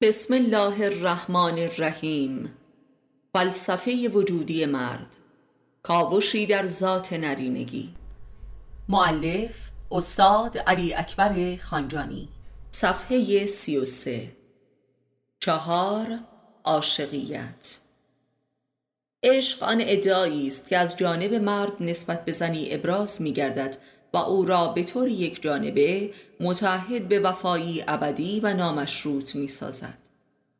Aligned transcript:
بسم 0.00 0.34
الله 0.34 0.84
الرحمن 0.84 1.58
الرحیم. 1.58 2.56
فلسفه 3.34 4.08
وجودی 4.08 4.66
مرد. 4.66 5.06
کاوشی 5.82 6.46
در 6.46 6.66
ذات 6.66 7.12
نرینگی 7.12 7.94
معلف 8.88 9.70
استاد 9.92 10.58
علی 10.58 10.94
اکبر 10.94 11.56
خانجانی. 11.56 12.28
صفحه 12.70 13.46
سی 13.46 13.76
و 13.76 13.84
سه. 13.84 14.32
چهار 15.40 16.18
عاشقیت. 16.64 17.78
عشق 19.22 19.62
آن 19.62 19.78
ادعایی 19.80 20.46
است 20.46 20.68
که 20.68 20.78
از 20.78 20.96
جانب 20.96 21.34
مرد 21.34 21.72
نسبت 21.80 22.24
به 22.24 22.32
زنی 22.32 22.74
ابراز 22.74 23.22
می 23.22 23.32
گردد 23.32 23.76
و 24.16 24.18
او 24.18 24.44
را 24.44 24.68
به 24.68 24.84
طور 24.84 25.08
یک 25.08 25.42
جانبه 25.42 26.10
متحد 26.40 27.08
به 27.08 27.20
وفایی 27.20 27.84
ابدی 27.88 28.40
و 28.40 28.54
نامشروط 28.54 29.34
می 29.34 29.48
سازد. 29.48 29.98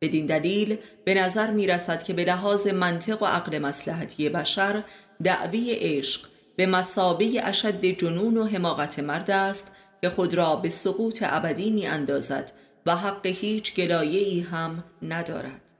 بدین 0.00 0.26
دلیل 0.26 0.76
به 1.04 1.14
نظر 1.14 1.50
می 1.50 1.66
رسد 1.66 2.02
که 2.02 2.12
به 2.12 2.24
لحاظ 2.24 2.66
منطق 2.66 3.22
و 3.22 3.26
عقل 3.26 3.58
مسلحتی 3.58 4.28
بشر 4.28 4.84
دعوی 5.22 5.72
عشق 5.72 6.28
به 6.56 6.66
مسابه 6.66 7.40
اشد 7.44 7.84
جنون 7.84 8.36
و 8.36 8.46
حماقت 8.46 8.98
مرد 8.98 9.30
است 9.30 9.72
که 10.00 10.10
خود 10.10 10.34
را 10.34 10.56
به 10.56 10.68
سقوط 10.68 11.24
ابدی 11.26 11.70
می 11.70 11.86
اندازد 11.86 12.52
و 12.86 12.96
حق 12.96 13.26
هیچ 13.26 13.74
گلایه 13.74 14.44
هم 14.44 14.84
ندارد 15.02 15.72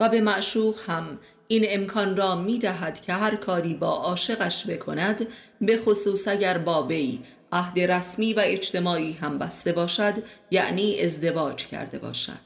و 0.00 0.08
به 0.08 0.20
معشوق 0.20 0.76
هم 0.86 1.18
این 1.52 1.66
امکان 1.68 2.16
را 2.16 2.36
می 2.36 2.58
دهد 2.58 3.00
که 3.00 3.12
هر 3.12 3.34
کاری 3.34 3.74
با 3.74 3.88
عاشقش 3.88 4.66
بکند 4.66 5.26
به 5.60 5.76
خصوص 5.76 6.28
اگر 6.28 6.58
با 6.58 6.86
وی 6.86 7.18
عهد 7.52 7.80
رسمی 7.80 8.32
و 8.34 8.42
اجتماعی 8.44 9.12
هم 9.12 9.38
بسته 9.38 9.72
باشد 9.72 10.14
یعنی 10.50 11.00
ازدواج 11.00 11.66
کرده 11.66 11.98
باشد. 11.98 12.38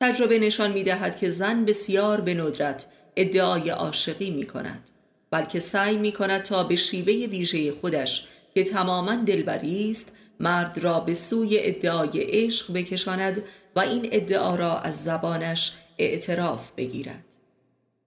تجربه 0.00 0.38
نشان 0.38 0.72
می 0.72 0.82
دهد 0.82 1.16
که 1.16 1.28
زن 1.28 1.64
بسیار 1.64 2.20
به 2.20 2.34
ندرت 2.34 2.86
ادعای 3.16 3.70
عاشقی 3.70 4.30
می 4.30 4.44
کند 4.44 4.90
بلکه 5.30 5.60
سعی 5.60 5.96
می 5.96 6.12
کند 6.12 6.42
تا 6.42 6.64
به 6.64 6.76
شیوه 6.76 7.26
ویژه 7.26 7.72
خودش 7.72 8.28
که 8.54 8.64
تماما 8.64 9.14
دلبری 9.14 9.90
است 9.90 10.12
مرد 10.40 10.78
را 10.78 11.00
به 11.00 11.14
سوی 11.14 11.58
ادعای 11.60 12.10
عشق 12.14 12.72
بکشاند 12.72 13.42
و 13.76 13.80
این 13.80 14.08
ادعا 14.12 14.54
را 14.54 14.78
از 14.78 15.04
زبانش 15.04 15.72
اعتراف 15.98 16.70
بگیرد. 16.76 17.27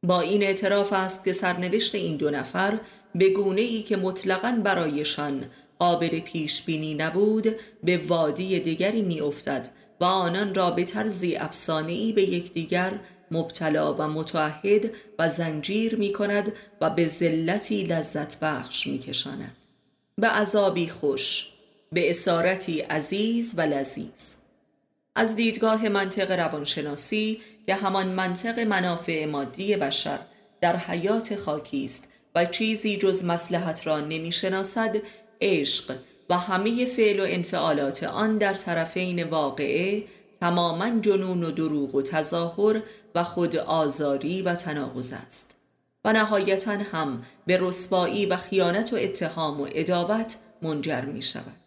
با 0.04 0.22
این 0.22 0.44
اعتراف 0.44 0.94
است 0.94 1.24
که 1.24 1.34
سرنوشت 1.34 1.96
این 1.96 2.18
دو 2.18 2.30
نفر 2.30 2.80
به 3.16 3.30
گونه 3.30 3.62
ای 3.62 3.84
که 3.84 3.98
مطلقا 3.98 4.62
برایشان 4.64 5.46
قابل 5.80 6.20
پیش 6.20 6.62
بینی 6.62 6.94
نبود 6.94 7.56
به 7.84 7.98
وادی 7.98 8.60
دیگری 8.60 9.02
می 9.02 9.22
افتد 9.22 9.70
و 10.00 10.04
آنان 10.04 10.56
را 10.56 10.72
به 10.72 10.84
طرزی 10.84 11.38
ای 11.88 12.14
به 12.14 12.22
یکدیگر 12.22 13.00
مبتلا 13.32 13.94
و 13.94 14.02
متعهد 14.02 14.92
و 15.20 15.30
زنجیر 15.30 15.96
می 15.96 16.14
کند 16.14 16.54
و 16.82 16.90
به 16.90 17.08
ذلتی 17.08 17.84
لذت 17.84 18.40
بخش 18.40 18.88
می 18.88 19.00
کشاند. 19.00 19.58
به 20.18 20.28
عذابی 20.28 20.88
خوش 20.88 21.50
به 21.92 22.10
اسارتی 22.10 22.80
عزیز 22.80 23.54
و 23.58 23.62
لذیذ 23.62 24.41
از 25.22 25.36
دیدگاه 25.36 25.90
منطق 25.90 26.32
روانشناسی 26.32 27.42
که 27.66 27.76
همان 27.76 28.08
منطق 28.08 28.60
منافع 28.60 29.26
مادی 29.26 29.76
بشر 29.76 30.20
در 30.62 30.78
حیات 30.78 31.36
خاکی 31.36 31.86
است 31.86 32.08
و 32.36 32.46
چیزی 32.46 32.98
جز 32.98 33.26
مسلحت 33.26 33.88
را 33.88 34.00
نمی‌شناسد 34.00 34.98
عشق 35.42 35.96
و 36.30 36.38
همه 36.38 36.86
فعل 36.86 37.20
و 37.20 37.24
انفعالات 37.28 38.04
آن 38.04 38.38
در 38.38 38.54
طرفین 38.54 39.24
واقعه 39.24 40.04
تماما 40.40 41.00
جنون 41.00 41.44
و 41.44 41.52
دروغ 41.52 41.96
و 41.96 42.02
تظاهر 42.02 42.82
و 43.16 43.24
خود 43.24 43.58
آزاری 43.58 44.42
و 44.42 44.56
تناقض 44.56 45.14
است. 45.14 45.56
و 46.06 46.14
نهایتا 46.14 46.72
هم 46.72 47.24
به 47.46 47.58
رسوایی 47.62 48.26
و 48.26 48.38
خیانت 48.38 48.94
و 48.94 48.96
اتهام 48.96 49.62
و 49.62 49.68
ادابت 49.72 50.36
منجر 50.62 51.02
می 51.02 51.22
شود 51.22 51.61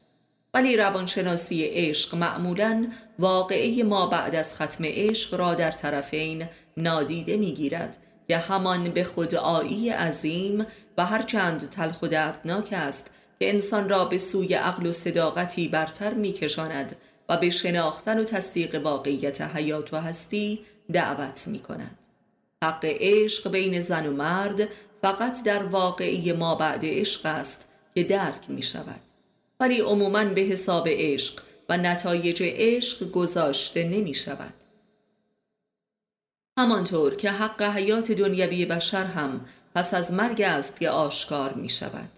ولی 0.54 0.76
روانشناسی 0.76 1.64
عشق 1.64 2.14
معمولا 2.14 2.86
واقعه 3.18 3.82
ما 3.82 4.06
بعد 4.06 4.34
از 4.34 4.54
ختم 4.54 4.84
عشق 4.84 5.34
را 5.34 5.54
در 5.54 5.70
طرفین 5.70 6.48
نادیده 6.76 7.36
می‌گیرد 7.36 7.98
که 8.28 8.38
همان 8.38 8.90
به 8.90 9.04
خودآیی 9.04 9.90
عظیم 9.90 10.66
و 10.98 11.06
هرچند 11.06 11.70
تلخ 11.70 12.02
و 12.02 12.06
دردناک 12.06 12.68
است 12.72 13.10
که 13.38 13.50
انسان 13.50 13.88
را 13.88 14.04
به 14.04 14.18
سوی 14.18 14.54
عقل 14.54 14.86
و 14.86 14.92
صداقتی 14.92 15.68
برتر 15.68 16.14
میکشاند 16.14 16.96
و 17.28 17.36
به 17.36 17.50
شناختن 17.50 18.18
و 18.18 18.24
تصدیق 18.24 18.84
واقعیت 18.84 19.40
حیات 19.40 19.94
و 19.94 19.96
هستی 19.96 20.60
دعوت 20.92 21.44
می 21.46 21.58
کند. 21.58 21.98
حق 22.64 22.84
عشق 22.84 23.50
بین 23.50 23.80
زن 23.80 24.06
و 24.06 24.12
مرد 24.12 24.68
فقط 25.02 25.44
در 25.44 25.62
واقعی 25.62 26.32
ما 26.32 26.54
بعد 26.54 26.80
عشق 26.84 27.26
است 27.26 27.68
که 27.94 28.04
درک 28.04 28.50
می 28.50 28.62
شود. 28.62 29.03
ولی 29.60 29.80
عموما 29.80 30.24
به 30.24 30.40
حساب 30.40 30.88
عشق 30.90 31.42
و 31.68 31.76
نتایج 31.76 32.42
عشق 32.42 33.10
گذاشته 33.10 33.84
نمی 33.84 34.14
شود. 34.14 34.54
همانطور 36.58 37.16
که 37.16 37.30
حق 37.30 37.62
حیات 37.62 38.12
دنیوی 38.12 38.66
بشر 38.66 39.04
هم 39.04 39.46
پس 39.74 39.94
از 39.94 40.12
مرگ 40.12 40.42
است 40.42 40.80
که 40.80 40.90
آشکار 40.90 41.52
می 41.52 41.68
شود. 41.68 42.08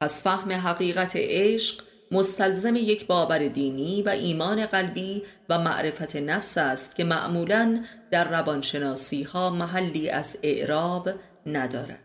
پس 0.00 0.22
فهم 0.22 0.52
حقیقت 0.52 1.12
عشق 1.14 1.82
مستلزم 2.10 2.76
یک 2.76 3.06
باور 3.06 3.48
دینی 3.48 4.02
و 4.02 4.08
ایمان 4.08 4.66
قلبی 4.66 5.22
و 5.48 5.58
معرفت 5.58 6.16
نفس 6.16 6.58
است 6.58 6.96
که 6.96 7.04
معمولا 7.04 7.84
در 8.10 8.28
روانشناسی 8.30 9.22
ها 9.22 9.50
محلی 9.50 10.10
از 10.10 10.38
اعراب 10.42 11.10
ندارد. 11.46 12.00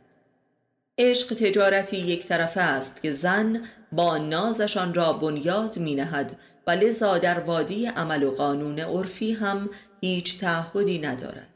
عشق 0.97 1.33
تجارتی 1.33 1.97
یک 1.97 2.25
طرفه 2.25 2.61
است 2.61 3.01
که 3.01 3.11
زن 3.11 3.63
با 3.91 4.17
نازشان 4.17 4.93
را 4.93 5.13
بنیاد 5.13 5.79
می 5.79 5.95
نهد 5.95 6.37
و 6.67 6.71
لذا 6.71 7.17
در 7.17 7.39
وادی 7.39 7.85
عمل 7.85 8.23
و 8.23 8.31
قانون 8.31 8.79
عرفی 8.79 9.33
هم 9.33 9.69
هیچ 10.01 10.39
تعهدی 10.39 10.99
ندارد. 10.99 11.47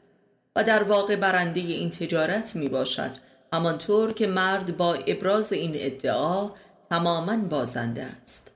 و 0.56 0.64
در 0.64 0.82
واقع 0.82 1.16
برنده 1.16 1.60
این 1.60 1.90
تجارت 1.90 2.56
می 2.56 2.68
باشد 2.68 3.10
همانطور 3.52 4.12
که 4.12 4.26
مرد 4.26 4.76
با 4.76 4.94
ابراز 4.94 5.52
این 5.52 5.72
ادعا 5.74 6.50
تماما 6.90 7.36
بازنده 7.36 8.02
است. 8.02 8.52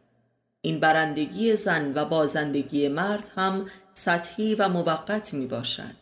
این 0.62 0.80
برندگی 0.80 1.56
زن 1.56 1.92
و 1.94 2.04
بازندگی 2.04 2.88
مرد 2.88 3.30
هم 3.36 3.66
سطحی 3.94 4.54
و 4.54 4.68
موقت 4.68 5.34
می 5.34 5.46
باشد 5.46 6.00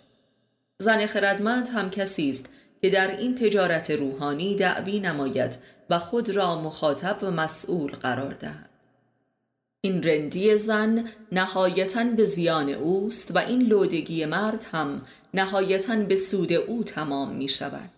زن 0.79 1.07
خردمند 1.07 1.69
هم 1.69 1.91
کسی 1.91 2.31
است 2.31 2.47
که 2.83 2.91
در 2.91 3.17
این 3.17 3.35
تجارت 3.35 3.91
روحانی 3.91 4.57
دعوی 4.57 5.01
نماید 5.01 5.59
و 5.91 5.99
خود 5.99 6.31
را 6.31 6.61
مخاطب 6.61 7.19
و 7.23 7.31
مسئول 7.31 7.93
قرار 7.93 8.35
دهد. 8.35 8.71
این 9.81 10.03
رندی 10.03 10.57
زن 10.57 11.09
نهایتا 11.33 12.05
به 12.05 12.25
زیان 12.25 12.69
اوست 12.69 13.31
و 13.35 13.39
این 13.39 13.63
لودگی 13.63 14.25
مرد 14.27 14.67
هم 14.73 15.03
نهایتا 15.35 15.97
به 15.97 16.17
سود 16.17 16.53
او 16.53 16.85
تمام 16.85 17.37
می 17.37 17.49
شود. 17.49 17.91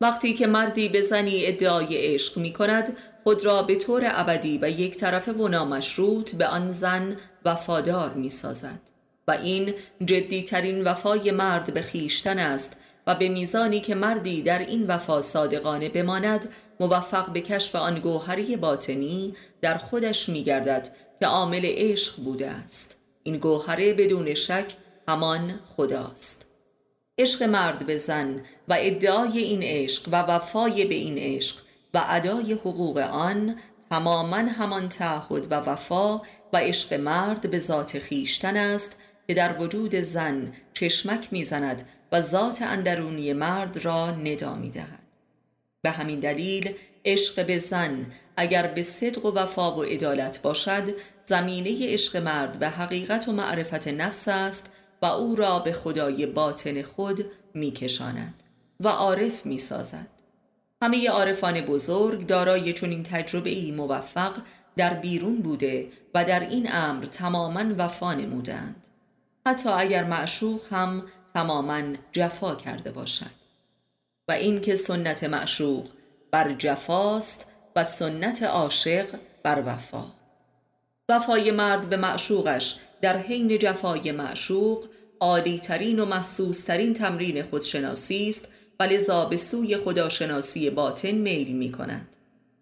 وقتی 0.00 0.34
که 0.34 0.46
مردی 0.46 0.88
به 0.88 1.00
زنی 1.00 1.46
ادعای 1.46 2.14
عشق 2.14 2.38
می 2.38 2.52
کند 2.52 2.96
خود 3.24 3.44
را 3.44 3.62
به 3.62 3.76
طور 3.76 4.02
ابدی 4.04 4.58
و 4.62 4.70
یک 4.70 4.96
طرف 4.96 5.28
و 5.28 5.48
نامشروط 5.48 6.34
به 6.34 6.46
آن 6.46 6.70
زن 6.70 7.16
وفادار 7.44 8.14
می 8.14 8.30
سازد 8.30 8.80
و 9.28 9.30
این 9.30 9.74
جدیترین 10.04 10.84
وفای 10.84 11.30
مرد 11.30 11.74
به 11.74 11.82
خیشتن 11.82 12.38
است 12.38 12.76
و 13.06 13.14
به 13.14 13.28
میزانی 13.28 13.80
که 13.80 13.94
مردی 13.94 14.42
در 14.42 14.58
این 14.58 14.86
وفا 14.86 15.20
صادقانه 15.20 15.88
بماند 15.88 16.48
موفق 16.82 17.32
به 17.32 17.40
کشف 17.40 17.76
آن 17.76 17.98
گوهری 17.98 18.56
باطنی 18.56 19.34
در 19.60 19.78
خودش 19.78 20.28
میگردد 20.28 20.88
که 21.20 21.26
عامل 21.26 21.60
عشق 21.64 22.22
بوده 22.22 22.50
است 22.50 22.96
این 23.22 23.36
گوهره 23.36 23.94
بدون 23.94 24.34
شک 24.34 24.76
همان 25.08 25.60
خداست 25.76 26.46
عشق 27.18 27.42
مرد 27.42 27.86
به 27.86 27.96
زن 27.96 28.40
و 28.68 28.76
ادعای 28.78 29.38
این 29.38 29.62
عشق 29.62 30.08
و 30.12 30.22
وفای 30.22 30.84
به 30.84 30.94
این 30.94 31.18
عشق 31.18 31.56
و 31.94 32.02
ادای 32.08 32.52
حقوق 32.52 32.98
آن 32.98 33.56
تماما 33.90 34.36
همان 34.36 34.88
تعهد 34.88 35.52
و 35.52 35.54
وفا 35.54 36.16
و 36.52 36.56
عشق 36.56 36.94
مرد 36.94 37.50
به 37.50 37.58
ذات 37.58 37.98
خیشتن 37.98 38.56
است 38.56 38.96
که 39.26 39.34
در 39.34 39.60
وجود 39.60 39.94
زن 39.94 40.52
چشمک 40.74 41.28
می‌زند 41.32 41.88
و 42.12 42.20
ذات 42.20 42.62
اندرونی 42.62 43.32
مرد 43.32 43.84
را 43.84 44.10
ندا 44.10 44.54
می 44.54 44.70
دهد. 44.70 45.01
به 45.82 45.90
همین 45.90 46.20
دلیل 46.20 46.74
عشق 47.04 47.46
به 47.46 47.58
زن 47.58 48.06
اگر 48.36 48.66
به 48.66 48.82
صدق 48.82 49.24
و 49.24 49.30
وفا 49.34 49.76
و 49.76 49.82
عدالت 49.82 50.42
باشد 50.42 50.94
زمینه 51.24 51.92
عشق 51.92 52.16
مرد 52.16 52.58
به 52.58 52.68
حقیقت 52.68 53.28
و 53.28 53.32
معرفت 53.32 53.88
نفس 53.88 54.28
است 54.28 54.70
و 55.02 55.06
او 55.06 55.36
را 55.36 55.58
به 55.58 55.72
خدای 55.72 56.26
باطن 56.26 56.82
خود 56.82 57.24
میکشاند 57.54 58.42
و 58.80 58.88
عارف 58.88 59.46
می 59.46 59.58
سازد. 59.58 60.06
همه 60.82 61.08
عارفان 61.08 61.60
بزرگ 61.60 62.26
دارای 62.26 62.72
چنین 62.72 63.02
تجربه 63.02 63.50
ای 63.50 63.72
موفق 63.72 64.38
در 64.76 64.94
بیرون 64.94 65.36
بوده 65.36 65.88
و 66.14 66.24
در 66.24 66.40
این 66.40 66.68
امر 66.72 67.04
تماما 67.04 67.64
وفا 67.78 68.14
نمودند. 68.14 68.88
حتی 69.46 69.68
اگر 69.68 70.04
معشوق 70.04 70.60
هم 70.72 71.02
تماما 71.34 71.82
جفا 72.12 72.54
کرده 72.54 72.90
باشد 72.90 73.41
و 74.28 74.32
این 74.32 74.60
که 74.60 74.74
سنت 74.74 75.24
معشوق 75.24 75.88
بر 76.30 76.52
جفاست 76.52 77.46
و 77.76 77.84
سنت 77.84 78.42
عاشق 78.42 79.06
بر 79.42 79.62
وفا. 79.66 80.04
وفای 81.08 81.50
مرد 81.50 81.88
به 81.88 81.96
معشوقش 81.96 82.78
در 83.00 83.16
حین 83.16 83.58
جفای 83.58 84.12
معشوق 84.12 84.86
عالی 85.20 85.58
ترین 85.58 86.00
و 86.00 86.04
محسوس 86.04 86.64
ترین 86.64 86.94
تمرین 86.94 87.42
خودشناسی 87.42 88.28
است 88.28 88.48
و 88.80 88.82
لذا 88.82 89.24
به 89.24 89.36
سوی 89.36 89.76
خداشناسی 89.76 90.70
باطن 90.70 91.10
میل 91.10 91.52
می 91.52 91.72
کند. 91.72 92.16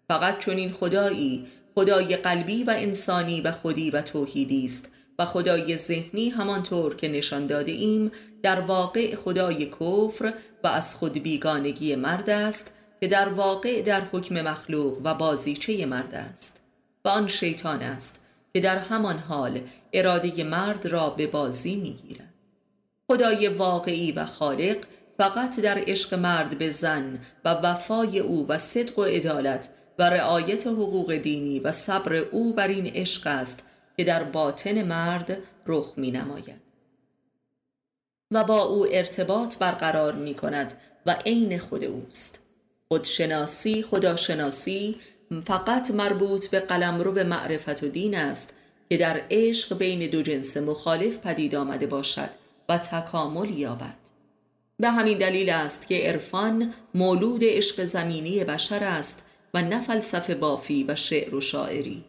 فقط 0.07 0.39
چون 0.39 0.57
این 0.57 0.71
خدایی 0.71 1.47
خدای 1.75 2.15
قلبی 2.15 2.63
و 2.63 2.73
انسانی 2.77 3.41
و 3.41 3.51
خودی 3.51 3.91
و 3.91 4.01
توحیدی 4.01 4.65
است 4.65 4.89
و 5.19 5.25
خدای 5.25 5.77
ذهنی 5.77 6.29
همانطور 6.29 6.95
که 6.95 7.07
نشان 7.07 7.47
داده 7.47 7.71
ایم 7.71 8.11
در 8.43 8.59
واقع 8.59 9.15
خدای 9.15 9.65
کفر 9.65 10.33
و 10.63 10.67
از 10.67 10.95
خود 10.95 11.13
بیگانگی 11.13 11.95
مرد 11.95 12.29
است 12.29 12.71
که 13.01 13.07
در 13.07 13.29
واقع 13.29 13.81
در 13.81 14.01
حکم 14.11 14.41
مخلوق 14.41 15.01
و 15.03 15.13
بازیچه 15.13 15.85
مرد 15.85 16.15
است. 16.15 16.61
و 17.05 17.09
آن 17.09 17.27
شیطان 17.27 17.81
است 17.81 18.19
که 18.53 18.59
در 18.59 18.77
همان 18.77 19.17
حال 19.17 19.61
اراده 19.93 20.43
مرد 20.43 20.85
را 20.85 21.09
به 21.09 21.27
بازی 21.27 21.75
می‌گیرد. 21.75 22.33
خدای 23.07 23.47
واقعی 23.47 24.11
و 24.11 24.25
خالق 24.25 24.77
فقط 25.17 25.59
در 25.59 25.83
عشق 25.87 26.13
مرد 26.13 26.57
به 26.57 26.69
زن 26.69 27.19
و 27.45 27.49
وفای 27.49 28.19
او 28.19 28.47
و 28.47 28.57
صدق 28.57 28.99
و 28.99 29.03
عدالت 29.03 29.69
و 29.99 30.09
رعایت 30.09 30.67
حقوق 30.67 31.15
دینی 31.15 31.59
و 31.59 31.71
صبر 31.71 32.15
او 32.15 32.53
بر 32.53 32.67
این 32.67 32.87
عشق 32.87 33.27
است 33.27 33.63
که 33.97 34.03
در 34.03 34.23
باطن 34.23 34.83
مرد 34.83 35.37
رخ 35.65 35.93
می 35.97 36.11
نماید 36.11 36.61
و 38.31 38.43
با 38.43 38.61
او 38.61 38.87
ارتباط 38.91 39.57
برقرار 39.57 40.13
می 40.13 40.33
کند 40.33 40.73
و 41.05 41.15
عین 41.25 41.59
خود 41.59 41.83
اوست. 41.83 42.39
خودشناسی 42.87 43.83
خداشناسی 43.83 44.99
فقط 45.45 45.91
مربوط 45.91 46.47
به 46.47 46.59
قلمرو 46.59 47.11
به 47.11 47.23
معرفت 47.23 47.83
و 47.83 47.87
دین 47.87 48.15
است 48.15 48.53
که 48.89 48.97
در 48.97 49.21
عشق 49.31 49.77
بین 49.77 50.09
دو 50.09 50.21
جنس 50.21 50.57
مخالف 50.57 51.17
پدید 51.17 51.55
آمده 51.55 51.87
باشد 51.87 52.29
و 52.69 52.77
تکامل 52.77 53.49
یابد. 53.49 53.95
به 54.79 54.89
همین 54.89 55.17
دلیل 55.17 55.49
است 55.49 55.87
که 55.87 55.95
عرفان 55.95 56.73
مولود 56.93 57.41
عشق 57.43 57.83
زمینی 57.83 58.43
بشر 58.43 58.83
است 58.83 59.23
و 59.53 59.61
نه 59.61 59.81
فلسفه 59.81 60.35
بافی 60.35 60.83
و 60.83 60.95
شعر 60.95 61.35
و 61.35 61.41
شاعری. 61.41 62.05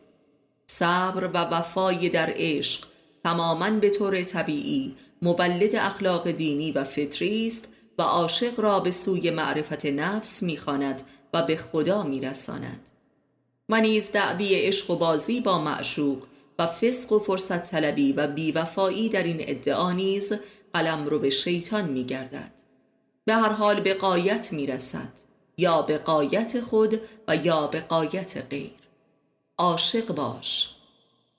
صبر 0.78 1.24
و 1.26 1.36
وفای 1.36 2.08
در 2.08 2.32
عشق 2.36 2.84
تماما 3.24 3.70
به 3.70 3.90
طور 3.90 4.22
طبیعی 4.22 4.96
مولد 5.22 5.76
اخلاق 5.76 6.30
دینی 6.30 6.72
و 6.72 6.84
فطری 6.84 7.46
است 7.46 7.68
و 7.98 8.02
عاشق 8.02 8.60
را 8.60 8.80
به 8.80 8.90
سوی 8.90 9.30
معرفت 9.30 9.86
نفس 9.86 10.42
می‌خواند 10.42 11.02
و 11.34 11.42
به 11.42 11.56
خدا 11.56 12.02
میرساند. 12.02 12.88
و 13.68 13.80
نیز 13.80 14.12
دعوی 14.12 14.54
عشق 14.54 14.90
و 14.90 14.96
بازی 14.96 15.40
با 15.40 15.58
معشوق 15.58 16.22
و 16.58 16.66
فسق 16.66 17.12
و 17.12 17.18
فرصت 17.18 17.70
طلبی 17.70 18.12
و 18.12 18.26
بیوفایی 18.26 19.08
در 19.08 19.22
این 19.22 19.38
ادعا 19.40 19.92
نیز 19.92 20.32
قلم 20.72 21.06
رو 21.06 21.18
به 21.18 21.30
شیطان 21.30 21.88
میگردد. 21.88 22.52
به 23.24 23.34
هر 23.34 23.52
حال 23.52 23.80
به 23.80 23.94
قایت 23.94 24.52
می‌رسد 24.52 25.12
یا 25.56 25.82
به 25.82 25.98
قایت 25.98 26.60
خود 26.60 27.00
و 27.28 27.36
یا 27.36 27.66
به 27.66 27.80
قایت 27.80 28.44
غیر. 28.50 28.81
عاشق 29.58 30.14
باش. 30.14 30.74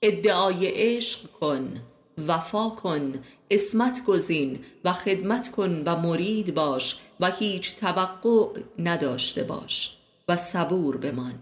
ادعای 0.02 0.66
عشق 0.66 1.30
کن 1.30 1.80
وفا 2.26 2.68
کن 2.68 3.24
اسمت 3.50 4.04
گزین 4.04 4.64
و 4.84 4.92
خدمت 4.92 5.50
کن 5.50 5.82
و 5.86 5.96
مرید 5.96 6.54
باش 6.54 6.98
و 7.20 7.30
هیچ 7.30 7.76
توقع 7.76 8.60
نداشته 8.78 9.42
باش 9.42 9.96
و 10.28 10.36
صبور 10.36 10.96
بمان. 10.96 11.34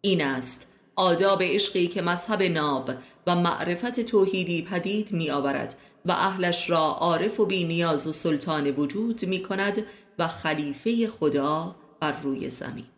این 0.00 0.24
است 0.24 0.66
آداب 0.96 1.42
عشقی 1.42 1.86
که 1.86 2.02
مذهب 2.02 2.42
ناب 2.42 2.90
و 3.26 3.36
معرفت 3.36 4.00
توحیدی 4.00 4.62
پدید 4.62 5.12
می 5.12 5.30
آورد 5.30 5.76
و 6.06 6.12
اهلش 6.12 6.70
را 6.70 6.80
عارف 6.80 7.40
و 7.40 7.46
بی 7.46 7.64
نیاز 7.64 8.06
و 8.06 8.12
سلطان 8.12 8.70
وجود 8.70 9.24
می 9.24 9.42
کند 9.42 9.86
و 10.18 10.28
خلیفه 10.28 11.08
خدا 11.08 11.76
بر 12.00 12.20
روی 12.20 12.48
زمین. 12.48 12.93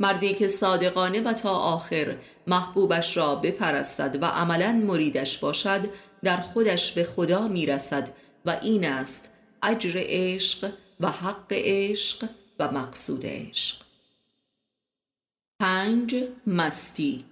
مردی 0.00 0.34
که 0.34 0.48
صادقانه 0.48 1.20
و 1.20 1.32
تا 1.32 1.50
آخر 1.50 2.16
محبوبش 2.46 3.16
را 3.16 3.34
بپرستد 3.34 4.22
و 4.22 4.26
عملا 4.26 4.72
مریدش 4.72 5.38
باشد 5.38 5.90
در 6.22 6.36
خودش 6.36 6.92
به 6.92 7.04
خدا 7.04 7.48
می‌رسد 7.48 8.10
و 8.46 8.58
این 8.62 8.86
است 8.86 9.30
اجر 9.62 9.92
عشق 9.96 10.72
و 11.00 11.10
حق 11.10 11.46
عشق 11.50 12.28
و 12.58 12.72
مقصود 12.72 13.22
عشق. 13.24 13.76
پنج 15.60 16.16
مستی. 16.46 17.24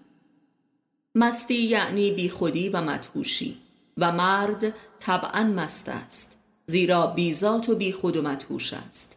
مستی 1.14 1.62
یعنی 1.62 2.10
بیخودی 2.10 2.68
و 2.68 2.80
مدهوشی 2.80 3.58
و 3.96 4.12
مرد 4.12 4.74
طبعا 4.98 5.44
مست 5.44 5.88
است 5.88 6.36
زیرا 6.66 7.06
بیزات 7.06 7.68
و 7.68 7.74
بیخود 7.74 8.16
و 8.16 8.22
مدهوش 8.22 8.72
است. 8.72 9.16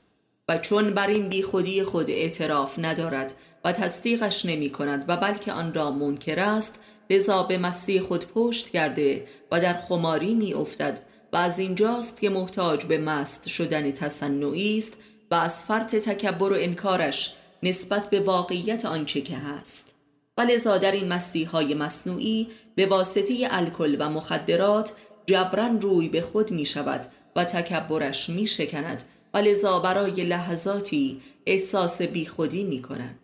و 0.50 0.58
چون 0.58 0.94
بر 0.94 1.08
این 1.08 1.30
بیخودی 1.30 1.84
خود 1.84 2.10
اعتراف 2.10 2.80
ندارد 2.80 3.34
و 3.66 3.72
تصدیقش 3.72 4.46
نمی 4.46 4.70
کند 4.70 5.06
و 5.08 5.18
بلکه 5.18 5.52
آن 5.52 5.74
را 5.74 5.92
منکر 5.92 6.40
است 6.40 6.80
لذا 7.10 7.44
به 7.44 7.58
مستی 7.58 8.00
خود 8.00 8.26
پشت 8.26 8.70
کرده 8.70 9.28
و 9.52 9.60
در 9.60 9.74
خماری 9.74 10.34
می 10.34 10.54
افتد 10.54 11.00
و 11.34 11.38
از 11.38 11.60
اینجاست 11.60 12.22
که 12.22 12.30
محتاج 12.30 12.86
به 12.86 12.98
مست 12.98 13.48
شدن 13.48 13.92
تصنعی 13.92 14.78
است 14.78 14.94
و 15.32 15.36
از 15.36 15.64
فرط 15.64 15.96
تکبر 15.96 16.54
و 16.54 16.56
انکارش 16.60 17.36
نسبت 17.64 18.10
به 18.10 18.20
واقعیت 18.20 18.86
آنچه 18.86 19.22
که 19.22 19.38
هست. 19.38 19.96
و 20.38 20.42
لذا 20.42 20.78
در 20.78 20.92
این 20.92 21.08
مستی 21.08 21.44
های 21.44 21.74
مصنوعی 21.74 22.48
به 22.76 22.86
واسطه 22.86 23.48
الکل 23.52 23.96
و 24.00 24.10
مخدرات 24.10 24.94
جبران 25.26 25.82
روی 25.82 26.10
به 26.10 26.22
خود 26.22 26.52
می 26.52 26.66
شود 26.66 27.06
و 27.36 27.44
تکبرش 27.44 28.30
می 28.30 28.48
شکند 28.48 29.04
و 29.34 29.38
لذا 29.38 29.80
برای 29.80 30.24
لحظاتی 30.24 31.22
احساس 31.46 32.02
بیخودی 32.02 32.64
می 32.64 32.82
کند 32.82 33.20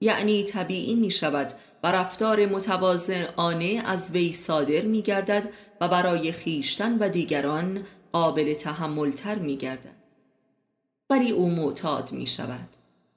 یعنی 0.00 0.44
طبیعی 0.44 0.94
می 0.94 1.10
شود 1.10 1.52
و 1.82 1.92
رفتار 1.92 2.46
متوازنانه 2.46 3.82
از 3.84 4.10
وی 4.10 4.32
صادر 4.32 4.82
می 4.82 5.02
گردد 5.02 5.48
و 5.80 5.88
برای 5.88 6.32
خیشتن 6.32 6.98
و 6.98 7.08
دیگران 7.08 7.82
قابل 8.12 8.54
تحملتر 8.54 9.34
می 9.34 9.56
گردد 9.56 9.96
ولی 11.10 11.30
او 11.30 11.50
معتاد 11.50 12.12
می 12.12 12.26
شود 12.26 12.68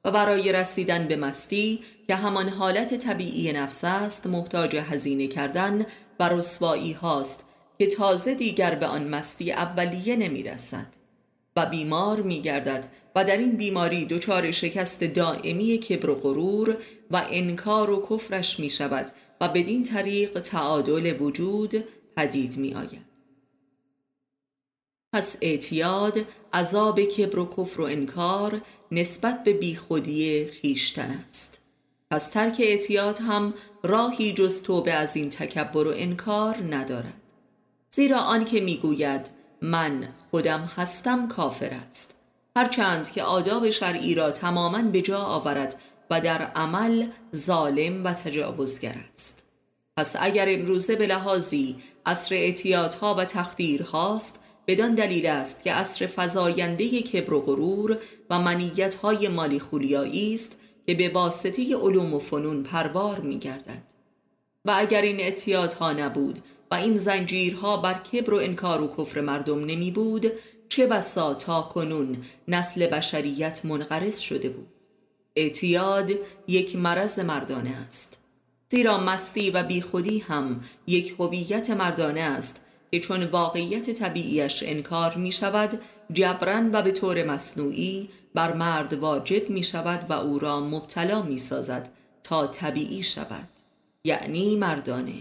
و 0.05 0.11
برای 0.11 0.51
رسیدن 0.51 1.07
به 1.07 1.15
مستی 1.15 1.79
که 2.07 2.15
همان 2.15 2.49
حالت 2.49 2.93
طبیعی 2.93 3.53
نفس 3.53 3.83
است 3.83 4.27
محتاج 4.27 4.75
هزینه 4.75 5.27
کردن 5.27 5.85
و 6.19 6.29
رسوایی 6.29 6.93
هاست 6.93 7.45
که 7.79 7.87
تازه 7.87 8.35
دیگر 8.35 8.75
به 8.75 8.85
آن 8.85 9.07
مستی 9.07 9.51
اولیه 9.51 10.15
نمی 10.15 10.43
رسد 10.43 10.98
بیمار 11.65 12.21
می 12.21 12.41
گردد 12.41 12.87
و 13.15 13.23
در 13.23 13.37
این 13.37 13.57
بیماری 13.57 14.05
دچار 14.05 14.51
شکست 14.51 15.03
دائمی 15.03 15.77
کبر 15.77 16.09
و 16.09 16.15
غرور 16.15 16.77
و 17.11 17.25
انکار 17.31 17.89
و 17.89 18.07
کفرش 18.09 18.59
می 18.59 18.69
شود 18.69 19.11
و 19.41 19.49
بدین 19.49 19.83
طریق 19.83 20.39
تعادل 20.39 21.21
وجود 21.21 21.83
پدید 22.15 22.57
می 22.57 22.73
آید 22.73 23.09
پس 25.13 25.37
اعتیاد 25.41 26.17
عذاب 26.53 27.01
کبر 27.01 27.39
و 27.39 27.45
کفر 27.57 27.81
و 27.81 27.83
انکار 27.83 28.61
نسبت 28.91 29.43
به 29.43 29.53
بیخودی 29.53 30.45
خیشتن 30.45 31.23
است. 31.27 31.59
پس 32.11 32.29
ترک 32.29 32.55
اعتیاد 32.59 33.17
هم 33.17 33.53
راهی 33.83 34.33
جز 34.33 34.63
توبه 34.63 34.93
از 34.93 35.15
این 35.15 35.29
تکبر 35.29 35.87
و 35.87 35.93
انکار 35.95 36.55
ندارد. 36.69 37.21
زیرا 37.91 38.17
آن 38.17 38.45
که 38.45 38.61
می‌گوید 38.61 39.29
من 39.61 40.07
خودم 40.31 40.59
هستم 40.75 41.27
کافر 41.27 41.73
است 41.73 42.15
هرچند 42.55 43.11
که 43.11 43.23
آداب 43.23 43.69
شرعی 43.69 44.15
را 44.15 44.31
تماما 44.31 44.81
به 44.81 45.01
جا 45.01 45.19
آورد 45.19 45.75
و 46.09 46.21
در 46.21 46.41
عمل 46.41 47.07
ظالم 47.35 48.03
و 48.03 48.13
تجاوزگر 48.13 48.95
است 49.13 49.43
پس 49.97 50.15
اگر 50.19 50.45
امروزه 50.49 50.95
به 50.95 51.07
لحاظی 51.07 51.75
عصر 52.05 52.35
اعتیادها 52.35 53.15
و 53.15 53.25
تخدیرهاست 53.25 54.39
بدان 54.67 54.95
دلیل 54.95 55.25
است 55.25 55.63
که 55.63 55.73
عصر 55.73 56.07
فضاینده 56.07 57.01
کبر 57.01 57.33
و 57.33 57.41
غرور 57.41 57.97
و 58.29 58.39
منیتهای 58.39 59.27
مالی 59.27 59.59
خولیایی 59.59 60.33
است 60.33 60.55
که 60.87 60.95
به 60.95 61.09
واسطه 61.09 61.75
علوم 61.75 62.13
و 62.13 62.19
فنون 62.19 62.63
پروار 62.63 63.19
می 63.19 63.39
گردد. 63.39 63.83
و 64.65 64.73
اگر 64.77 65.01
این 65.01 65.19
اعتیادها 65.19 65.93
نبود 65.93 66.39
و 66.71 66.75
این 66.75 66.97
زنجیرها 66.97 67.77
بر 67.77 67.93
کبر 67.93 68.33
و 68.33 68.37
انکار 68.37 68.81
و 68.81 68.87
کفر 68.97 69.21
مردم 69.21 69.59
نمی 69.59 69.91
بود 69.91 70.31
چه 70.69 70.87
بسا 70.87 71.33
تا 71.33 71.61
کنون 71.61 72.17
نسل 72.47 72.87
بشریت 72.87 73.65
منقرض 73.65 74.19
شده 74.19 74.49
بود. 74.49 74.67
اعتیاد 75.35 76.11
یک 76.47 76.75
مرض 76.75 77.19
مردانه 77.19 77.69
است. 77.69 78.19
زیرا 78.69 78.97
مستی 78.97 79.51
و 79.51 79.63
بیخودی 79.63 80.19
هم 80.19 80.61
یک 80.87 81.15
هویت 81.19 81.69
مردانه 81.69 82.21
است 82.21 82.61
که 82.91 82.99
چون 82.99 83.23
واقعیت 83.23 83.89
طبیعیش 83.89 84.63
انکار 84.65 85.15
می 85.15 85.31
شود 85.31 85.81
جبران 86.13 86.75
و 86.75 86.81
به 86.81 86.91
طور 86.91 87.23
مصنوعی 87.23 88.09
بر 88.33 88.53
مرد 88.53 88.93
واجب 88.93 89.49
می 89.49 89.63
شود 89.63 90.05
و 90.09 90.13
او 90.13 90.39
را 90.39 90.59
مبتلا 90.59 91.21
می 91.21 91.37
سازد 91.37 91.89
تا 92.23 92.47
طبیعی 92.47 93.03
شود. 93.03 93.47
یعنی 94.03 94.55
مردانه. 94.55 95.13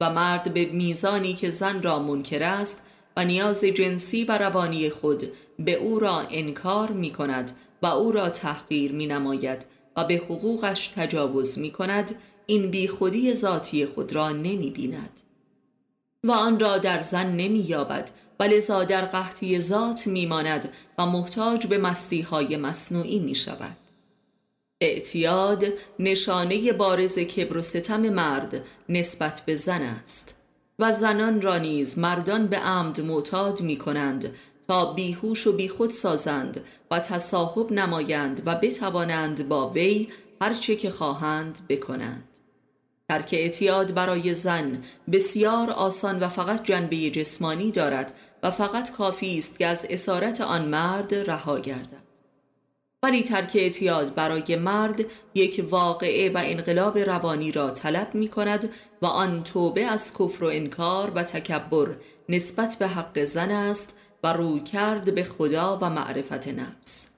و 0.00 0.10
مرد 0.10 0.54
به 0.54 0.64
میزانی 0.64 1.34
که 1.34 1.50
زن 1.50 1.82
را 1.82 1.98
منکر 1.98 2.42
است 2.42 2.82
و 3.16 3.24
نیاز 3.24 3.64
جنسی 3.64 4.24
و 4.24 4.38
روانی 4.38 4.90
خود 4.90 5.32
به 5.58 5.74
او 5.74 5.98
را 5.98 6.20
انکار 6.30 6.90
می 6.90 7.10
کند 7.10 7.52
و 7.82 7.86
او 7.86 8.12
را 8.12 8.30
تحقیر 8.30 8.92
می 8.92 9.06
نماید 9.06 9.66
و 9.96 10.04
به 10.04 10.14
حقوقش 10.14 10.88
تجاوز 10.88 11.58
می 11.58 11.70
کند 11.70 12.14
این 12.46 12.70
بیخودی 12.70 13.34
ذاتی 13.34 13.86
خود 13.86 14.12
را 14.12 14.30
نمی 14.30 14.70
بیند 14.70 15.20
و 16.24 16.32
آن 16.32 16.60
را 16.60 16.78
در 16.78 17.00
زن 17.00 17.26
نمی 17.36 17.60
یابد 17.60 18.10
و 18.40 18.42
لذا 18.42 18.84
در 18.84 19.04
قحطی 19.04 19.60
ذات 19.60 20.06
می 20.06 20.26
ماند 20.26 20.72
و 20.98 21.06
محتاج 21.06 21.66
به 21.66 21.78
مستی 21.78 22.20
های 22.20 22.56
مصنوعی 22.56 23.18
می 23.18 23.34
شود 23.34 23.76
اعتیاد 24.80 25.64
نشانه 25.98 26.72
بارز 26.72 27.18
کبر 27.18 27.56
و 27.56 27.62
ستم 27.62 28.00
مرد 28.00 28.64
نسبت 28.88 29.42
به 29.46 29.54
زن 29.54 29.82
است. 29.82 30.34
و 30.78 30.92
زنان 30.92 31.42
را 31.42 31.58
نیز 31.58 31.98
مردان 31.98 32.46
به 32.46 32.56
عمد 32.56 33.00
معتاد 33.00 33.60
می 33.60 33.76
کنند 33.76 34.34
تا 34.68 34.92
بیهوش 34.92 35.46
و 35.46 35.52
بیخود 35.52 35.90
سازند 35.90 36.64
و 36.90 37.00
تصاحب 37.00 37.72
نمایند 37.72 38.42
و 38.46 38.54
بتوانند 38.54 39.48
با 39.48 39.70
وی 39.70 40.08
هرچه 40.40 40.76
که 40.76 40.90
خواهند 40.90 41.58
بکنند. 41.68 42.38
ترک 43.08 43.28
اعتیاد 43.32 43.94
برای 43.94 44.34
زن 44.34 44.84
بسیار 45.12 45.70
آسان 45.70 46.18
و 46.18 46.28
فقط 46.28 46.64
جنبه 46.64 47.10
جسمانی 47.10 47.70
دارد 47.70 48.12
و 48.42 48.50
فقط 48.50 48.92
کافی 48.92 49.38
است 49.38 49.58
که 49.58 49.66
از 49.66 49.86
اسارت 49.90 50.40
آن 50.40 50.68
مرد 50.68 51.14
رها 51.14 51.58
گردد. 51.58 52.07
ولی 53.02 53.22
ترک 53.22 53.52
اعتیاد 53.54 54.14
برای 54.14 54.56
مرد 54.56 55.04
یک 55.34 55.66
واقعه 55.70 56.30
و 56.30 56.42
انقلاب 56.44 56.98
روانی 56.98 57.52
را 57.52 57.70
طلب 57.70 58.14
می 58.14 58.28
کند 58.28 58.70
و 59.02 59.06
آن 59.06 59.44
توبه 59.44 59.84
از 59.84 60.14
کفر 60.14 60.44
و 60.44 60.46
انکار 60.46 61.10
و 61.10 61.22
تکبر 61.22 61.96
نسبت 62.28 62.76
به 62.78 62.88
حق 62.88 63.24
زن 63.24 63.50
است 63.50 63.94
و 64.22 64.32
روی 64.32 64.60
کرد 64.60 65.14
به 65.14 65.24
خدا 65.24 65.78
و 65.82 65.90
معرفت 65.90 66.48
نفس. 66.48 67.10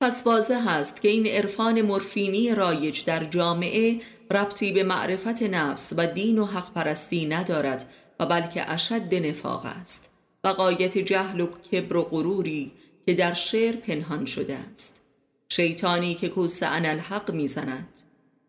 پس 0.00 0.26
واضح 0.26 0.68
است 0.68 1.00
که 1.00 1.08
این 1.08 1.26
عرفان 1.26 1.82
مرفینی 1.82 2.54
رایج 2.54 3.04
در 3.04 3.24
جامعه 3.24 4.00
ربطی 4.30 4.72
به 4.72 4.82
معرفت 4.82 5.42
نفس 5.42 5.92
و 5.96 6.06
دین 6.06 6.38
و 6.38 6.44
حق 6.44 6.72
پرستی 6.72 7.26
ندارد 7.26 7.90
و 8.20 8.26
بلکه 8.26 8.70
اشد 8.70 9.14
نفاق 9.14 9.66
است. 9.66 10.10
و 10.44 10.48
قایت 10.48 10.98
جهل 10.98 11.40
و 11.40 11.46
کبر 11.46 11.96
و 11.96 12.02
غروری 12.02 12.72
که 13.08 13.14
در 13.14 13.34
شعر 13.34 13.76
پنهان 13.76 14.24
شده 14.24 14.54
است. 14.72 15.00
شیطانی 15.48 16.14
که 16.14 16.28
کوس 16.28 16.62
الحق 16.62 17.30
می‌زند. 17.30 17.88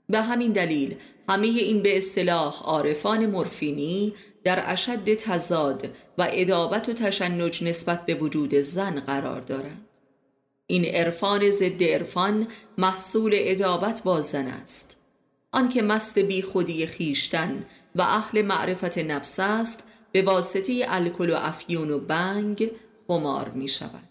به 0.09 0.21
همین 0.21 0.51
دلیل 0.51 0.95
همه 1.29 1.47
این 1.47 1.81
به 1.81 1.97
اصطلاح 1.97 2.63
عارفان 2.63 3.25
مرفینی 3.25 4.13
در 4.43 4.63
اشد 4.71 5.13
تزاد 5.13 5.89
و 6.17 6.27
ادابت 6.31 6.89
و 6.89 6.93
تشنج 6.93 7.63
نسبت 7.63 8.05
به 8.05 8.13
وجود 8.13 8.55
زن 8.55 8.99
قرار 8.99 9.41
دارند. 9.41 9.85
این 10.67 10.85
عرفان 10.85 11.49
ضد 11.49 11.83
عرفان 11.83 12.47
محصول 12.77 13.31
ادابت 13.35 14.03
با 14.03 14.21
زن 14.21 14.47
است. 14.47 14.97
آنکه 15.51 15.81
مست 15.81 16.19
بی 16.19 16.41
خودی 16.41 16.85
خیشتن 16.85 17.65
و 17.95 18.01
اهل 18.01 18.41
معرفت 18.41 18.97
نفس 18.97 19.39
است 19.39 19.83
به 20.11 20.21
واسطه 20.21 20.85
الکل 20.87 21.29
و 21.29 21.35
افیون 21.35 21.91
و 21.91 21.99
بنگ 21.99 22.71
خمار 23.07 23.49
می 23.49 23.67
شود 23.67 24.08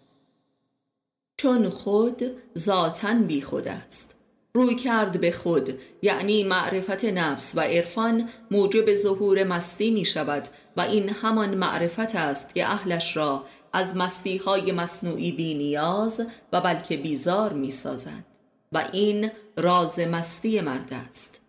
چون 1.41 1.69
خود 1.69 2.23
ذاتا 2.59 3.15
بی 3.15 3.43
خود 3.43 3.69
است. 3.69 4.15
روی 4.55 4.75
کرد 4.75 5.21
به 5.21 5.31
خود 5.31 5.79
یعنی 6.03 6.45
معرفت 6.45 7.05
نفس 7.05 7.53
و 7.57 7.61
عرفان 7.61 8.29
موجب 8.51 8.95
ظهور 8.95 9.45
مستی 9.45 9.91
می 9.91 10.05
شود 10.05 10.49
و 10.77 10.81
این 10.81 11.09
همان 11.09 11.55
معرفت 11.55 12.17
است 12.17 12.55
که 12.55 12.67
اهلش 12.67 13.17
را 13.17 13.45
از 13.73 13.97
مستی 13.97 14.37
های 14.37 14.73
مصنوعی 14.73 15.33
بی 15.33 15.55
نیاز 15.55 16.27
و 16.53 16.61
بلکه 16.61 16.97
بیزار 16.97 17.53
می 17.53 17.71
سازد 17.71 18.25
و 18.73 18.85
این 18.93 19.31
راز 19.57 19.99
مستی 20.01 20.61
مرد 20.61 20.93
است. 21.09 21.41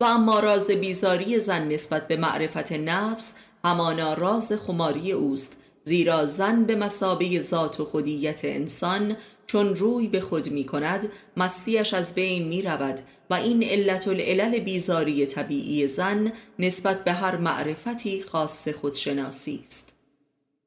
و 0.00 0.04
اما 0.04 0.40
راز 0.40 0.70
بیزاری 0.70 1.40
زن 1.40 1.68
نسبت 1.68 2.08
به 2.08 2.16
معرفت 2.16 2.72
نفس 2.72 3.34
همانا 3.64 4.14
راز 4.14 4.52
خماری 4.52 5.12
اوست 5.12 5.56
زیرا 5.88 6.26
زن 6.26 6.64
به 6.64 6.76
مسابه 6.76 7.40
ذات 7.40 7.80
و 7.80 7.84
خودیت 7.84 8.40
انسان 8.44 9.16
چون 9.46 9.76
روی 9.76 10.08
به 10.08 10.20
خود 10.20 10.50
می 10.50 10.64
کند 10.64 11.08
مستیش 11.36 11.94
از 11.94 12.14
بین 12.14 12.48
می 12.48 12.62
رود 12.62 13.00
و 13.30 13.34
این 13.34 13.64
علت 13.64 14.08
العلل 14.08 14.58
بیزاری 14.58 15.26
طبیعی 15.26 15.88
زن 15.88 16.32
نسبت 16.58 17.04
به 17.04 17.12
هر 17.12 17.36
معرفتی 17.36 18.22
خاص 18.22 18.68
خودشناسی 18.68 19.60
است. 19.62 19.92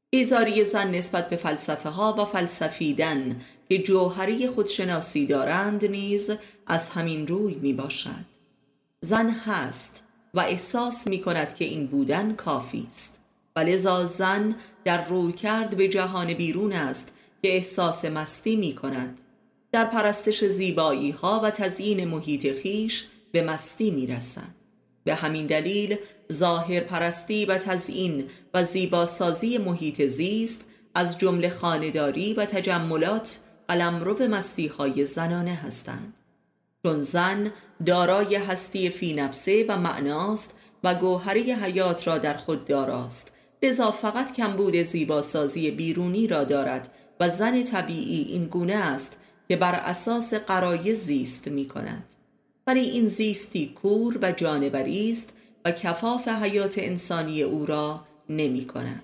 بیزاری 0.10 0.64
زن 0.64 0.92
نسبت 0.92 1.30
به 1.30 1.36
فلسفه 1.36 1.90
ها 1.90 2.16
و 2.20 2.26
فلسفیدن 2.26 3.42
که 3.70 3.78
جوهری 3.78 4.48
خودشناسی 4.48 5.28
دارند 5.28 5.86
نیز 5.86 6.32
از 6.68 6.90
همین 6.90 7.28
روی 7.28 7.56
می 7.56 7.74
باشد 7.74 8.26
زن 9.02 9.30
هست 9.30 10.04
و 10.34 10.40
احساس 10.40 11.08
می 11.08 11.22
کند 11.22 11.56
که 11.56 11.66
این 11.66 11.88
بودن 11.88 12.34
کافی 12.34 12.88
است. 12.88 13.20
و 13.56 13.60
لذا 13.60 14.06
زن 14.06 14.56
در 14.86 15.06
روی 15.06 15.34
کرد 15.34 15.78
به 15.78 15.88
جهان 15.88 16.34
بیرون 16.34 16.74
است 16.74 17.12
که 17.42 17.56
احساس 17.56 18.06
مستی 18.06 18.56
می 18.56 18.76
کند 18.76 19.22
در 19.72 19.86
پرستش 19.86 20.44
زیبایی 20.44 21.12
ها 21.12 21.42
و 21.44 21.52
تزیین 21.52 22.08
محیط 22.08 22.54
خیش 22.54 23.08
به 23.32 23.42
مستی 23.42 23.92
می 23.92 24.08
رسند 24.08 24.56
به 25.04 25.16
همین 25.16 25.46
دلیل 25.46 25.98
ظاهر 26.34 26.80
پرستی 26.80 27.46
و 27.46 27.58
تزیین 27.58 28.30
و 28.54 28.64
زیباسازی 28.64 29.58
محیط 29.58 30.02
زیست 30.02 30.66
از 30.96 31.18
جمله 31.18 31.50
خانداری 31.50 32.34
و 32.34 32.46
تجملات 32.46 33.40
قلمرو 33.68 34.14
به 34.14 34.28
مستی 34.28 34.68
های 34.68 35.06
زنانه 35.06 35.56
هستند. 35.56 36.14
چون 36.84 37.02
زن 37.02 37.52
دارای 37.86 38.36
هستی 38.36 38.90
فی 38.90 39.14
نفسه 39.14 39.66
و 39.70 39.78
معناست 39.78 40.54
و 40.84 40.96
گوهری 40.96 41.52
حیات 41.52 42.08
را 42.08 42.18
در 42.18 42.38
خود 42.38 42.66
داراست 42.66 43.32
لذا 43.64 43.92
فقط 43.92 44.36
کمبود 44.36 44.76
زیباسازی 44.76 45.72
بیرونی 45.72 46.28
را 46.28 46.44
دارد 46.44 46.92
و 47.20 47.30
زن 47.30 47.64
طبیعی 47.64 48.22
این 48.22 48.46
گونه 48.46 48.74
است 48.74 49.18
که 49.48 49.56
بر 49.56 49.76
اساس 49.76 50.34
قرای 50.34 50.96
زیست 50.96 51.48
می 51.48 51.68
کند. 51.68 52.14
ولی 52.68 52.80
این 52.80 53.08
زیستی 53.08 53.74
کور 53.82 54.20
و 54.22 54.32
جانبری 54.32 55.12
است 55.12 55.34
و 55.66 55.72
کفاف 55.72 56.28
حیات 56.28 56.76
انسانی 56.78 57.42
او 57.42 57.66
را 57.66 58.06
نمی 58.30 58.66
کند. 58.66 59.04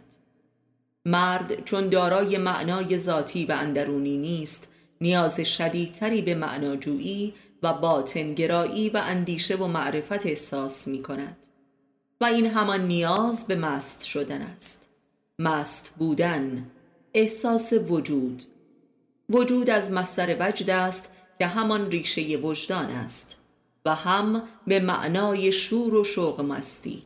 مرد 1.05 1.63
چون 1.63 1.89
دارای 1.89 2.38
معنای 2.38 2.97
ذاتی 2.97 3.45
و 3.45 3.51
اندرونی 3.51 4.17
نیست 4.17 4.67
نیاز 5.01 5.39
شدیدتری 5.39 6.21
به 6.21 6.35
معناجویی 6.35 7.33
و 7.63 7.74
باطنگرایی 7.74 8.89
و 8.89 8.97
اندیشه 8.97 9.55
و 9.55 9.67
معرفت 9.67 10.25
احساس 10.25 10.88
می 10.88 11.03
کند. 11.03 11.38
و 12.22 12.25
این 12.25 12.45
همان 12.45 12.88
نیاز 12.88 13.48
به 13.48 13.55
مست 13.55 14.03
شدن 14.03 14.41
است. 14.41 14.89
مست 15.39 15.93
بودن 15.98 16.72
احساس 17.13 17.74
وجود. 17.74 18.43
وجود 19.29 19.69
از 19.69 19.91
مستر 19.91 20.36
وجد 20.39 20.69
است 20.69 21.10
که 21.39 21.48
همان 21.48 21.91
ریشه 21.91 22.38
وجدان 22.38 22.86
است 22.86 23.41
و 23.86 23.95
هم 23.95 24.43
به 24.67 24.79
معنای 24.79 25.51
شور 25.51 25.95
و 25.95 26.03
شوق 26.03 26.41
مستی. 26.41 27.03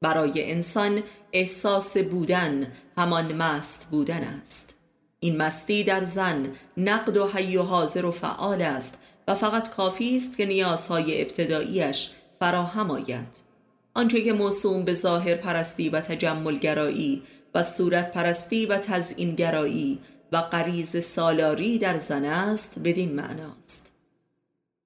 برای 0.00 0.52
انسان 0.52 1.02
احساس 1.32 1.96
بودن 1.96 2.72
همان 2.96 3.32
مست 3.32 3.88
بودن 3.90 4.22
است. 4.22 4.74
این 5.20 5.36
مستی 5.36 5.84
در 5.84 6.04
زن 6.04 6.56
نقد 6.76 7.16
و 7.16 7.28
حی 7.28 7.56
و 7.56 7.62
حاضر 7.62 8.04
و 8.04 8.10
فعال 8.10 8.62
است 8.62 8.98
و 9.28 9.34
فقط 9.34 9.70
کافی 9.70 10.16
است 10.16 10.36
که 10.36 10.46
نیازهای 10.46 11.22
ابتداییش 11.22 12.10
فراهم 12.40 12.90
آید. 12.90 13.51
آنچه 13.94 14.22
که 14.22 14.32
موسوم 14.32 14.84
به 14.84 14.94
ظاهر 14.94 15.34
پرستی 15.34 15.88
و 15.88 16.00
تجملگرایی 16.00 17.22
و 17.54 17.62
صورت 17.62 18.10
پرستی 18.10 18.66
و 18.66 18.78
تزئینگرایی 18.78 19.98
و 20.32 20.36
قریز 20.36 21.04
سالاری 21.04 21.78
در 21.78 21.98
زن 21.98 22.24
است 22.24 22.78
بدین 22.84 23.12
معناست. 23.12 23.92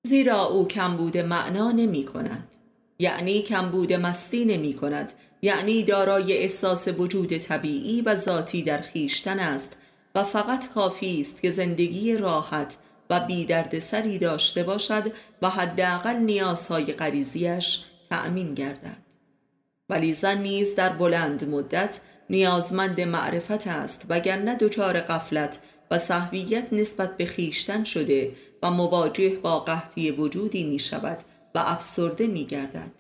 زیرا 0.06 0.44
او 0.44 0.68
کمبود 0.68 1.18
معنا 1.18 1.70
نمی 1.70 2.04
کند. 2.04 2.56
یعنی 2.98 3.42
کمبود 3.42 3.92
مستی 3.92 4.44
نمی 4.44 4.74
کند. 4.74 5.12
یعنی 5.42 5.82
دارای 5.82 6.32
احساس 6.32 6.88
وجود 6.88 7.36
طبیعی 7.36 8.02
و 8.02 8.14
ذاتی 8.14 8.62
در 8.62 8.80
خیشتن 8.80 9.38
است 9.38 9.76
و 10.14 10.24
فقط 10.24 10.68
کافی 10.72 11.20
است 11.20 11.42
که 11.42 11.50
زندگی 11.50 12.16
راحت 12.16 12.76
و 13.10 13.20
بی 13.20 13.46
سری 13.80 14.18
داشته 14.18 14.62
باشد 14.62 15.12
و 15.42 15.50
حداقل 15.50 16.16
نیازهای 16.16 16.84
غریزیش 16.84 17.84
تأمین 18.10 18.54
گردد. 18.54 19.06
ولی 19.88 20.12
زن 20.12 20.38
نیز 20.38 20.74
در 20.74 20.88
بلند 20.88 21.48
مدت 21.48 22.00
نیازمند 22.30 23.00
معرفت 23.00 23.66
است 23.66 24.06
وگرنه 24.08 24.54
دچار 24.54 25.00
قفلت 25.00 25.60
و 25.90 25.98
صحویت 25.98 26.72
نسبت 26.72 27.16
به 27.16 27.24
خیشتن 27.24 27.84
شده 27.84 28.32
و 28.62 28.70
مواجه 28.70 29.36
با 29.36 29.60
قحطی 29.60 30.10
وجودی 30.10 30.64
می 30.64 30.78
شود 30.78 31.18
و 31.54 31.58
افسرده 31.58 32.26
می 32.26 32.44
گردد 32.44 32.90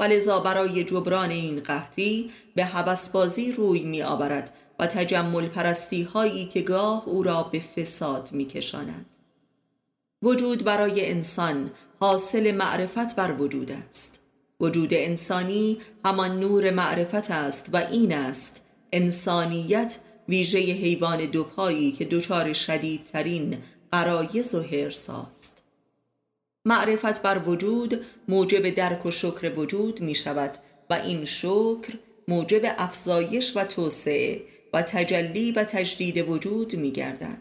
و 0.00 0.04
لذا 0.04 0.40
برای 0.40 0.84
جبران 0.84 1.30
این 1.30 1.60
قحطی 1.60 2.30
به 2.54 2.64
حبسبازی 2.64 3.52
روی 3.52 3.80
می 3.80 4.02
آورد 4.02 4.54
و 4.78 4.86
تجمل 4.86 5.48
پرستی 5.48 6.02
هایی 6.02 6.46
که 6.46 6.60
گاه 6.60 7.08
او 7.08 7.22
را 7.22 7.42
به 7.42 7.60
فساد 7.60 8.32
می 8.32 8.46
کشاند. 8.46 9.06
وجود 10.22 10.64
برای 10.64 11.10
انسان 11.10 11.70
حاصل 12.00 12.50
معرفت 12.50 13.16
بر 13.16 13.32
وجود 13.32 13.72
است. 13.72 14.23
وجود 14.60 14.94
انسانی 14.94 15.78
همان 16.04 16.40
نور 16.40 16.70
معرفت 16.70 17.30
است 17.30 17.70
و 17.72 17.76
این 17.76 18.12
است. 18.12 18.60
انسانیت 18.92 19.98
ویژه 20.28 20.58
حیوان 20.58 21.26
دوپایی 21.26 21.92
که 21.92 22.04
دچار 22.04 22.52
شدیدترین 22.52 23.58
قرایز 23.92 24.54
و 24.54 24.62
هرساست 24.62 25.62
معرفت 26.64 27.22
بر 27.22 27.38
وجود 27.38 28.04
موجب 28.28 28.70
درک 28.70 29.06
و 29.06 29.10
شکر 29.10 29.52
وجود 29.56 30.00
می 30.00 30.14
شود 30.14 30.58
و 30.90 30.94
این 30.94 31.24
شکر 31.24 31.98
موجب 32.28 32.74
افزایش 32.78 33.56
و 33.56 33.64
توسعه 33.64 34.42
و 34.72 34.82
تجلی 34.82 35.52
و 35.52 35.64
تجدید 35.64 36.28
وجود 36.28 36.76
می 36.76 36.90
گردد. 36.90 37.38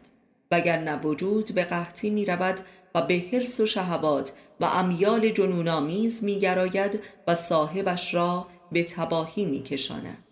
وگر 0.52 1.00
وجود 1.04 1.52
به 1.56 1.64
قحطی 1.64 2.10
می 2.10 2.26
رود 2.26 2.60
و 2.96 3.02
به 3.02 3.24
حرس 3.32 3.60
و 3.60 3.66
شهوات 3.66 4.34
و 4.60 4.66
امیال 4.66 5.30
جنونآمیز 5.30 6.24
می 6.24 6.40
گراید 6.40 7.00
و 7.28 7.36
صاحبش 7.36 8.14
را 8.14 8.48
به 8.72 8.84
تباهی 8.84 9.46
می 9.46 9.64
کشاند. 9.64 10.24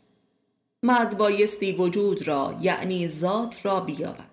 مرد 0.84 1.18
بایستی 1.18 1.72
وجود 1.72 2.28
را 2.28 2.56
یعنی 2.62 3.08
ذات 3.08 3.66
را 3.66 3.80
بیابد 3.80 4.32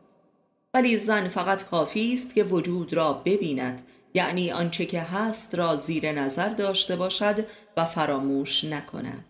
ولی 0.74 0.96
زن 0.96 1.28
فقط 1.28 1.64
کافی 1.64 2.14
است 2.14 2.34
که 2.34 2.44
وجود 2.44 2.94
را 2.94 3.12
ببیند 3.12 3.82
یعنی 4.14 4.50
آنچه 4.50 4.86
که 4.86 5.00
هست 5.00 5.54
را 5.54 5.76
زیر 5.76 6.12
نظر 6.12 6.48
داشته 6.48 6.96
باشد 6.96 7.46
و 7.76 7.84
فراموش 7.84 8.64
نکند 8.64 9.24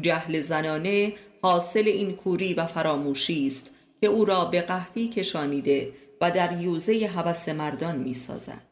جهل 0.00 0.40
زنانه 0.40 1.14
حاصل 1.42 1.84
این 1.86 2.12
کوری 2.12 2.54
و 2.54 2.66
فراموشی 2.66 3.46
است 3.46 3.70
که 4.00 4.06
او 4.06 4.24
را 4.24 4.44
به 4.44 4.60
قحطی 4.60 5.08
کشانیده 5.08 5.92
و 6.20 6.30
در 6.30 6.60
یوزه 6.60 7.06
هوس 7.06 7.48
مردان 7.48 7.96
می 7.96 8.14
سازد. 8.14 8.62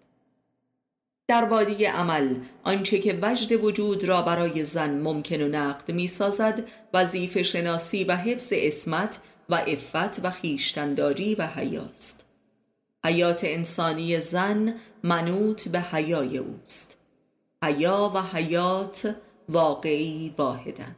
در 1.29 1.45
وادی 1.45 1.85
عمل 1.85 2.37
آنچه 2.65 2.99
که 2.99 3.19
وجد 3.23 3.65
وجود 3.65 4.05
را 4.05 4.23
برای 4.23 4.65
زن 4.65 5.01
ممکن 5.01 5.43
و 5.43 5.49
نقد 5.49 5.93
می 5.93 6.07
سازد 6.07 6.65
وظیفه 6.95 7.43
شناسی 7.43 8.05
و 8.05 8.17
حفظ 8.17 8.53
اسمت 8.57 9.21
و 9.49 9.55
افت 9.55 10.25
و 10.25 10.31
خیشتنداری 10.31 11.35
و 11.35 11.47
حیاست. 11.47 12.25
حیات 13.05 13.41
انسانی 13.45 14.21
زن 14.21 14.75
منوط 15.03 15.69
به 15.69 15.81
حیای 15.81 16.39
اوست. 16.39 16.97
حیا 17.65 18.13
و 18.15 18.23
حیات 18.23 19.17
واقعی 19.49 20.35
واحدند. 20.39 20.97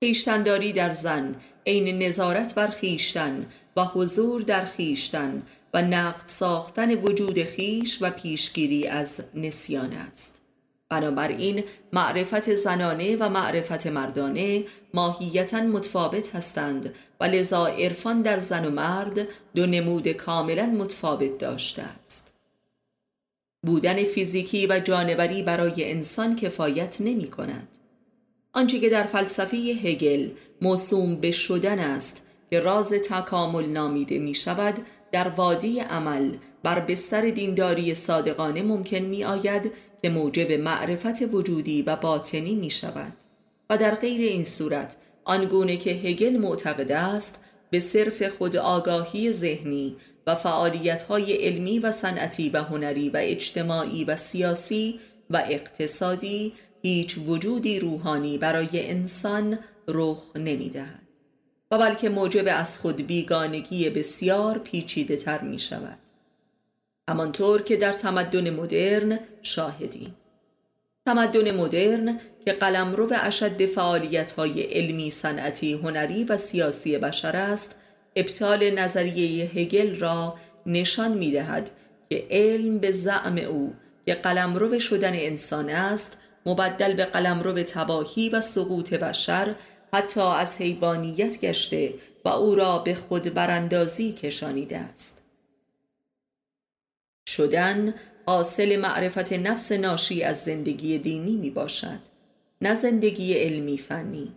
خیشتنداری 0.00 0.72
در 0.72 0.90
زن 0.90 1.36
عین 1.66 1.98
نظارت 1.98 2.54
بر 2.54 2.68
خیشتن 2.68 3.46
و 3.76 3.84
حضور 3.84 4.42
در 4.42 4.64
خیشتن 4.64 5.42
و 5.74 5.82
نقد 5.82 6.28
ساختن 6.28 6.94
وجود 6.94 7.42
خیش 7.42 7.98
و 8.00 8.10
پیشگیری 8.10 8.86
از 8.86 9.20
نسیان 9.34 9.92
است. 9.92 10.40
بنابراین 10.88 11.64
معرفت 11.92 12.54
زنانه 12.54 13.16
و 13.16 13.28
معرفت 13.28 13.86
مردانه 13.86 14.64
ماهیتا 14.94 15.60
متفاوت 15.60 16.36
هستند 16.36 16.94
و 17.20 17.24
لذا 17.24 17.66
عرفان 17.66 18.22
در 18.22 18.38
زن 18.38 18.64
و 18.64 18.70
مرد 18.70 19.28
دو 19.54 19.66
نمود 19.66 20.08
کاملا 20.08 20.66
متفاوت 20.66 21.38
داشته 21.38 21.82
است. 21.82 22.32
بودن 23.66 24.04
فیزیکی 24.04 24.66
و 24.66 24.80
جانوری 24.80 25.42
برای 25.42 25.90
انسان 25.90 26.36
کفایت 26.36 26.96
نمی 27.00 27.30
کند. 27.30 27.68
آنچه 28.54 28.78
که 28.78 28.88
در 28.88 29.02
فلسفه 29.02 29.56
هگل 29.56 30.28
موسوم 30.62 31.16
به 31.16 31.30
شدن 31.30 31.78
است 31.78 32.22
که 32.50 32.60
راز 32.60 32.90
تکامل 32.90 33.66
نامیده 33.66 34.18
می 34.18 34.34
شود 34.34 34.74
در 35.12 35.28
وادی 35.28 35.80
عمل 35.80 36.30
بر 36.62 36.80
بستر 36.80 37.30
دینداری 37.30 37.94
صادقانه 37.94 38.62
ممکن 38.62 38.98
می 38.98 39.24
آید 39.24 39.72
که 40.02 40.10
موجب 40.10 40.52
معرفت 40.52 41.34
وجودی 41.34 41.82
و 41.82 41.96
باطنی 41.96 42.54
می 42.54 42.70
شود 42.70 43.12
و 43.70 43.76
در 43.76 43.94
غیر 43.94 44.20
این 44.20 44.44
صورت 44.44 44.96
آنگونه 45.24 45.76
که 45.76 45.90
هگل 45.90 46.36
معتقد 46.36 46.92
است 46.92 47.38
به 47.70 47.80
صرف 47.80 48.22
خود 48.22 48.56
آگاهی 48.56 49.32
ذهنی 49.32 49.96
و 50.26 50.34
فعالیت 50.34 51.02
های 51.02 51.32
علمی 51.32 51.78
و 51.78 51.90
صنعتی 51.90 52.50
و 52.50 52.62
هنری 52.62 53.10
و 53.10 53.16
اجتماعی 53.20 54.04
و 54.04 54.16
سیاسی 54.16 55.00
و 55.30 55.42
اقتصادی 55.50 56.52
هیچ 56.86 57.18
وجودی 57.26 57.80
روحانی 57.80 58.38
برای 58.38 58.90
انسان 58.90 59.58
رخ 59.88 60.36
نمی 60.36 60.70
دهد 60.70 61.02
و 61.70 61.78
بلکه 61.78 62.08
موجب 62.08 62.44
از 62.48 62.80
خود 62.80 62.96
بیگانگی 63.06 63.90
بسیار 63.90 64.58
پیچیده 64.58 65.16
تر 65.16 65.40
می 65.40 65.58
شود 65.58 65.98
همانطور 67.08 67.62
که 67.62 67.76
در 67.76 67.92
تمدن 67.92 68.50
مدرن 68.50 69.18
شاهدیم. 69.42 70.16
تمدن 71.06 71.56
مدرن 71.56 72.20
که 72.44 72.52
قلمرو 72.52 73.12
اشد 73.22 73.66
فعالیت 73.66 74.32
های 74.32 74.62
علمی 74.62 75.10
صنعتی 75.10 75.72
هنری 75.72 76.24
و 76.24 76.36
سیاسی 76.36 76.98
بشر 76.98 77.36
است 77.36 77.76
ابطال 78.16 78.70
نظریه 78.70 79.44
هگل 79.44 79.98
را 79.98 80.34
نشان 80.66 81.18
می 81.18 81.30
دهد 81.30 81.70
که 82.10 82.26
علم 82.30 82.78
به 82.78 82.90
زعم 82.90 83.36
او 83.36 83.74
که 84.06 84.14
قلمرو 84.14 84.78
شدن 84.78 85.12
انسان 85.14 85.70
است 85.70 86.18
مبدل 86.46 86.94
به 86.94 87.04
قلمرو 87.04 87.62
تباهی 87.62 88.28
و 88.28 88.40
سقوط 88.40 88.94
بشر 88.94 89.54
حتی 89.92 90.20
از 90.20 90.56
حیوانیت 90.56 91.40
گشته 91.40 91.94
و 92.24 92.28
او 92.28 92.54
را 92.54 92.78
به 92.78 92.94
خود 92.94 93.34
براندازی 93.34 94.12
کشانیده 94.12 94.78
است. 94.78 95.22
شدن 97.28 97.94
حاصل 98.26 98.76
معرفت 98.76 99.32
نفس 99.32 99.72
ناشی 99.72 100.22
از 100.22 100.44
زندگی 100.44 100.98
دینی 100.98 101.36
می 101.36 101.50
باشد 101.50 102.00
نه 102.62 102.74
زندگی 102.74 103.34
علمی 103.34 103.78
فنی. 103.78 104.32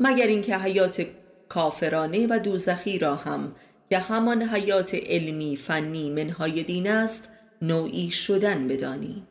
مگر 0.00 0.26
اینکه 0.26 0.56
حیات 0.56 1.06
کافرانه 1.48 2.26
و 2.30 2.38
دوزخی 2.38 2.98
را 2.98 3.14
هم 3.14 3.54
که 3.90 3.98
همان 3.98 4.42
حیات 4.42 4.94
علمی 4.94 5.56
فنی 5.56 6.10
منهای 6.10 6.62
دین 6.62 6.90
است 6.90 7.28
نوعی 7.62 8.10
شدن 8.10 8.68
بدانی. 8.68 9.26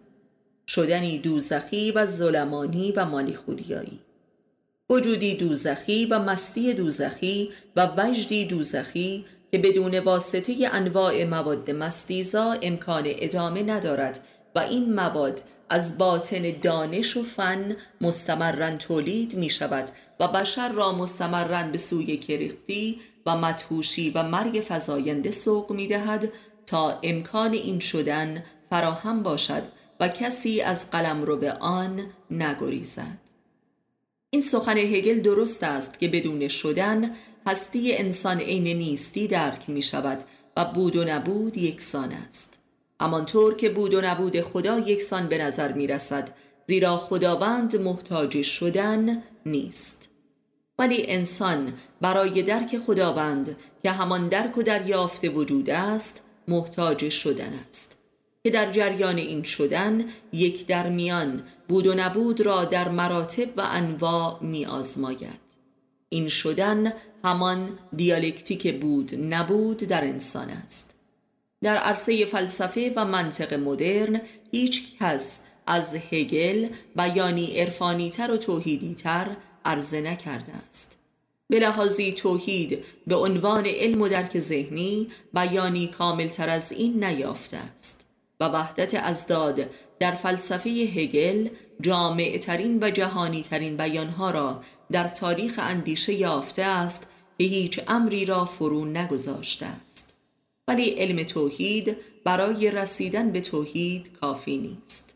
شدنی 0.67 1.19
دوزخی 1.19 1.91
و 1.91 2.05
ظلمانی 2.05 2.91
و 2.91 3.05
مالیخوریایی 3.05 3.99
وجودی 4.89 5.35
دوزخی 5.35 6.05
و 6.05 6.19
مستی 6.19 6.73
دوزخی 6.73 7.49
و 7.75 7.85
وجدی 7.97 8.45
دوزخی 8.45 9.25
که 9.51 9.57
بدون 9.57 9.99
واسطه 9.99 10.55
انواع 10.71 11.23
مواد 11.23 11.71
مستیزا 11.71 12.55
امکان 12.61 13.03
ادامه 13.05 13.63
ندارد 13.63 14.19
و 14.55 14.59
این 14.59 14.93
مواد 14.93 15.41
از 15.69 15.97
باطن 15.97 16.51
دانش 16.61 17.17
و 17.17 17.23
فن 17.23 17.75
مستمرن 18.01 18.77
تولید 18.77 19.35
می 19.35 19.49
شود 19.49 19.89
و 20.19 20.27
بشر 20.27 20.71
را 20.71 20.91
مستمرن 20.91 21.71
به 21.71 21.77
سوی 21.77 22.17
کریختی 22.17 22.99
و 23.25 23.37
مدهوشی 23.37 24.09
و 24.09 24.23
مرگ 24.23 24.65
فزاینده 24.67 25.31
سوق 25.31 25.71
می 25.71 25.87
دهد 25.87 26.31
تا 26.65 26.99
امکان 27.03 27.53
این 27.53 27.79
شدن 27.79 28.43
فراهم 28.69 29.23
باشد 29.23 29.63
و 30.03 30.07
کسی 30.07 30.61
از 30.61 30.91
قلم 30.91 31.23
رو 31.23 31.37
به 31.37 31.53
آن 31.53 32.05
نگریزد. 32.31 33.19
این 34.29 34.41
سخن 34.41 34.77
هگل 34.77 35.21
درست 35.21 35.63
است 35.63 35.99
که 35.99 36.07
بدون 36.07 36.47
شدن 36.47 37.15
هستی 37.47 37.93
انسان 37.97 38.39
عین 38.39 38.77
نیستی 38.77 39.27
درک 39.27 39.69
می 39.69 39.81
شود 39.81 40.23
و 40.57 40.65
بود 40.65 40.95
و 40.95 41.03
نبود 41.03 41.57
یکسان 41.57 42.11
است. 42.11 42.59
همانطور 43.01 43.55
که 43.55 43.69
بود 43.69 43.93
و 43.93 44.01
نبود 44.01 44.41
خدا 44.41 44.79
یکسان 44.79 45.27
به 45.27 45.37
نظر 45.37 45.71
می 45.71 45.87
رسد 45.87 46.29
زیرا 46.67 46.97
خداوند 46.97 47.75
محتاج 47.75 48.41
شدن 48.41 49.23
نیست. 49.45 50.09
ولی 50.79 51.05
انسان 51.07 51.73
برای 52.01 52.43
درک 52.43 52.77
خداوند 52.77 53.57
که 53.83 53.91
همان 53.91 54.29
درک 54.29 54.57
و 54.57 54.63
دریافت 54.63 55.25
وجود 55.25 55.69
است 55.69 56.21
محتاج 56.47 57.09
شدن 57.09 57.53
است. 57.67 58.02
که 58.43 58.49
در 58.49 58.71
جریان 58.71 59.17
این 59.17 59.43
شدن 59.43 60.05
یک 60.33 60.67
در 60.67 60.89
میان 60.89 61.43
بود 61.67 61.87
و 61.87 61.93
نبود 61.93 62.41
را 62.41 62.65
در 62.65 62.89
مراتب 62.89 63.57
و 63.57 63.61
انواع 63.61 64.43
می 64.43 64.65
آزماید 64.65 65.43
این 66.09 66.27
شدن 66.27 66.93
همان 67.23 67.79
دیالکتیک 67.95 68.79
بود 68.79 69.33
نبود 69.33 69.77
در 69.77 70.03
انسان 70.03 70.49
است. 70.49 70.95
در 71.61 71.77
عرصه 71.77 72.25
فلسفه 72.25 72.93
و 72.95 73.05
منطق 73.05 73.53
مدرن 73.53 74.21
هیچ 74.51 74.97
کس 74.99 75.41
از 75.67 75.95
هگل 76.11 76.67
بیانی 76.95 77.59
عرفانیتر 77.59 78.31
و 78.31 78.37
توحیدیتر 78.37 79.27
عرضه 79.65 80.01
نکرده 80.01 80.51
است. 80.67 80.97
به 81.49 81.59
لحاظی 81.59 82.11
توحید 82.11 82.83
به 83.07 83.15
عنوان 83.15 83.65
علم 83.65 84.01
و 84.01 84.07
درک 84.07 84.39
ذهنی 84.39 85.07
بیانی 85.33 85.87
کاملتر 85.87 86.49
از 86.49 86.71
این 86.71 87.03
نیافته 87.03 87.57
است. 87.57 88.02
و 88.43 88.49
وحدت 88.49 88.95
ازداد 88.95 89.69
در 89.99 90.11
فلسفه 90.11 90.69
هگل 90.69 91.49
جامعترین 91.81 92.83
و 92.83 92.89
جهانی 92.89 93.43
ترین 93.43 93.77
بیانها 93.77 94.31
را 94.31 94.61
در 94.91 95.07
تاریخ 95.07 95.59
اندیشه 95.63 96.13
یافته 96.13 96.63
است 96.63 97.07
که 97.37 97.43
هیچ 97.43 97.79
امری 97.87 98.25
را 98.25 98.45
فرو 98.45 98.85
نگذاشته 98.85 99.65
است. 99.65 100.15
ولی 100.67 100.89
علم 100.89 101.23
توحید 101.23 101.97
برای 102.23 102.71
رسیدن 102.71 103.31
به 103.31 103.41
توحید 103.41 104.11
کافی 104.21 104.57
نیست. 104.57 105.15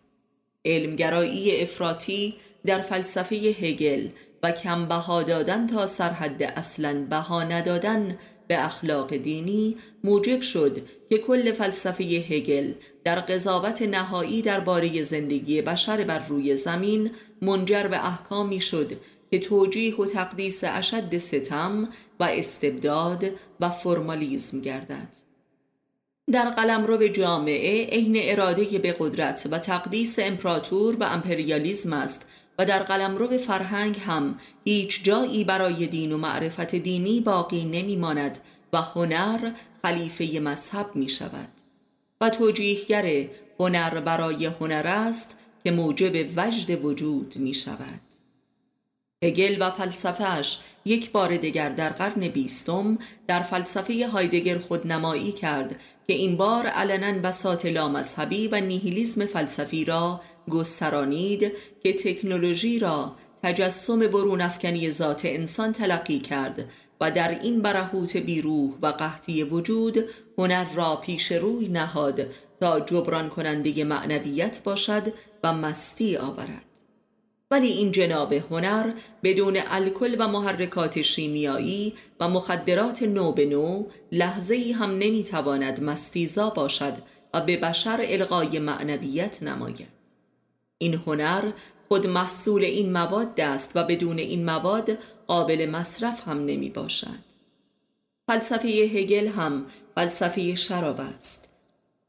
علمگرایی 0.65 1.61
افراطی 1.61 2.35
در 2.65 2.81
فلسفه 2.81 3.35
هگل 3.35 4.07
و 4.43 4.51
کم 4.51 4.87
بها 4.87 5.23
دادن 5.23 5.67
تا 5.67 5.85
سرحد 5.85 6.43
اصلا 6.43 7.07
بها 7.09 7.43
ندادن 7.43 8.17
به 8.47 8.65
اخلاق 8.65 9.15
دینی 9.15 9.77
موجب 10.03 10.41
شد 10.41 10.81
که 11.09 11.17
کل 11.17 11.51
فلسفه 11.51 12.03
هگل 12.03 12.73
در 13.03 13.19
قضاوت 13.19 13.81
نهایی 13.81 14.41
درباره 14.41 15.03
زندگی 15.03 15.61
بشر 15.61 16.03
بر 16.03 16.19
روی 16.19 16.55
زمین 16.55 17.11
منجر 17.41 17.87
به 17.87 18.07
احکامی 18.07 18.61
شد 18.61 18.91
که 19.31 19.39
توجیه 19.39 19.95
و 19.95 20.05
تقدیس 20.05 20.63
اشد 20.63 21.17
ستم 21.17 21.89
و 22.19 22.23
استبداد 22.23 23.25
و 23.59 23.69
فرمالیزم 23.69 24.61
گردد. 24.61 25.27
در 26.31 26.49
قلمرو 26.49 27.07
جامعه 27.07 27.85
عین 27.85 28.15
اراده 28.19 28.79
به 28.79 28.95
قدرت 28.99 29.47
و 29.51 29.59
تقدیس 29.59 30.19
امپراتور 30.19 30.95
و 30.99 31.03
امپریالیزم 31.03 31.93
است 31.93 32.26
و 32.57 32.65
در 32.65 32.83
قلمرو 32.83 33.37
فرهنگ 33.37 33.99
هم. 33.99 34.39
هیچ 34.65 35.03
جایی 35.03 35.43
برای 35.43 35.87
دین 35.87 36.11
و 36.11 36.17
معرفت 36.17 36.75
دینی 36.75 37.21
باقی 37.21 37.65
نمی 37.65 37.95
ماند 37.95 38.39
و 38.73 38.81
هنر 38.81 39.51
خلیفه 39.81 40.39
مذهب 40.39 40.95
می 40.95 41.09
شود 41.09 41.49
و 42.21 42.29
توجیهگر 42.29 43.27
هنر 43.59 43.99
برای 43.99 44.45
هنر 44.45 44.87
است 44.87 45.39
که 45.63 45.71
موجب 45.71 46.29
وجد 46.37 46.85
وجود 46.85 47.33
می 47.37 47.53
شود 47.53 48.01
هگل 49.23 49.57
و 49.61 49.71
فلسفهش 49.71 50.59
یک 50.85 51.11
بار 51.11 51.37
دیگر 51.37 51.69
در 51.69 51.89
قرن 51.89 52.27
بیستم 52.27 52.97
در 53.27 53.39
فلسفه 53.39 54.07
هایدگر 54.07 54.59
خودنمایی 54.59 55.31
کرد 55.31 55.75
که 56.07 56.13
این 56.13 56.37
بار 56.37 56.67
علنا 56.67 57.19
بساط 57.19 57.65
لامذهبی 57.65 58.47
و 58.47 58.61
نیهیلیزم 58.61 59.25
فلسفی 59.25 59.85
را 59.85 60.21
گسترانید 60.49 61.51
که 61.83 61.93
تکنولوژی 61.93 62.79
را 62.79 63.15
تجسم 63.43 63.99
برون 63.99 64.41
افکنی 64.41 64.91
ذات 64.91 65.21
انسان 65.25 65.71
تلقی 65.71 66.19
کرد 66.19 66.69
و 67.01 67.11
در 67.11 67.39
این 67.39 67.61
برهوت 67.61 68.17
بیروح 68.17 68.71
و 68.81 68.87
قحطی 68.87 69.43
وجود 69.43 69.97
هنر 70.37 70.65
را 70.75 70.95
پیش 70.95 71.31
روی 71.31 71.67
نهاد 71.67 72.27
تا 72.59 72.79
جبران 72.79 73.29
کننده 73.29 73.83
معنویت 73.83 74.63
باشد 74.63 75.13
و 75.43 75.53
مستی 75.53 76.17
آورد. 76.17 76.63
ولی 77.51 77.67
این 77.67 77.91
جناب 77.91 78.33
هنر 78.33 78.93
بدون 79.23 79.57
الکل 79.67 80.15
و 80.19 80.27
محرکات 80.27 81.01
شیمیایی 81.01 81.93
و 82.19 82.29
مخدرات 82.29 83.03
نو 83.03 83.31
به 83.31 83.45
نو 83.45 83.85
لحظه 84.11 84.55
ای 84.55 84.71
هم 84.71 84.91
نمی‌تواند 84.91 85.83
مستیزا 85.83 86.49
باشد 86.49 86.93
و 87.33 87.41
به 87.41 87.57
بشر 87.57 88.05
القای 88.09 88.59
معنویت 88.59 89.43
نماید. 89.43 89.96
این 90.77 90.93
هنر 90.93 91.51
خود 91.87 92.07
محصول 92.07 92.63
این 92.63 92.91
مواد 92.91 93.41
است 93.41 93.71
و 93.75 93.83
بدون 93.83 94.19
این 94.19 94.45
مواد 94.45 94.97
قابل 95.27 95.69
مصرف 95.69 96.27
هم 96.27 96.45
نمی 96.45 96.69
باشد. 96.69 97.27
فلسفه 98.27 98.67
هگل 98.67 99.27
هم 99.27 99.65
فلسفه 99.95 100.55
شراب 100.55 100.99
است. 100.99 101.49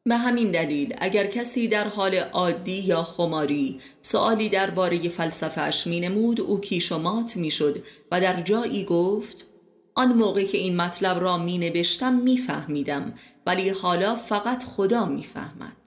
به 0.05 0.17
همین 0.17 0.51
دلیل 0.51 0.95
اگر 0.99 1.27
کسی 1.27 1.69
در 1.69 1.89
حال 1.89 2.15
عادی 2.15 2.81
یا 2.81 3.03
خماری 3.03 3.81
سوالی 4.01 4.49
درباره 4.49 5.09
فلسفه 5.09 5.61
اش 5.61 5.87
می 5.87 6.01
نمود 6.01 6.41
او 6.41 6.61
کیش 6.61 6.93
و 6.93 6.99
مات 6.99 7.37
می 7.37 7.51
شد 7.51 7.83
و 8.11 8.21
در 8.21 8.41
جایی 8.43 8.85
گفت 8.85 9.47
آن 9.95 10.13
موقع 10.13 10.45
که 10.45 10.59
این 10.59 10.77
مطلب 10.77 11.21
را 11.21 11.39
می 11.39 11.59
نوشتم 11.59 12.15
می 12.15 12.39
فهمیدم 12.39 13.15
ولی 13.47 13.69
حالا 13.69 14.15
فقط 14.15 14.65
خدا 14.65 15.05
می 15.05 15.25
فهمد. 15.25 15.78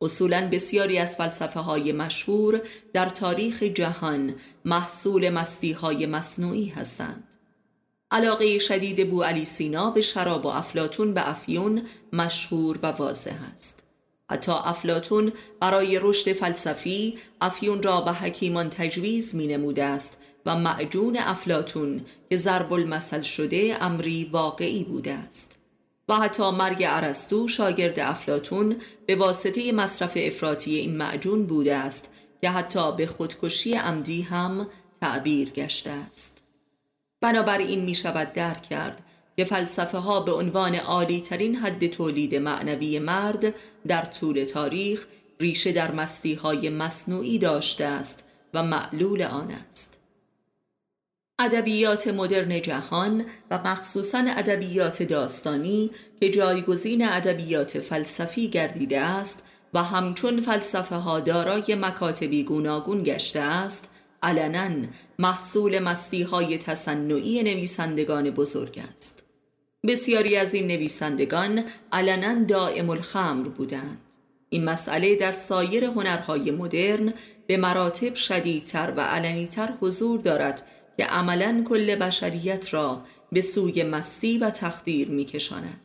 اصولا 0.00 0.48
بسیاری 0.52 0.98
از 0.98 1.16
فلسفه 1.16 1.60
های 1.60 1.92
مشهور 1.92 2.62
در 2.92 3.08
تاریخ 3.08 3.62
جهان 3.62 4.34
محصول 4.64 5.30
مستی 5.30 5.72
های 5.72 6.06
مصنوعی 6.06 6.68
هستند. 6.68 7.24
علاقه 8.10 8.58
شدید 8.58 9.10
بو 9.10 9.22
علی 9.22 9.44
سینا 9.44 9.90
به 9.90 10.00
شراب 10.00 10.46
و 10.46 10.48
افلاتون 10.48 11.14
به 11.14 11.30
افیون 11.30 11.82
مشهور 12.12 12.78
و 12.82 12.86
واضح 12.86 13.36
است. 13.52 13.82
حتی 14.30 14.52
افلاتون 14.52 15.32
برای 15.60 16.00
رشد 16.02 16.32
فلسفی 16.32 17.18
افیون 17.40 17.82
را 17.82 18.00
به 18.00 18.12
حکیمان 18.12 18.70
تجویز 18.70 19.34
می 19.34 19.46
نموده 19.46 19.84
است 19.84 20.18
و 20.46 20.56
معجون 20.56 21.16
افلاتون 21.16 22.06
که 22.30 22.36
ضرب 22.36 22.72
المثل 22.72 23.22
شده 23.22 23.76
امری 23.80 24.24
واقعی 24.32 24.84
بوده 24.84 25.12
است. 25.12 25.57
و 26.08 26.14
حتی 26.14 26.50
مرگ 26.50 26.84
عرستو 26.84 27.48
شاگرد 27.48 28.00
افلاتون 28.00 28.76
به 29.06 29.16
واسطه 29.16 29.72
مصرف 29.72 30.12
افراطی 30.16 30.74
این 30.74 30.96
معجون 30.96 31.46
بوده 31.46 31.74
است 31.74 32.10
که 32.40 32.50
حتی 32.50 32.92
به 32.96 33.06
خودکشی 33.06 33.74
عمدی 33.74 34.22
هم 34.22 34.68
تعبیر 35.00 35.50
گشته 35.50 35.90
است. 35.90 36.42
بنابراین 37.20 37.80
می 37.84 37.94
شود 37.94 38.32
درک 38.32 38.62
کرد 38.62 39.02
که 39.36 39.44
فلسفه 39.44 39.98
ها 39.98 40.20
به 40.20 40.32
عنوان 40.32 40.74
عالی 40.74 41.20
ترین 41.20 41.56
حد 41.56 41.86
تولید 41.86 42.34
معنوی 42.34 42.98
مرد 42.98 43.54
در 43.86 44.04
طول 44.04 44.44
تاریخ 44.44 45.06
ریشه 45.40 45.72
در 45.72 45.90
مستی 45.90 46.34
های 46.34 46.70
مصنوعی 46.70 47.38
داشته 47.38 47.84
است 47.84 48.24
و 48.54 48.62
معلول 48.62 49.22
آن 49.22 49.50
است. 49.50 49.97
ادبیات 51.40 52.08
مدرن 52.08 52.62
جهان 52.62 53.24
و 53.50 53.58
مخصوصا 53.58 54.24
ادبیات 54.36 55.02
داستانی 55.02 55.90
که 56.20 56.30
جایگزین 56.30 57.08
ادبیات 57.08 57.80
فلسفی 57.80 58.48
گردیده 58.48 59.00
است 59.00 59.42
و 59.74 59.82
همچون 59.82 60.40
فلسفه 60.40 60.96
ها 60.96 61.20
دارای 61.20 61.74
مکاتبی 61.74 62.44
گوناگون 62.44 63.02
گشته 63.02 63.40
است 63.40 63.88
علنا 64.22 64.86
محصول 65.18 65.78
مستی 65.78 66.22
های 66.22 66.58
تصنعی 66.58 67.42
نویسندگان 67.42 68.30
بزرگ 68.30 68.80
است. 68.92 69.22
بسیاری 69.86 70.36
از 70.36 70.54
این 70.54 70.66
نویسندگان 70.66 71.64
علنا 71.92 72.44
دائم 72.44 72.90
الخمر 72.90 73.48
بودند. 73.48 74.00
این 74.50 74.64
مسئله 74.64 75.16
در 75.16 75.32
سایر 75.32 75.84
هنرهای 75.84 76.50
مدرن 76.50 77.14
به 77.46 77.56
مراتب 77.56 78.14
شدیدتر 78.14 78.92
و 78.96 79.00
علنیتر 79.00 79.68
حضور 79.80 80.20
دارد 80.20 80.62
که 80.98 81.04
عملا 81.04 81.64
کل 81.68 81.96
بشریت 81.96 82.74
را 82.74 83.02
به 83.32 83.40
سوی 83.40 83.82
مستی 83.82 84.38
و 84.38 84.50
تخدیر 84.50 85.08
میکشاند 85.08 85.80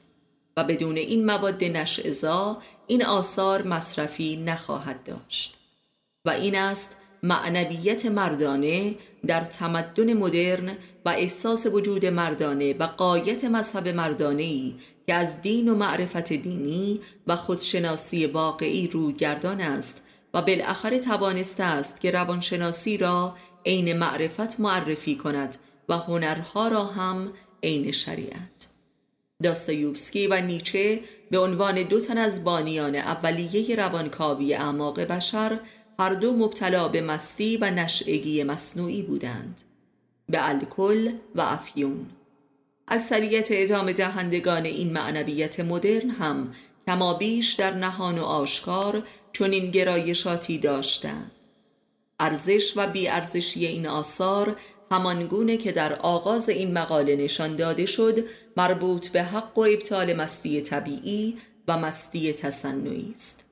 و 0.57 0.63
بدون 0.63 0.97
این 0.97 1.25
مواد 1.25 1.63
نشعزا 1.63 2.57
این 2.87 3.05
آثار 3.05 3.67
مصرفی 3.67 4.35
نخواهد 4.35 5.03
داشت 5.03 5.59
و 6.25 6.29
این 6.29 6.55
است 6.55 6.97
معنویت 7.23 8.05
مردانه 8.05 8.95
در 9.27 9.41
تمدن 9.41 10.13
مدرن 10.13 10.77
و 11.05 11.09
احساس 11.09 11.65
وجود 11.65 12.05
مردانه 12.05 12.73
و 12.73 12.83
قایت 12.83 13.43
مذهب 13.43 13.87
مردانه 13.87 14.43
ای 14.43 14.75
که 15.07 15.13
از 15.13 15.41
دین 15.41 15.69
و 15.69 15.75
معرفت 15.75 16.33
دینی 16.33 16.99
و 17.27 17.35
خودشناسی 17.35 18.25
واقعی 18.25 18.87
رویگردان 18.87 19.61
است 19.61 20.03
و 20.33 20.41
بالاخره 20.41 20.99
توانسته 20.99 21.63
است 21.63 21.99
که 21.99 22.11
روانشناسی 22.11 22.97
را 22.97 23.35
عین 23.65 23.93
معرفت 23.93 24.59
معرفی 24.59 25.15
کند 25.15 25.57
و 25.89 25.97
هنرها 25.97 26.67
را 26.67 26.85
هم 26.85 27.33
عین 27.63 27.91
شریعت. 27.91 28.67
داستایوفسکی 29.43 30.27
و 30.27 30.41
نیچه 30.41 30.99
به 31.31 31.39
عنوان 31.39 31.83
دو 31.83 31.99
تن 31.99 32.17
از 32.17 32.43
بانیان 32.43 32.95
اولیه 32.95 33.75
روانکاوی 33.75 34.53
اعماق 34.53 34.99
بشر 34.99 35.59
هر 35.99 36.13
دو 36.13 36.33
مبتلا 36.33 36.87
به 36.87 37.01
مستی 37.01 37.57
و 37.57 37.71
نشعگی 37.71 38.43
مصنوعی 38.43 39.01
بودند. 39.01 39.61
به 40.29 40.49
الکل 40.49 41.11
و 41.35 41.41
افیون. 41.41 42.05
اکثریت 42.87 43.47
ادام 43.51 43.91
دهندگان 43.91 44.65
این 44.65 44.93
معنویت 44.93 45.59
مدرن 45.59 46.09
هم 46.09 46.53
کما 46.87 47.13
بیش 47.13 47.53
در 47.53 47.73
نهان 47.73 48.19
و 48.19 48.23
آشکار 48.23 49.03
چنین 49.33 49.71
گرایشاتی 49.71 50.57
داشتند. 50.57 51.31
ارزش 52.19 52.73
و 52.75 52.87
بیارزشی 52.87 53.65
این 53.65 53.87
آثار 53.87 54.55
همانگونه 54.91 55.57
که 55.57 55.71
در 55.71 55.93
آغاز 55.93 56.49
این 56.49 56.77
مقاله 56.77 57.15
نشان 57.15 57.55
داده 57.55 57.85
شد 57.85 58.25
مربوط 58.57 59.07
به 59.07 59.23
حق 59.23 59.57
و 59.57 59.61
ابطال 59.61 60.13
مستی 60.13 60.61
طبیعی 60.61 61.37
و 61.67 61.77
مستی 61.77 62.33
تصنعی 62.33 63.11
است. 63.11 63.43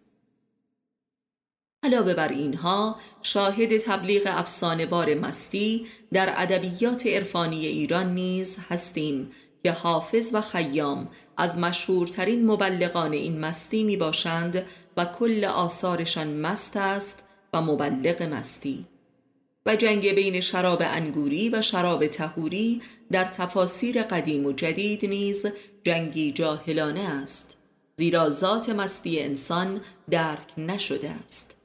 علاوه 1.83 2.13
بر 2.13 2.27
اینها 2.27 2.95
شاهد 3.21 3.77
تبلیغ 3.77 4.23
افسانه 4.27 4.85
بار 4.85 5.13
مستی 5.13 5.87
در 6.13 6.33
ادبیات 6.37 7.07
عرفانی 7.07 7.67
ایران 7.67 8.13
نیز 8.13 8.59
هستیم 8.69 9.31
که 9.63 9.71
حافظ 9.71 10.29
و 10.33 10.41
خیام 10.41 11.09
از 11.37 11.57
مشهورترین 11.57 12.45
مبلغان 12.45 13.13
این 13.13 13.39
مستی 13.39 13.83
می 13.83 13.97
باشند 13.97 14.65
و 14.97 15.05
کل 15.05 15.45
آثارشان 15.45 16.33
مست 16.33 16.77
است 16.77 17.23
و 17.53 17.61
مبلغ 17.61 18.23
مستی 18.23 18.85
و 19.65 19.75
جنگ 19.75 20.13
بین 20.15 20.41
شراب 20.41 20.81
انگوری 20.85 21.49
و 21.49 21.61
شراب 21.61 22.07
تهوری 22.07 22.81
در 23.11 23.23
تفاسیر 23.23 24.03
قدیم 24.03 24.45
و 24.45 24.51
جدید 24.51 25.05
نیز 25.05 25.45
جنگی 25.83 26.31
جاهلانه 26.31 26.99
است 26.99 27.57
زیرا 27.97 28.29
ذات 28.29 28.69
مستی 28.69 29.19
انسان 29.19 29.81
درک 30.09 30.53
نشده 30.57 31.09
است. 31.09 31.55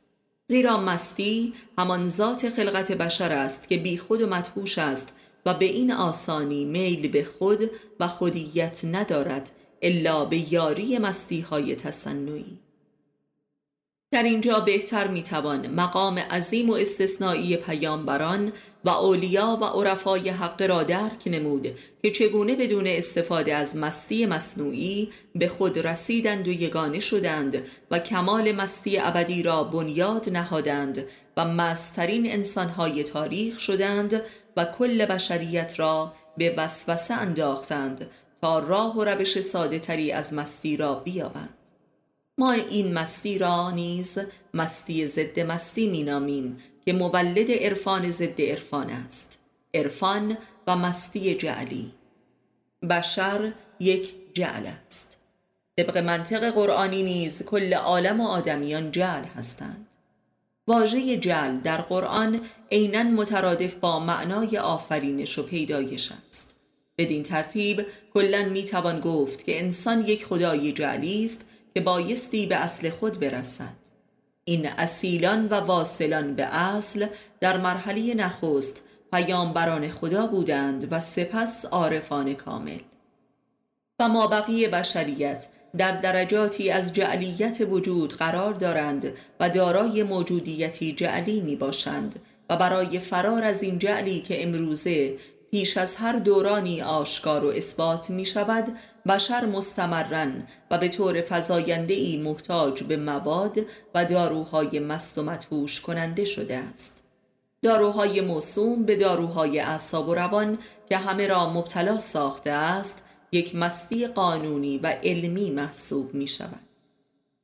زیرا 0.48 0.76
مستی 0.76 1.54
همان 1.78 2.08
ذات 2.08 2.48
خلقت 2.48 2.92
بشر 2.92 3.32
است 3.32 3.68
که 3.68 3.76
بی 3.76 3.98
خود 3.98 4.22
و 4.22 4.26
مدهوش 4.26 4.78
است 4.78 5.12
و 5.46 5.54
به 5.54 5.64
این 5.64 5.92
آسانی 5.92 6.64
میل 6.64 7.08
به 7.08 7.24
خود 7.24 7.70
و 8.00 8.08
خودیت 8.08 8.84
ندارد 8.84 9.50
الا 9.82 10.24
به 10.24 10.52
یاری 10.52 10.98
مستی 10.98 11.40
های 11.40 11.74
تصنعی. 11.74 12.58
در 14.16 14.22
اینجا 14.22 14.60
بهتر 14.60 15.06
می‌توان 15.06 15.66
مقام 15.66 16.18
عظیم 16.18 16.70
و 16.70 16.72
استثنایی 16.72 17.56
پیامبران 17.56 18.52
و 18.84 18.90
اولیا 18.90 19.58
و 19.60 19.64
عرفای 19.64 20.28
حق 20.28 20.62
را 20.62 20.82
درک 20.82 21.22
نمود 21.26 21.78
که 22.02 22.10
چگونه 22.10 22.56
بدون 22.56 22.86
استفاده 22.86 23.54
از 23.54 23.76
مستی 23.76 24.26
مصنوعی 24.26 25.08
به 25.34 25.48
خود 25.48 25.78
رسیدند 25.78 26.48
و 26.48 26.50
یگانه 26.50 27.00
شدند 27.00 27.62
و 27.90 27.98
کمال 27.98 28.52
مستی 28.52 28.98
ابدی 28.98 29.42
را 29.42 29.64
بنیاد 29.64 30.30
نهادند 30.30 31.04
و 31.36 31.44
مسترین 31.44 32.32
انسانهای 32.32 33.02
تاریخ 33.02 33.60
شدند 33.60 34.22
و 34.56 34.64
کل 34.64 35.06
بشریت 35.06 35.80
را 35.80 36.12
به 36.36 36.54
وسوسه 36.56 37.14
انداختند 37.14 38.10
تا 38.40 38.58
راه 38.58 38.96
و 38.96 39.04
روش 39.04 39.40
ساده 39.40 39.78
تری 39.78 40.12
از 40.12 40.34
مستی 40.34 40.76
را 40.76 40.94
بیابند. 40.94 41.55
ما 42.38 42.52
این 42.52 42.92
مستی 42.92 43.38
را 43.38 43.70
نیز 43.70 44.18
مستی 44.54 45.06
ضد 45.06 45.40
مستی 45.40 45.88
مینامیم 45.88 46.58
که 46.84 46.92
مولد 46.92 47.50
عرفان 47.50 48.10
ضد 48.10 48.40
عرفان 48.40 48.90
است. 48.90 49.38
عرفان 49.74 50.36
و 50.66 50.76
مستی 50.76 51.34
جعلی. 51.34 51.92
بشر 52.90 53.52
یک 53.80 54.14
جعل 54.34 54.66
است. 54.66 55.20
طبق 55.76 55.98
منطق 55.98 56.50
قرآنی 56.50 57.02
نیز 57.02 57.42
کل 57.42 57.74
عالم 57.74 58.20
و 58.20 58.26
آدمیان 58.26 58.90
جعل 58.90 59.24
هستند. 59.24 59.86
واژه 60.66 61.16
جعل 61.16 61.56
در 61.56 61.80
قرآن 61.80 62.40
عینا 62.72 63.02
مترادف 63.02 63.74
با 63.74 64.00
معنای 64.00 64.58
آفرینش 64.58 65.38
و 65.38 65.46
پیدایش 65.46 66.12
است. 66.26 66.54
بدین 66.98 67.22
ترتیب 67.22 67.86
کلا 68.14 68.44
می‌توان 68.44 69.00
گفت 69.00 69.44
که 69.44 69.58
انسان 69.60 70.04
یک 70.04 70.24
خدای 70.24 70.72
جعلی 70.72 71.24
است 71.24 71.46
که 71.76 71.82
بایستی 71.82 72.46
به 72.46 72.56
اصل 72.56 72.90
خود 72.90 73.20
برسد. 73.20 73.74
این 74.44 74.68
اصیلان 74.68 75.48
و 75.48 75.54
واصلان 75.54 76.34
به 76.34 76.42
اصل 76.42 77.06
در 77.40 77.56
مرحله 77.56 78.14
نخست 78.14 78.82
پیامبران 79.12 79.88
خدا 79.88 80.26
بودند 80.26 80.92
و 80.92 81.00
سپس 81.00 81.64
عارفان 81.64 82.34
کامل. 82.34 82.78
و 83.98 84.08
ما 84.08 84.26
بقیه 84.26 84.68
بشریت 84.68 85.48
در 85.76 85.92
درجاتی 85.92 86.70
از 86.70 86.92
جعلیت 86.92 87.58
وجود 87.70 88.14
قرار 88.14 88.54
دارند 88.54 89.12
و 89.40 89.50
دارای 89.50 90.02
موجودیتی 90.02 90.92
جعلی 90.92 91.40
می 91.40 91.56
باشند 91.56 92.20
و 92.50 92.56
برای 92.56 92.98
فرار 92.98 93.44
از 93.44 93.62
این 93.62 93.78
جعلی 93.78 94.20
که 94.20 94.42
امروزه 94.42 95.18
پیش 95.50 95.76
از 95.76 95.96
هر 95.96 96.12
دورانی 96.12 96.82
آشکار 96.82 97.44
و 97.44 97.48
اثبات 97.48 98.10
می 98.10 98.26
شود 98.26 98.78
بشر 99.08 99.46
مستمرن 99.46 100.46
و 100.70 100.78
به 100.78 100.88
طور 100.88 101.24
ای 101.88 102.16
محتاج 102.16 102.82
به 102.82 102.96
مواد 102.96 103.58
و 103.94 104.04
داروهای 104.04 104.80
مست 104.80 105.18
و 105.18 105.22
مدهوش 105.22 105.80
کننده 105.80 106.24
شده 106.24 106.56
است. 106.56 107.02
داروهای 107.62 108.20
موسوم 108.20 108.82
به 108.82 108.96
داروهای 108.96 109.60
اعصاب 109.60 110.08
و 110.08 110.14
روان 110.14 110.58
که 110.88 110.96
همه 110.96 111.26
را 111.26 111.50
مبتلا 111.50 111.98
ساخته 111.98 112.50
است 112.50 113.02
یک 113.32 113.54
مستی 113.54 114.06
قانونی 114.06 114.78
و 114.78 114.86
علمی 114.86 115.50
محسوب 115.50 116.14
می 116.14 116.28
شود 116.28 116.60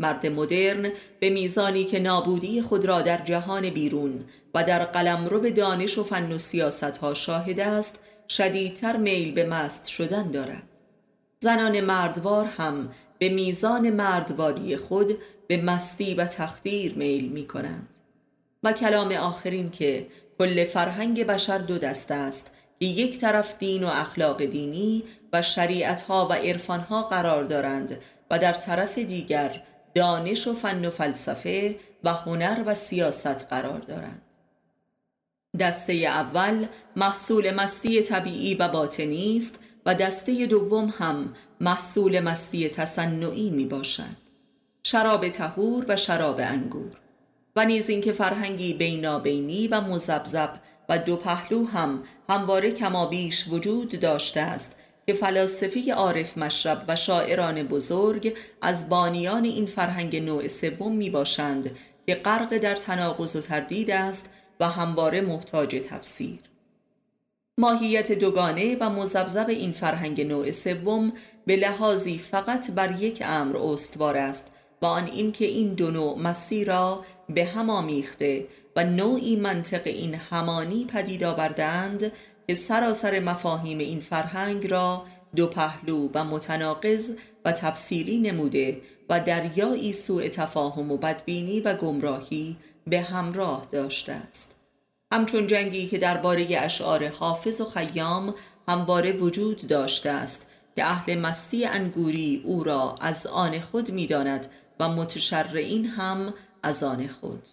مرد 0.00 0.26
مدرن 0.26 0.92
به 1.20 1.30
میزانی 1.30 1.84
که 1.84 2.00
نابودی 2.00 2.62
خود 2.62 2.84
را 2.84 3.02
در 3.02 3.24
جهان 3.24 3.70
بیرون 3.70 4.24
و 4.54 4.64
در 4.64 4.84
قلمرو 4.84 5.40
به 5.40 5.50
دانش 5.50 5.98
و 5.98 6.04
فن 6.04 6.32
و 6.32 6.38
سیاست 6.38 6.98
ها 6.98 7.14
شاهد 7.14 7.60
است 7.60 7.98
شدیدتر 8.28 8.96
میل 8.96 9.32
به 9.32 9.44
مست 9.44 9.86
شدن 9.86 10.30
دارد. 10.30 10.71
زنان 11.42 11.80
مردوار 11.80 12.44
هم 12.44 12.90
به 13.18 13.28
میزان 13.28 13.90
مردواری 13.90 14.76
خود 14.76 15.18
به 15.46 15.56
مستی 15.56 16.14
و 16.14 16.24
تخدیر 16.24 16.94
میل 16.94 17.28
می 17.28 17.46
کنند 17.46 17.98
و 18.62 18.72
کلام 18.72 19.12
آخرین 19.12 19.70
که 19.70 20.06
کل 20.38 20.64
فرهنگ 20.64 21.26
بشر 21.26 21.58
دو 21.58 21.78
دست 21.78 22.10
است 22.10 22.50
که 22.80 22.86
یک 22.86 23.18
طرف 23.18 23.58
دین 23.58 23.84
و 23.84 23.86
اخلاق 23.86 24.44
دینی 24.44 25.04
و 25.32 25.42
شریعت 25.42 26.02
ها 26.02 26.28
و 26.30 26.32
عرفان 26.32 26.80
ها 26.80 27.02
قرار 27.02 27.44
دارند 27.44 27.98
و 28.30 28.38
در 28.38 28.52
طرف 28.52 28.98
دیگر 28.98 29.62
دانش 29.94 30.46
و 30.46 30.54
فن 30.54 30.84
و 30.84 30.90
فلسفه 30.90 31.76
و 32.04 32.12
هنر 32.12 32.62
و 32.66 32.74
سیاست 32.74 33.46
قرار 33.50 33.78
دارند. 33.78 34.22
دسته 35.60 35.92
اول 35.92 36.66
محصول 36.96 37.50
مستی 37.50 38.02
طبیعی 38.02 38.54
و 38.54 38.68
باطنی 38.68 39.36
است 39.36 39.58
و 39.86 39.94
دسته 39.94 40.46
دوم 40.46 40.94
هم 40.98 41.34
محصول 41.60 42.20
مستی 42.20 42.68
تصنعی 42.68 43.50
می 43.50 43.64
باشد 43.64 44.22
شراب 44.82 45.28
تهور 45.28 45.84
و 45.88 45.96
شراب 45.96 46.40
انگور. 46.40 46.90
و 47.56 47.64
نیز 47.64 47.88
اینکه 47.88 48.12
فرهنگی 48.12 48.74
بینابینی 48.74 49.68
و 49.68 49.80
مزبزب 49.80 50.52
و 50.88 50.98
دو 50.98 51.16
پهلو 51.16 51.66
هم 51.66 52.02
همواره 52.28 52.72
کمابیش 52.72 53.48
وجود 53.48 54.00
داشته 54.00 54.40
است 54.40 54.76
که 55.06 55.12
فلاسفی 55.12 55.90
عارف 55.90 56.38
مشرب 56.38 56.84
و 56.88 56.96
شاعران 56.96 57.62
بزرگ 57.62 58.36
از 58.62 58.88
بانیان 58.88 59.44
این 59.44 59.66
فرهنگ 59.66 60.16
نوع 60.16 60.48
سوم 60.48 60.96
می 60.96 61.10
باشند 61.10 61.70
که 62.06 62.14
غرق 62.14 62.58
در 62.58 62.74
تناقض 62.74 63.36
و 63.36 63.40
تردید 63.40 63.90
است 63.90 64.30
و 64.60 64.68
همواره 64.68 65.20
محتاج 65.20 65.76
تفسیر. 65.84 66.51
ماهیت 67.58 68.12
دوگانه 68.12 68.76
و 68.80 68.90
مزبزب 68.90 69.46
این 69.48 69.72
فرهنگ 69.72 70.20
نوع 70.20 70.50
سوم 70.50 71.12
به 71.46 71.56
لحاظی 71.56 72.18
فقط 72.18 72.70
بر 72.70 73.02
یک 73.02 73.22
امر 73.26 73.56
استوار 73.56 74.16
است 74.16 74.52
و 74.82 74.86
آن 74.86 75.06
اینکه 75.06 75.44
این 75.44 75.74
دو 75.74 75.90
نوع 75.90 76.18
مسیر 76.18 76.68
را 76.68 77.04
به 77.28 77.44
هم 77.44 77.70
آمیخته 77.70 78.46
و 78.76 78.84
نوعی 78.84 79.36
منطق 79.36 79.82
این 79.84 80.14
همانی 80.14 80.84
پدید 80.84 81.24
آوردند 81.24 82.12
که 82.46 82.54
سراسر 82.54 83.20
مفاهیم 83.20 83.78
این 83.78 84.00
فرهنگ 84.00 84.70
را 84.70 85.04
دو 85.36 85.46
پهلو 85.46 86.08
و 86.14 86.24
متناقض 86.24 87.10
و 87.44 87.52
تفسیری 87.52 88.18
نموده 88.18 88.80
و 89.08 89.20
دریایی 89.20 89.92
سوء 89.92 90.28
تفاهم 90.28 90.92
و 90.92 90.96
بدبینی 90.96 91.60
و 91.60 91.74
گمراهی 91.74 92.56
به 92.86 93.00
همراه 93.00 93.66
داشته 93.72 94.12
است. 94.12 94.51
همچون 95.12 95.46
جنگی 95.46 95.86
که 95.86 95.98
درباره 95.98 96.46
اشعار 96.50 97.08
حافظ 97.08 97.60
و 97.60 97.64
خیام 97.64 98.34
همواره 98.68 99.12
وجود 99.12 99.66
داشته 99.66 100.10
است 100.10 100.46
که 100.76 100.84
اهل 100.84 101.18
مستی 101.18 101.64
انگوری 101.64 102.42
او 102.44 102.64
را 102.64 102.94
از 103.00 103.26
آن 103.26 103.60
خود 103.60 103.90
می‌داند 103.90 104.46
و 104.80 104.88
متشرعین 104.88 105.86
هم 105.86 106.34
از 106.62 106.82
آن 106.82 107.06
خود. 107.06 107.48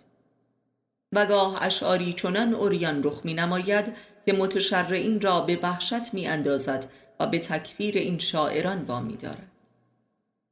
و 1.13 1.25
گاه 1.25 1.63
اشعاری 1.63 2.13
چنان 2.13 2.53
اوریان 2.53 3.03
رخ 3.03 3.21
می 3.23 3.33
نماید 3.33 3.93
که 4.25 4.33
متشرعین 4.33 5.21
را 5.21 5.41
به 5.41 5.59
وحشت 5.63 6.13
می 6.13 6.27
اندازد 6.27 6.85
و 7.19 7.27
به 7.27 7.39
تکفیر 7.39 7.97
این 7.97 8.19
شاعران 8.19 8.81
وامی 8.81 9.17
دارد. 9.17 9.51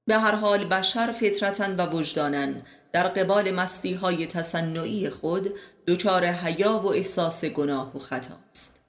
به 0.07 0.17
هر 0.17 0.35
حال 0.35 0.65
بشر 0.65 1.11
فطرتا 1.11 1.67
و 1.77 1.85
وجدانن 1.85 2.61
در 2.91 3.07
قبال 3.07 3.51
مستی 3.51 3.93
های 3.93 4.27
تصنعی 4.27 5.09
خود 5.09 5.53
دچار 5.87 6.25
حیا 6.25 6.79
و 6.79 6.87
احساس 6.87 7.45
گناه 7.45 7.95
و 7.95 7.99
خطاست 7.99 8.79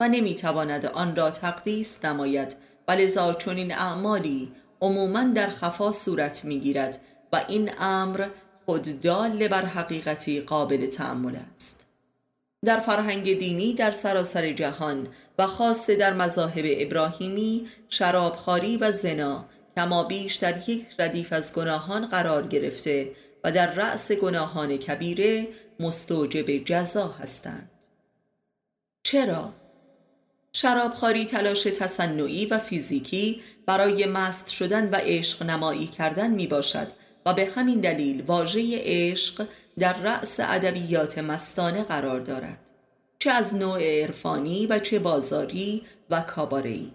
و 0.00 0.08
نمی‌تواند 0.08 0.86
آن 0.86 1.16
را 1.16 1.30
تقدیس 1.30 2.04
نماید 2.04 2.56
و 2.88 2.92
لذا 2.92 3.34
چنین 3.34 3.74
اعمالی 3.74 4.52
عموما 4.80 5.24
در 5.24 5.50
خفا 5.50 5.92
صورت 5.92 6.44
می‌گیرد 6.44 7.00
و 7.32 7.44
این 7.48 7.70
امر 7.78 8.28
خود 8.66 9.00
دال 9.00 9.48
بر 9.48 9.64
حقیقتی 9.64 10.40
قابل 10.40 10.86
تعمل 10.86 11.36
است. 11.54 11.86
در 12.64 12.80
فرهنگ 12.80 13.38
دینی 13.38 13.74
در 13.74 13.90
سراسر 13.90 14.52
جهان 14.52 15.08
و 15.38 15.46
خاصه 15.46 15.96
در 15.96 16.12
مذاهب 16.12 16.64
ابراهیمی 16.66 17.68
شرابخواری 17.88 18.76
و 18.76 18.90
زنا 18.90 19.44
کما 19.76 20.04
بیش 20.04 20.34
در 20.34 20.68
یک 20.68 20.86
ردیف 20.98 21.32
از 21.32 21.54
گناهان 21.54 22.06
قرار 22.06 22.46
گرفته 22.46 23.10
و 23.44 23.52
در 23.52 23.70
رأس 23.70 24.12
گناهان 24.12 24.76
کبیره 24.76 25.48
مستوجب 25.80 26.64
جزا 26.64 27.08
هستند. 27.08 27.70
چرا؟ 29.02 29.52
شرابخواری 30.52 31.26
تلاش 31.26 31.62
تصنعی 31.62 32.46
و 32.46 32.58
فیزیکی 32.58 33.42
برای 33.66 34.06
مست 34.06 34.48
شدن 34.48 34.90
و 34.90 34.94
عشق 34.94 35.42
نمایی 35.42 35.86
کردن 35.86 36.30
می 36.30 36.46
باشد 36.46 36.88
و 37.26 37.34
به 37.34 37.46
همین 37.54 37.80
دلیل 37.80 38.22
واژه 38.22 38.78
عشق 38.82 39.46
در 39.78 39.92
رأس 39.92 40.40
ادبیات 40.40 41.18
مستانه 41.18 41.84
قرار 41.84 42.20
دارد. 42.20 42.58
چه 43.18 43.30
از 43.30 43.54
نوع 43.54 43.82
عرفانی 43.82 44.66
و 44.66 44.78
چه 44.78 44.98
بازاری 44.98 45.82
و 46.10 46.20
کابارهی 46.20 46.92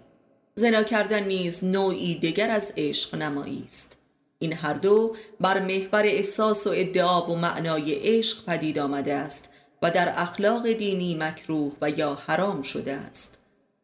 زنا 0.54 0.82
کردن 0.82 1.24
نیز 1.24 1.64
نوعی 1.64 2.14
دیگر 2.14 2.50
از 2.50 2.72
عشق 2.76 3.14
نمایی 3.14 3.62
است. 3.66 3.96
این 4.44 4.52
هر 4.52 4.74
دو 4.74 5.16
بر 5.40 5.60
محور 5.60 6.02
احساس 6.02 6.66
و 6.66 6.70
ادعا 6.74 7.30
و 7.30 7.36
معنای 7.36 7.94
عشق 7.94 8.44
پدید 8.44 8.78
آمده 8.78 9.14
است 9.14 9.50
و 9.82 9.90
در 9.90 10.12
اخلاق 10.16 10.72
دینی 10.72 11.14
مکروه 11.14 11.72
و 11.80 11.90
یا 11.90 12.14
حرام 12.26 12.62
شده 12.62 12.92
است. 12.92 13.38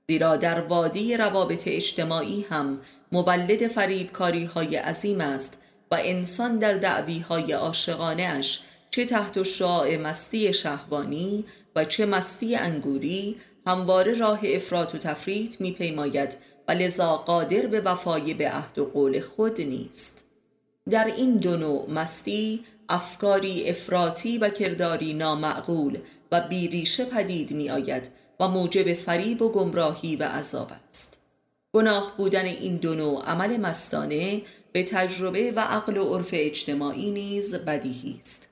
زیرا 0.09 0.37
در 0.37 0.61
وادی 0.61 1.17
روابط 1.17 1.63
اجتماعی 1.67 2.47
هم 2.51 2.81
مولد 3.13 3.69
فریبکاری 3.69 4.45
های 4.45 4.77
عظیم 4.77 5.21
است 5.21 5.59
و 5.91 5.97
انسان 6.01 6.59
در 6.59 6.75
دعوی 6.75 7.19
های 7.19 7.53
اش 7.53 8.61
چه 8.91 9.05
تحت 9.05 9.43
شعاع 9.43 9.97
مستی 9.97 10.53
شهوانی 10.53 11.45
و 11.77 11.85
چه 11.85 12.07
مستی 12.07 12.57
انگوری 12.57 13.37
همواره 13.67 14.15
راه 14.15 14.41
افراط 14.45 14.95
و 14.95 14.99
تفریط 14.99 15.61
میپیماید 15.61 16.37
و 16.69 16.73
لذا 16.73 17.17
قادر 17.17 17.67
به 17.67 17.81
وفای 17.81 18.35
به 18.35 18.51
عهد 18.51 18.79
و 18.79 18.85
قول 18.85 19.21
خود 19.21 19.61
نیست. 19.61 20.30
در 20.91 21.05
این 21.17 21.37
دو 21.37 21.57
نوع 21.57 21.91
مستی 21.91 22.65
افکاری 22.89 23.69
افراطی 23.69 24.39
و 24.39 24.49
کرداری 24.49 25.15
نامعقول 25.15 25.99
و 26.33 26.41
بیریشه 26.41 27.05
پدید 27.05 27.53
می 27.53 27.71
آید 27.71 28.11
و 28.41 28.49
موجب 28.49 28.95
فریب 28.95 29.43
و 29.43 29.49
گمراهی 29.49 30.17
و 30.17 30.23
عذاب 30.23 30.71
است. 30.89 31.19
گناه 31.73 32.15
بودن 32.17 32.45
این 32.45 32.77
دو 32.77 32.95
نوع 32.95 33.25
عمل 33.25 33.57
مستانه 33.57 34.43
به 34.73 34.83
تجربه 34.83 35.53
و 35.53 35.61
عقل 35.61 35.97
و 35.97 36.15
عرف 36.15 36.29
اجتماعی 36.33 37.11
نیز 37.11 37.55
بدیهی 37.55 38.17
است 38.21 38.49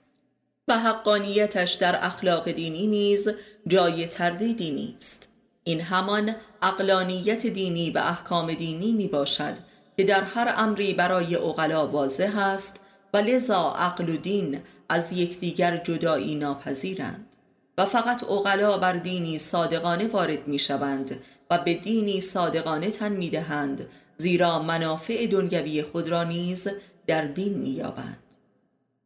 و 0.69 0.79
حقانیتش 0.79 1.75
در 1.75 2.07
اخلاق 2.07 2.51
دینی 2.51 2.87
نیز 2.87 3.29
جای 3.67 4.07
تردیدی 4.07 4.71
نیست 4.71 5.29
این 5.65 5.81
همان 5.81 6.35
اقلانیت 6.63 7.47
دینی 7.47 7.91
و 7.91 7.99
احکام 7.99 8.55
دینی 8.55 8.93
می 8.93 9.09
باشد 9.09 9.55
که 9.99 10.05
در 10.05 10.23
هر 10.23 10.55
امری 10.57 10.95
برای 10.95 11.37
اغلا 11.37 11.87
واضح 11.87 12.39
است 12.39 12.81
و 13.15 13.17
لذا 13.17 13.75
عقل 13.79 14.09
و 14.09 14.17
دین 14.17 14.61
از 14.89 15.13
یکدیگر 15.13 15.77
جدایی 15.77 16.35
ناپذیرند 16.35 17.37
و 17.79 17.85
فقط 17.85 18.25
اغلا 18.25 18.79
بر 18.79 18.93
دینی 18.93 19.39
صادقانه 19.39 20.07
وارد 20.07 20.49
می 20.49 20.59
شوند 20.59 21.21
و 21.51 21.59
به 21.59 21.75
دینی 21.75 22.21
صادقانه 22.21 22.91
تن 22.91 23.13
می 23.13 23.31
دهند 23.31 23.87
زیرا 24.17 24.63
منافع 24.63 25.27
دنیوی 25.27 25.83
خود 25.83 26.09
را 26.09 26.25
نیز 26.25 26.69
در 27.07 27.25
دین 27.25 27.55
می 27.55 27.71
یابند. 27.71 28.23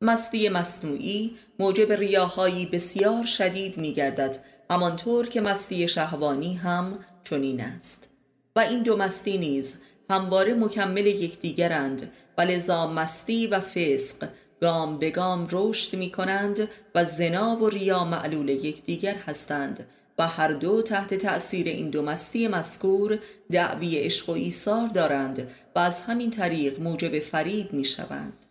مستی 0.00 0.48
مصنوعی 0.48 1.36
موجب 1.58 1.92
ریاهایی 1.92 2.66
بسیار 2.66 3.24
شدید 3.24 3.78
می 3.78 3.92
گردد 3.92 4.38
همانطور 4.70 5.28
که 5.28 5.40
مستی 5.40 5.88
شهوانی 5.88 6.54
هم 6.54 6.98
چنین 7.24 7.60
است 7.60 8.08
و 8.56 8.60
این 8.60 8.82
دو 8.82 8.96
مستی 8.96 9.38
نیز 9.38 9.82
همواره 10.10 10.54
مکمل 10.54 11.06
یکدیگرند. 11.06 12.12
و 12.38 12.42
لذا 12.42 12.86
مستی 12.86 13.46
و 13.46 13.60
فسق 13.60 14.28
گام 14.60 14.98
به 14.98 15.10
گام 15.10 15.48
رشد 15.50 15.96
می 15.96 16.10
کنند 16.10 16.68
و 16.94 17.04
زنا 17.04 17.56
و 17.56 17.68
ریا 17.68 18.04
معلول 18.04 18.48
یکدیگر 18.48 19.14
هستند. 19.14 19.86
و 20.18 20.28
هر 20.28 20.52
دو 20.52 20.82
تحت 20.82 21.14
تأثیر 21.14 21.66
این 21.66 21.90
دو 21.90 22.02
مستی 22.02 22.48
مذکور 22.48 23.18
دعوی 23.50 23.98
عشق 23.98 24.28
و 24.28 24.32
ایثار 24.32 24.88
دارند 24.88 25.48
و 25.74 25.78
از 25.78 26.00
همین 26.00 26.30
طریق 26.30 26.80
موجب 26.80 27.18
فریب 27.18 27.72
می 27.72 27.84
شوند 27.84 28.46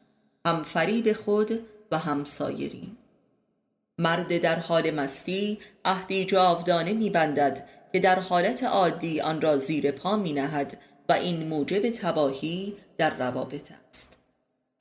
هم 0.46 0.64
فریب 0.64 1.14
خود 1.14 1.60
و 1.92 1.98
هم 1.98 2.24
سایرین. 2.24 2.98
مرد 3.98 4.38
در 4.38 4.60
حال 4.60 4.92
مستی 4.92 5.60
عهدی 5.86 6.26
جاودانه 6.26 6.94
می 6.94 7.10
بندد 7.10 7.68
که 7.92 8.00
در 8.00 8.20
حالت 8.20 8.64
عادی 8.64 9.22
آن 9.22 9.42
را 9.42 9.58
زیر 9.58 9.92
پا 9.92 10.18
می 10.18 10.34
نهد 10.34 10.78
و 11.10 11.14
این 11.14 11.48
موجب 11.48 11.90
تباهی 11.90 12.74
در 12.98 13.18
روابط 13.18 13.72
است. 13.90 14.18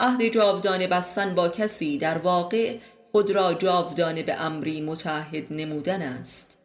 عهد 0.00 0.28
جاودانه 0.28 0.87
بستن 0.87 1.35
با 1.35 1.48
کسی 1.48 1.98
در 1.98 2.18
واقع 2.18 2.76
خود 3.12 3.30
را 3.30 3.54
جاودانه 3.54 4.22
به 4.22 4.35
امری 4.35 4.80
متعهد 4.80 5.52
نمودن 5.52 6.02
است. 6.02 6.59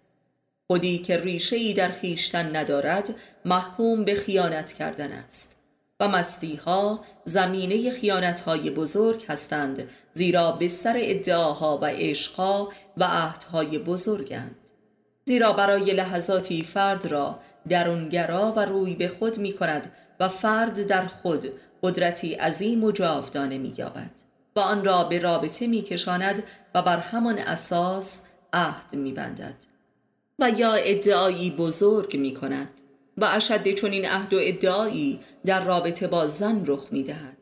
خودی 0.67 0.97
که 0.97 1.17
ریشه 1.17 1.73
در 1.73 1.91
خیشتن 1.91 2.55
ندارد 2.55 3.15
محکوم 3.45 4.05
به 4.05 4.15
خیانت 4.15 4.73
کردن 4.73 5.11
است 5.11 5.55
و 5.99 6.07
مستی 6.07 6.55
ها 6.55 7.05
زمینه 7.25 7.91
خیانت 7.91 8.39
های 8.39 8.69
بزرگ 8.69 9.25
هستند 9.29 9.89
زیرا 10.13 10.51
بستر 10.51 10.95
ادعاها 10.97 11.77
و 11.77 11.85
عشقها 11.85 12.69
و 12.97 13.03
عهدهای 13.03 13.79
بزرگند. 13.79 14.55
زیرا 15.25 15.53
برای 15.53 15.93
لحظاتی 15.93 16.63
فرد 16.63 17.05
را 17.05 17.39
درونگرا 17.69 18.51
و 18.51 18.59
روی 18.59 18.93
به 18.93 19.07
خود 19.07 19.37
می 19.37 19.53
کند 19.53 19.91
و 20.19 20.29
فرد 20.29 20.87
در 20.87 21.05
خود 21.05 21.53
قدرتی 21.83 22.33
عظیم 22.33 22.83
و 22.83 22.91
جاودانه 22.91 23.57
می 23.57 23.73
یابد 23.77 24.11
و 24.55 24.59
آن 24.59 24.85
را 24.85 25.03
به 25.03 25.19
رابطه 25.19 25.67
می 25.67 25.81
کشاند 25.81 26.43
و 26.75 26.81
بر 26.81 26.97
همان 26.97 27.39
اساس 27.39 28.21
عهد 28.53 28.95
می 28.95 29.11
بندد 29.11 29.55
و 30.39 30.49
یا 30.49 30.73
ادعایی 30.73 31.51
بزرگ 31.51 32.17
می 32.17 32.33
کند 32.33 32.69
و 33.17 33.25
اشد 33.25 33.71
چنین 33.71 34.05
عهد 34.05 34.33
و 34.33 34.37
ادعایی 34.41 35.19
در 35.45 35.63
رابطه 35.65 36.07
با 36.07 36.27
زن 36.27 36.63
رخ 36.67 36.87
می 36.91 37.03
دهد 37.03 37.37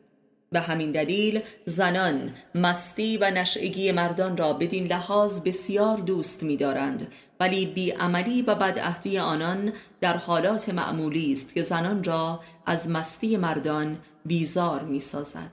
به 0.52 0.60
همین 0.60 0.92
دلیل 0.92 1.40
زنان 1.66 2.34
مستی 2.54 3.16
و 3.16 3.30
نشعگی 3.30 3.92
مردان 3.92 4.36
را 4.36 4.52
بدین 4.52 4.86
لحاظ 4.86 5.40
بسیار 5.40 5.96
دوست 5.96 6.42
می 6.42 6.56
دارند 6.56 7.12
ولی 7.40 7.66
بیعملی 7.66 8.42
و 8.42 8.54
بدعهدی 8.54 9.18
آنان 9.18 9.72
در 10.00 10.16
حالات 10.16 10.68
معمولی 10.68 11.32
است 11.32 11.54
که 11.54 11.62
زنان 11.62 12.04
را 12.04 12.40
از 12.66 12.90
مستی 12.90 13.36
مردان 13.36 13.98
بیزار 14.24 14.82
می 14.82 15.00
سازد 15.00 15.50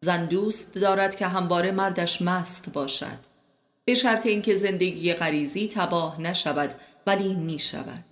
زن 0.00 0.26
دوست 0.26 0.74
دارد 0.74 1.16
که 1.16 1.26
همواره 1.26 1.72
مردش 1.72 2.22
مست 2.22 2.72
باشد. 2.72 3.18
به 3.84 3.94
شرط 3.94 4.26
اینکه 4.26 4.54
زندگی 4.54 5.12
غریزی 5.12 5.68
تباه 5.68 6.20
نشود 6.20 6.74
ولی 7.06 7.34
می 7.34 7.58
شود 7.58 8.04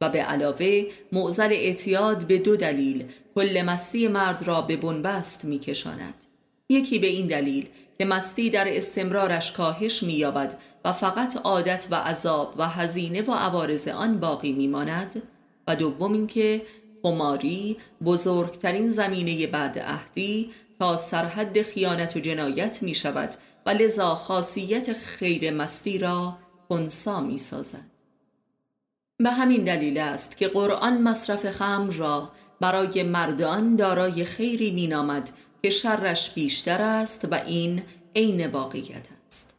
و 0.00 0.08
به 0.08 0.22
علاوه 0.22 0.84
معزل 1.12 1.52
اعتیاد 1.52 2.26
به 2.26 2.38
دو 2.38 2.56
دلیل 2.56 3.04
کل 3.34 3.62
مستی 3.66 4.08
مرد 4.08 4.42
را 4.42 4.60
به 4.60 4.76
بنبست 4.76 5.44
می 5.44 5.58
کشاند. 5.58 6.24
یکی 6.68 6.98
به 6.98 7.06
این 7.06 7.26
دلیل 7.26 7.68
که 8.00 8.06
مستی 8.06 8.50
در 8.50 8.76
استمرارش 8.76 9.52
کاهش 9.52 10.02
می 10.02 10.12
یابد 10.12 10.58
و 10.84 10.92
فقط 10.92 11.36
عادت 11.36 11.86
و 11.90 11.94
عذاب 11.94 12.54
و 12.58 12.68
هزینه 12.68 13.22
و 13.22 13.32
عوارض 13.32 13.88
آن 13.88 14.20
باقی 14.20 14.52
می 14.52 14.66
ماند 14.66 15.22
و 15.66 15.76
دوم 15.76 16.12
اینکه 16.12 16.62
خماری 17.02 17.76
بزرگترین 18.04 18.90
زمینه 18.90 19.46
بعد 19.46 19.78
عهدی 19.78 20.50
تا 20.78 20.96
سرحد 20.96 21.62
خیانت 21.62 22.16
و 22.16 22.20
جنایت 22.20 22.82
می 22.82 22.94
شود 22.94 23.34
و 23.66 23.70
لذا 23.70 24.14
خاصیت 24.14 24.92
خیر 24.92 25.50
مستی 25.50 25.98
را 25.98 26.38
خونسا 26.68 27.20
می 27.20 27.38
سازد 27.38 27.90
به 29.18 29.30
همین 29.30 29.64
دلیل 29.64 29.98
است 29.98 30.36
که 30.36 30.48
قرآن 30.48 31.02
مصرف 31.02 31.50
خمر 31.50 31.92
را 31.92 32.32
برای 32.60 33.02
مردان 33.02 33.76
دارای 33.76 34.24
خیری 34.24 34.70
مینامد 34.70 35.30
که 35.62 35.70
شرش 35.70 36.30
بیشتر 36.30 36.82
است 36.82 37.28
و 37.30 37.34
این 37.34 37.82
عین 38.16 38.46
واقعیت 38.46 39.08
است. 39.26 39.54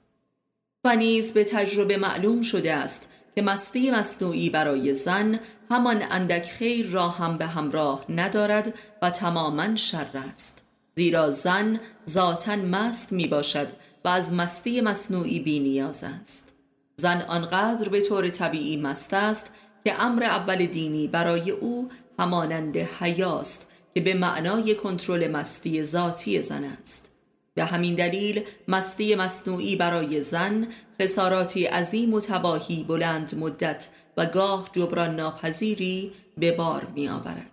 و 0.84 0.96
نیز 0.96 1.34
به 1.34 1.44
تجربه 1.44 1.98
معلوم 1.98 2.42
شده 2.42 2.74
است 2.74 3.08
که 3.36 3.42
مستی 3.42 3.92
مصنوعی 3.92 4.50
برای 4.50 4.94
زن 4.94 5.40
همان 5.72 6.04
اندک 6.12 6.46
خیر 6.46 6.88
را 6.88 7.10
هم 7.10 7.38
به 7.38 7.46
همراه 7.46 8.06
ندارد 8.10 8.74
و 9.02 9.10
تماما 9.10 9.76
شر 9.76 10.08
است. 10.32 10.64
زیرا 10.96 11.32
زن 11.32 11.80
ذاتا 12.10 12.56
مست 12.56 13.12
می 13.12 13.28
باشد 13.28 13.68
و 14.06 14.08
از 14.08 14.34
مستی 14.34 14.82
مصنوعی 14.82 15.40
بی 15.40 15.60
نیاز 15.60 16.04
است. 16.04 16.52
زن 16.96 17.22
آنقدر 17.22 17.90
به 17.90 18.02
طور 18.02 18.30
طبیعی 18.30 18.78
مست 18.78 19.14
است 19.14 19.52
که 19.84 20.02
امر 20.02 20.24
اول 20.24 20.66
دینی 20.66 21.08
برای 21.08 21.52
او 21.52 21.90
همانند 22.20 22.78
حیاست 22.78 23.68
که 23.96 24.02
به 24.02 24.14
معنای 24.14 24.76
کنترل 24.76 25.28
مستی 25.28 25.84
ذاتی 25.84 26.42
زن 26.42 26.64
است. 26.64 27.12
به 27.54 27.66
همین 27.66 27.96
دلیل 27.96 28.44
مستی 28.68 29.16
مصنوعی 29.16 29.76
برای 29.76 30.22
زن 30.22 30.68
خساراتی 31.02 31.66
عظیم 31.66 32.14
و 32.14 32.20
تباهی 32.20 32.84
بلند 32.84 33.36
مدت 33.40 33.90
و 34.18 34.26
گاه 34.26 34.70
جبران 34.74 35.16
ناپذیری 35.16 36.12
به 36.38 36.52
بار 36.52 36.88
می 36.96 37.10
آورد 37.10 37.52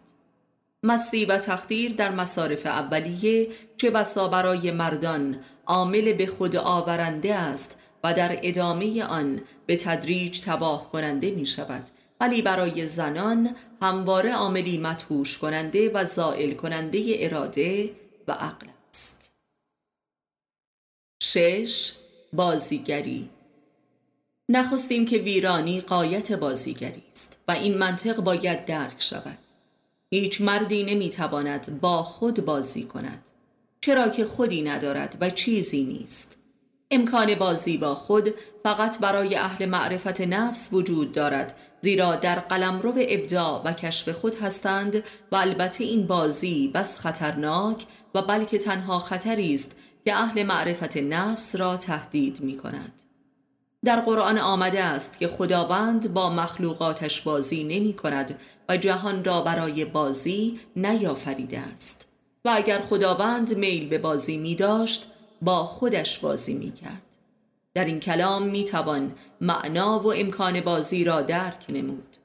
مستی 0.83 1.25
و 1.25 1.39
تخدیر 1.39 1.93
در 1.93 2.11
مصارف 2.11 2.67
اولیه 2.67 3.49
چه 3.77 3.91
بسا 3.91 4.29
برای 4.29 4.71
مردان 4.71 5.37
عامل 5.67 6.13
به 6.13 6.27
خود 6.27 6.57
آورنده 6.57 7.35
است 7.35 7.77
و 8.05 8.15
در 8.15 8.39
ادامه 8.43 9.05
آن 9.05 9.41
به 9.67 9.77
تدریج 9.77 10.41
تباه 10.41 10.93
کننده 10.93 11.31
می 11.31 11.47
شود 11.47 11.85
ولی 12.21 12.43
برای 12.43 12.87
زنان 12.87 13.57
همواره 13.83 14.33
عاملی 14.33 14.79
مدهوش 14.79 15.39
کننده 15.39 15.91
و 15.95 16.05
زائل 16.05 16.55
کننده 16.55 17.17
اراده 17.19 17.91
و 18.29 18.33
عقل 18.33 18.67
است. 18.91 19.33
شش. 21.23 21.93
بازیگری. 22.33 23.31
نخستیم 24.49 25.07
که 25.07 25.19
ویرانی 25.19 25.81
قایت 25.81 26.33
بازیگری 26.33 27.03
است 27.13 27.39
و 27.49 27.53
این 27.53 27.79
منطق 27.79 28.17
باید 28.17 28.65
درک 28.65 29.03
شود. 29.03 29.39
هیچ 30.11 30.41
مردی 30.41 30.85
نمی‌تواند 30.85 31.81
با 31.81 32.03
خود 32.03 32.45
بازی 32.45 32.83
کند 32.83 33.31
چرا 33.81 34.09
که 34.09 34.25
خودی 34.25 34.63
ندارد 34.63 35.17
و 35.21 35.31
چیزی 35.31 35.85
نیست. 35.85 36.37
امکان 36.91 37.35
بازی 37.35 37.77
با 37.77 37.95
خود 37.95 38.35
فقط 38.63 38.99
برای 38.99 39.35
اهل 39.35 39.67
معرفت 39.67 40.21
نفس 40.21 40.69
وجود 40.73 41.13
دارد 41.13 41.57
زیرا 41.81 42.17
در 42.17 42.39
قلمرو 42.39 42.95
ابداع 42.97 43.63
و 43.65 43.73
کشف 43.73 44.09
خود 44.09 44.35
هستند 44.35 45.05
و 45.33 45.37
البته 45.37 45.85
این 45.85 46.07
بازی 46.07 46.69
بس 46.69 46.99
خطرناک 46.99 47.87
و 48.15 48.23
بلکه 48.23 48.59
تنها 48.59 48.99
خطری 48.99 49.55
است 49.55 49.77
که 50.05 50.15
اهل 50.15 50.43
معرفت 50.43 50.97
نفس 50.97 51.57
را 51.57 51.77
تهدید 51.77 52.41
می 52.41 52.57
کند 52.57 53.03
در 53.85 54.01
قرآن 54.01 54.39
آمده 54.39 54.85
است 54.85 55.19
که 55.19 55.29
خداوند 55.29 56.15
با 56.15 56.31
مخلوقاتش 56.31 57.21
بازی 57.21 57.65
نمی 57.65 57.93
کند 57.93 58.39
و 58.69 58.77
جهان 58.77 59.25
را 59.25 59.41
برای 59.41 59.85
بازی 59.85 60.61
نیافریده 60.77 61.59
است. 61.59 62.07
و 62.45 62.51
اگر 62.55 62.81
خداوند 62.81 63.57
میل 63.57 63.89
به 63.89 63.99
بازی 63.99 64.37
می 64.37 64.55
داشت 64.55 65.07
با 65.43 65.65
خودش 65.65 66.19
بازی 66.19 66.55
می 66.55 66.73
کرد 66.73 67.08
در 67.79 67.85
این 67.85 68.01
کلام 68.01 68.43
می 68.43 68.65
توان 68.65 69.13
معنا 69.41 69.99
و 69.99 70.13
امکان 70.13 70.61
بازی 70.61 71.05
را 71.05 71.23
درک 71.23 71.67
نمود. 71.69 72.17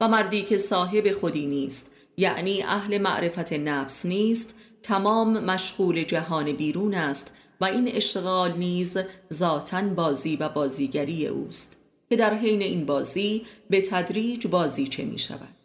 و 0.00 0.08
مردی 0.08 0.42
که 0.42 0.56
صاحب 0.56 1.12
خودی 1.12 1.46
نیست 1.46 1.90
یعنی 2.16 2.62
اهل 2.62 2.98
معرفت 2.98 3.52
نفس 3.52 4.06
نیست 4.06 4.54
تمام 4.82 5.44
مشغول 5.44 6.04
جهان 6.04 6.52
بیرون 6.52 6.94
است 6.94 7.32
و 7.60 7.64
این 7.64 7.88
اشتغال 7.88 8.52
نیز 8.52 8.98
ذاتا 9.32 9.82
بازی 9.82 10.36
و 10.36 10.48
بازیگری 10.48 11.26
اوست 11.26 11.76
که 12.10 12.16
در 12.16 12.34
حین 12.34 12.62
این 12.62 12.86
بازی 12.86 13.46
به 13.70 13.80
تدریج 13.80 14.46
بازی 14.46 14.86
چه 14.86 15.04
می 15.04 15.18
شود 15.18 15.61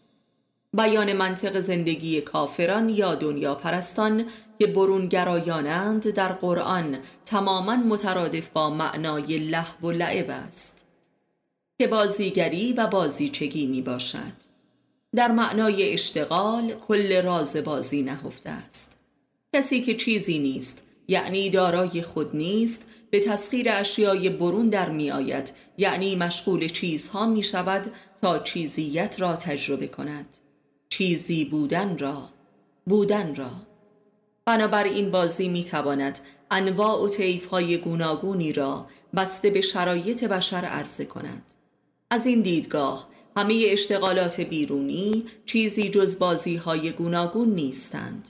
بیان 0.73 1.13
منطق 1.13 1.59
زندگی 1.59 2.21
کافران 2.21 2.89
یا 2.89 3.15
دنیا 3.15 3.55
پرستان 3.55 4.25
که 4.59 4.67
برونگرایانند 4.67 6.09
در 6.09 6.33
قرآن 6.33 6.97
تماما 7.25 7.75
مترادف 7.75 8.47
با 8.47 8.69
معنای 8.69 9.37
لحب 9.37 9.83
و 9.83 9.91
لعب 9.91 10.29
است 10.29 10.85
که 11.79 11.87
بازیگری 11.87 12.73
و 12.73 12.87
بازیچگی 12.87 13.65
می 13.65 13.81
باشد 13.81 14.47
در 15.15 15.31
معنای 15.31 15.93
اشتغال 15.93 16.73
کل 16.73 17.21
راز 17.21 17.57
بازی 17.57 18.01
نهفته 18.01 18.49
است. 18.49 18.97
کسی 19.53 19.81
که 19.81 19.95
چیزی 19.95 20.39
نیست 20.39 20.83
یعنی 21.07 21.49
دارای 21.49 22.01
خود 22.01 22.35
نیست 22.35 22.85
به 23.09 23.19
تسخیر 23.19 23.67
اشیای 23.69 24.29
برون 24.29 24.69
در 24.69 24.89
می 24.89 25.11
آید 25.11 25.53
یعنی 25.77 26.15
مشغول 26.15 26.67
چیزها 26.67 27.25
می 27.25 27.43
شود 27.43 27.91
تا 28.21 28.39
چیزیت 28.39 29.19
را 29.19 29.35
تجربه 29.35 29.87
کند. 29.87 30.37
چیزی 30.89 31.45
بودن 31.45 31.97
را 31.97 32.29
بودن 32.85 33.35
را. 33.35 33.51
بنابراین 34.45 35.11
بازی 35.11 35.47
می 35.47 35.63
تواند 35.63 36.19
انواع 36.51 37.01
و 37.01 37.07
طیف 37.07 37.45
های 37.45 37.77
گوناگونی 37.77 38.53
را 38.53 38.87
بسته 39.15 39.49
به 39.49 39.61
شرایط 39.61 40.23
بشر 40.23 40.65
عرضه 40.65 41.05
کند. 41.05 41.53
از 42.11 42.25
این 42.25 42.41
دیدگاه 42.41 43.09
همه 43.37 43.65
اشتغالات 43.67 44.41
بیرونی 44.41 45.25
چیزی 45.45 45.89
جز 45.89 46.19
بازی 46.19 46.55
های 46.55 46.91
گوناگون 46.91 47.49
نیستند. 47.49 48.29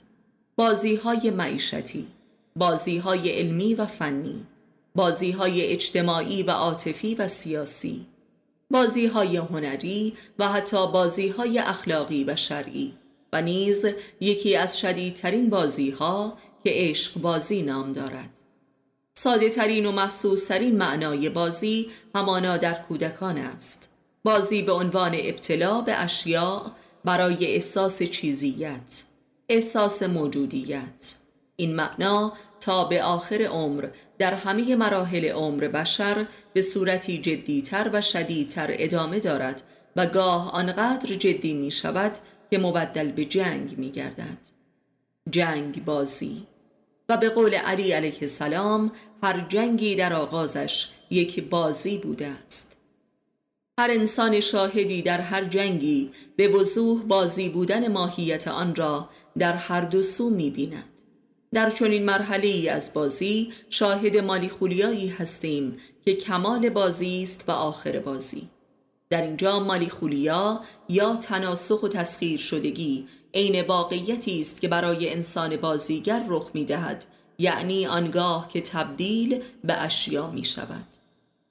بازی 0.56 0.94
های 0.94 1.30
معیشتی 1.30 2.08
بازی 2.56 2.98
های 2.98 3.28
علمی 3.30 3.74
و 3.74 3.86
فنی 3.86 4.46
بازی 4.94 5.30
های 5.30 5.66
اجتماعی 5.66 6.42
و 6.42 6.50
عاطفی 6.50 7.14
و 7.14 7.28
سیاسی. 7.28 8.06
بازی 8.70 9.06
های 9.06 9.36
هنری 9.36 10.16
و 10.38 10.48
حتی 10.48 10.86
بازی 10.92 11.28
های 11.28 11.58
اخلاقی 11.58 12.24
و 12.24 12.36
شرعی 12.36 12.94
و 13.32 13.42
نیز 13.42 13.86
یکی 14.20 14.56
از 14.56 14.78
شدیدترین 14.78 15.50
بازی 15.50 15.90
ها 15.90 16.38
که 16.64 16.70
عشق 16.74 17.20
بازی 17.20 17.62
نام 17.62 17.92
دارد. 17.92 18.42
ساده 19.14 19.50
ترین 19.50 19.86
و 19.86 19.92
محسوس 19.92 20.46
ترین 20.46 20.76
معنای 20.76 21.28
بازی 21.28 21.90
همانا 22.14 22.56
در 22.56 22.74
کودکان 22.74 23.38
است. 23.38 23.88
بازی 24.24 24.62
به 24.62 24.72
عنوان 24.72 25.12
ابتلا 25.14 25.80
به 25.80 25.94
اشیاء 25.94 26.62
برای 27.04 27.46
احساس 27.46 28.02
چیزیت 28.02 29.04
احساس 29.48 30.02
موجودیت. 30.02 31.14
این 31.56 31.74
معنا 31.74 32.32
تا 32.60 32.84
به 32.84 33.02
آخر 33.02 33.42
عمر 33.42 33.88
در 34.18 34.34
همه 34.34 34.76
مراحل 34.76 35.24
عمر 35.24 35.68
بشر 35.68 36.26
به 36.52 36.62
صورتی 36.62 37.18
جدیتر 37.18 37.90
و 37.92 38.00
شدیدتر 38.00 38.70
ادامه 38.70 39.20
دارد 39.20 39.62
و 39.96 40.06
گاه 40.06 40.52
آنقدر 40.52 41.14
جدی 41.14 41.54
می 41.54 41.70
شود 41.70 42.12
که 42.50 42.58
مبدل 42.58 43.12
به 43.12 43.24
جنگ 43.24 43.78
می 43.78 43.90
گردد 43.90 44.38
جنگ 45.30 45.84
بازی. 45.84 46.46
و 47.08 47.16
به 47.16 47.28
قول 47.28 47.54
علی 47.54 47.92
علیه 47.92 48.18
السلام 48.20 48.92
هر 49.22 49.46
جنگی 49.48 49.96
در 49.96 50.12
آغازش 50.12 50.88
یک 51.10 51.44
بازی 51.48 51.98
بوده 51.98 52.26
است. 52.26 52.76
هر 53.78 53.90
انسان 53.90 54.40
شاهدی 54.40 55.02
در 55.02 55.20
هر 55.20 55.44
جنگی 55.44 56.10
به 56.36 56.48
وضوح 56.48 57.02
بازی 57.02 57.48
بودن 57.48 57.88
ماهیت 57.88 58.48
آن 58.48 58.74
را 58.74 59.08
در 59.38 59.52
هر 59.52 59.80
دو 59.80 60.02
سو 60.02 60.30
می 60.30 60.50
بیند 60.50 60.97
در 61.52 61.70
چنین 61.70 62.04
مرحله 62.04 62.46
ای 62.48 62.68
از 62.68 62.92
بازی 62.94 63.52
شاهد 63.70 64.16
مالی 64.16 64.48
خولیایی 64.48 65.08
هستیم 65.08 65.76
که 66.04 66.14
کمال 66.14 66.68
بازی 66.68 67.22
است 67.22 67.44
و 67.48 67.52
آخر 67.52 67.98
بازی. 67.98 68.48
در 69.10 69.22
اینجا 69.22 69.60
مالی 69.60 69.88
خولیا 69.88 70.60
یا 70.88 71.16
تناسخ 71.16 71.82
و 71.82 71.88
تسخیر 71.88 72.40
شدگی 72.40 73.08
عین 73.34 73.60
واقعیتی 73.60 74.40
است 74.40 74.60
که 74.60 74.68
برای 74.68 75.12
انسان 75.12 75.56
بازیگر 75.56 76.24
رخ 76.28 76.50
می 76.54 76.64
دهد 76.64 77.04
یعنی 77.38 77.86
آنگاه 77.86 78.48
که 78.48 78.60
تبدیل 78.60 79.42
به 79.64 79.74
اشیا 79.74 80.30
می 80.30 80.44
شود 80.44 80.86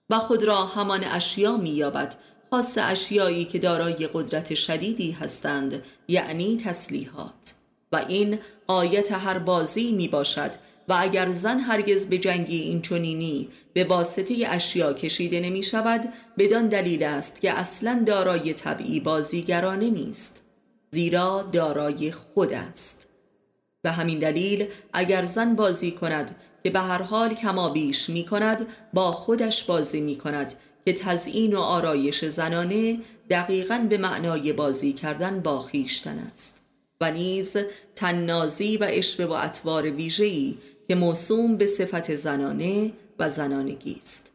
و 0.10 0.20
خود 0.20 0.44
را 0.44 0.66
همان 0.66 1.04
اشیا 1.04 1.58
می 1.58 1.70
یابد 1.70 2.16
خاص 2.52 2.78
اشیایی 2.82 3.46
که 3.46 3.60
دارای 3.60 4.10
قدرت 4.14 4.54
شدیدی 4.54 5.12
هستند 5.12 5.84
یعنی 6.08 6.58
تسلیحات. 6.58 7.57
و 7.92 7.96
این 8.08 8.40
آیت 8.68 9.12
هر 9.12 9.40
بازی 9.40 9.92
می 9.92 10.08
باشد. 10.08 10.52
و 10.88 10.96
اگر 11.00 11.32
زن 11.32 11.60
هرگز 11.60 12.10
به 12.10 12.18
جنگی 12.18 12.60
این 12.60 12.82
چنینی 12.82 13.50
به 13.74 13.84
واسطه 13.84 14.36
اشیا 14.48 14.94
کشیده 14.94 15.40
نمی 15.40 15.64
شود 15.64 16.14
بدان 16.38 16.68
دلیل 16.68 17.04
است 17.04 17.42
که 17.42 17.52
اصلا 17.52 18.04
دارای 18.06 18.54
طبعی 18.54 19.00
بازیگرانه 19.00 19.90
نیست 19.90 20.44
زیرا 20.92 21.50
دارای 21.52 22.12
خود 22.12 22.54
است. 22.54 23.08
به 23.82 23.92
همین 23.92 24.20
دلیل 24.20 24.68
اگر 24.94 25.24
زن 25.24 25.56
بازی 25.56 25.92
کند 25.92 26.36
که 26.64 26.70
به 26.70 26.80
هر 26.80 27.02
حال 27.02 27.34
کما 27.34 27.70
بیش 27.70 28.10
می 28.10 28.26
کند 28.26 28.68
با 28.94 29.12
خودش 29.12 29.64
بازی 29.64 30.02
می 30.02 30.16
کند 30.16 30.54
که 30.86 30.94
تزیین 30.94 31.56
و 31.56 31.60
آرایش 31.60 32.26
زنانه 32.26 33.00
دقیقا 33.30 33.86
به 33.90 33.98
معنای 33.98 34.54
بازی 34.54 34.94
کردن 34.94 35.40
با 35.40 35.60
خیشتن 35.60 36.20
است. 36.32 36.67
و 37.02 37.12
نیز 37.12 37.58
تننازی 37.96 38.78
و 38.78 38.88
اشبه 38.90 39.26
و 39.26 39.32
اطوار 39.32 39.92
ویژه‌ای 39.92 40.58
که 40.88 40.96
موسوم 40.96 41.58
به 41.58 41.66
صفت 41.66 42.16
زنانه 42.16 42.92
و 43.20 43.30
زنانگی 43.30 43.96
است. 44.00 44.32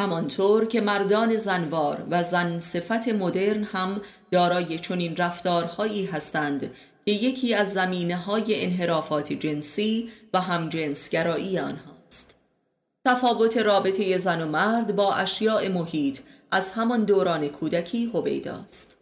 همانطور 0.00 0.64
که 0.64 0.80
مردان 0.80 1.36
زنوار 1.36 2.06
و 2.10 2.22
زن 2.22 2.58
صفت 2.60 3.08
مدرن 3.08 3.64
هم 3.64 4.00
دارای 4.30 4.78
چنین 4.78 5.16
رفتارهایی 5.16 6.06
هستند 6.06 6.60
که 7.04 7.12
یکی 7.12 7.54
از 7.54 7.72
زمینه 7.72 8.16
های 8.16 8.64
انحرافات 8.64 9.32
جنسی 9.32 10.10
و 10.34 10.40
هم 10.40 10.68
جنسگرایی 10.68 11.58
آنهاست. 11.58 12.34
تفاوت 13.06 13.56
رابطه 13.56 14.18
زن 14.18 14.42
و 14.42 14.46
مرد 14.46 14.96
با 14.96 15.14
اشیاء 15.14 15.68
محیط 15.68 16.20
از 16.50 16.72
همان 16.72 17.04
دوران 17.04 17.48
کودکی 17.48 18.04
هویداست 18.14 18.93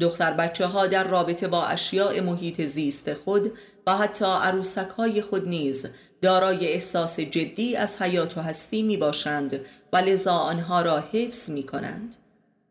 دختر 0.00 0.30
بچه 0.30 0.66
ها 0.66 0.86
در 0.86 1.04
رابطه 1.04 1.48
با 1.48 1.64
اشیاء 1.64 2.22
محیط 2.22 2.60
زیست 2.60 3.14
خود 3.14 3.52
و 3.86 3.96
حتی 3.96 4.24
عروسک 4.24 4.88
های 4.88 5.22
خود 5.22 5.48
نیز 5.48 5.86
دارای 6.22 6.68
احساس 6.68 7.20
جدی 7.20 7.76
از 7.76 8.02
حیات 8.02 8.38
و 8.38 8.40
هستی 8.40 8.82
می 8.82 8.96
باشند 8.96 9.60
و 9.92 9.96
لذا 9.96 10.32
آنها 10.32 10.82
را 10.82 11.04
حفظ 11.12 11.50
می 11.50 11.62
کنند 11.62 12.16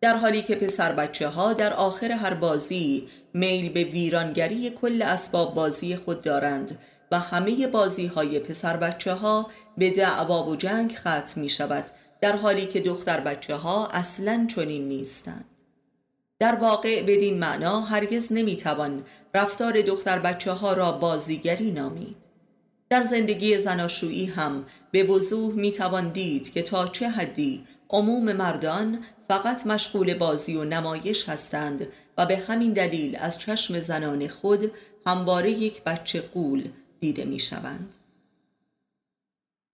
در 0.01 0.17
حالی 0.17 0.41
که 0.41 0.55
پسر 0.55 0.91
بچه 0.91 1.27
ها 1.27 1.53
در 1.53 1.73
آخر 1.73 2.11
هر 2.11 2.33
بازی 2.33 3.07
میل 3.33 3.69
به 3.73 3.83
ویرانگری 3.83 4.69
کل 4.69 5.01
اسباب 5.01 5.53
بازی 5.53 5.95
خود 5.95 6.23
دارند 6.23 6.79
و 7.11 7.19
همه 7.19 7.67
بازی 7.67 8.05
های 8.05 8.39
پسر 8.39 8.77
بچه 8.77 9.13
ها 9.13 9.49
به 9.77 9.91
دعوا 9.91 10.49
و 10.49 10.55
جنگ 10.55 10.95
ختم 10.95 11.41
می 11.41 11.49
شود 11.49 11.85
در 12.21 12.35
حالی 12.35 12.65
که 12.65 12.79
دختر 12.79 13.19
بچه 13.19 13.55
ها 13.55 13.87
اصلا 13.87 14.47
چنین 14.55 14.87
نیستند. 14.87 15.54
در 16.39 16.55
واقع 16.55 17.01
بدین 17.01 17.39
معنا 17.39 17.81
هرگز 17.81 18.33
نمی‌توان 18.33 19.05
رفتار 19.33 19.81
دختر 19.81 20.19
بچه 20.19 20.51
ها 20.51 20.73
را 20.73 20.91
بازیگری 20.91 21.71
نامید 21.71 22.15
در 22.89 23.01
زندگی 23.01 23.57
زناشویی 23.57 24.25
هم 24.25 24.65
به 24.91 25.03
وضوح 25.03 25.53
می‌توان 25.53 26.09
دید 26.09 26.53
که 26.53 26.61
تا 26.61 26.87
چه 26.87 27.09
حدی 27.09 27.67
عموم 27.89 28.31
مردان 28.31 29.03
فقط 29.27 29.67
مشغول 29.67 30.13
بازی 30.13 30.55
و 30.55 30.63
نمایش 30.63 31.29
هستند 31.29 31.87
و 32.17 32.25
به 32.25 32.37
همین 32.37 32.73
دلیل 32.73 33.17
از 33.19 33.39
چشم 33.39 33.79
زنان 33.79 34.27
خود 34.27 34.71
همواره 35.07 35.51
یک 35.51 35.83
بچه 35.83 36.21
قول 36.21 36.69
دیده 36.99 37.25
می 37.25 37.39
شوند. 37.39 37.95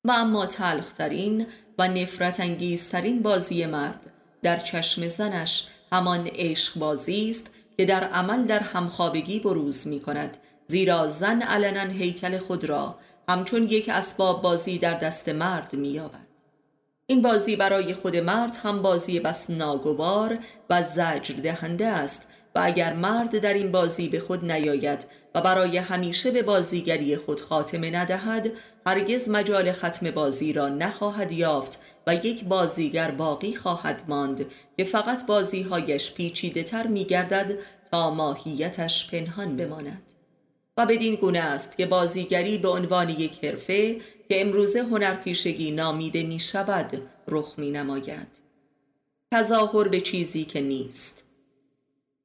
و 0.06 0.12
اما 0.12 0.46
تلخترین 0.46 1.48
و 1.78 1.88
نفرت 1.88 2.40
انگیزترین 2.40 3.22
بازی 3.22 3.66
مرد 3.66 4.00
در 4.42 4.58
چشم 4.58 5.08
زنش 5.08 5.68
همان 5.92 6.30
عشق 6.36 6.80
بازی 6.80 7.30
است 7.30 7.50
که 7.78 7.86
در 7.86 8.04
عمل 8.04 8.44
در 8.44 8.60
همخوابگی 8.60 9.40
بروز 9.40 9.88
می 9.88 10.00
کند 10.00 10.38
زیرا 10.68 11.08
زن 11.08 11.42
علنا 11.42 11.94
هیکل 11.94 12.38
خود 12.38 12.66
را 12.66 12.96
همچون 13.30 13.64
یک 13.64 13.90
اسباب 13.90 14.42
بازی 14.42 14.78
در 14.78 14.94
دست 14.94 15.30
مرد 15.30 15.74
می 15.74 15.90
یابد. 15.90 16.32
این 17.08 17.22
بازی 17.22 17.56
برای 17.56 17.94
خود 17.94 18.16
مرد 18.18 18.58
هم 18.64 18.82
بازی 18.82 19.20
بس 19.20 19.50
ناگوار 19.50 20.40
و 20.70 20.84
زجر 20.84 21.34
دهنده 21.44 21.88
است 21.88 22.28
و 22.56 22.62
اگر 22.64 22.94
مرد 22.94 23.40
در 23.40 23.54
این 23.54 23.72
بازی 23.72 24.10
به 24.10 24.20
خود 24.20 24.52
نیاید 24.52 25.06
و 25.36 25.42
برای 25.42 25.78
همیشه 25.78 26.32
به 26.32 26.44
بازیگری 26.44 27.18
خود 27.18 27.42
خاتمه 27.42 27.92
ندهد 27.92 28.52
هرگز 28.86 29.30
مجال 29.30 29.72
ختم 29.72 30.12
بازی 30.12 30.54
را 30.54 30.70
نخواهد 30.70 31.32
یافت 31.32 31.82
و 32.08 32.16
یک 32.16 32.46
بازیگر 32.46 33.12
باقی 33.12 33.56
خواهد 33.56 34.04
ماند 34.08 34.46
که 34.78 34.84
فقط 34.84 35.26
بازیهایش 35.26 36.14
پیچیده 36.14 36.64
تر 36.64 36.88
می 36.88 37.06
گردد 37.06 37.58
تا 37.92 38.12
ماهیتش 38.14 39.12
پنهان 39.12 39.58
بماند. 39.58 40.02
و 40.78 40.86
بدین 40.86 41.16
گونه 41.16 41.40
است 41.40 41.78
که 41.78 41.86
بازیگری 41.86 42.58
به 42.58 42.68
عنوان 42.68 43.10
یک 43.10 43.46
حرفه 43.46 43.96
که 44.30 44.42
امروزه 44.42 44.84
هنرپیشگی 44.84 45.72
نامیده 45.72 46.24
می 46.24 46.40
شود 46.40 47.02
رخ 47.28 47.54
می 47.58 47.72
نماید 47.72 48.28
تظاهر 49.32 49.88
به 49.88 50.02
چیزی 50.02 50.46
که 50.46 50.62
نیست. 50.62 51.24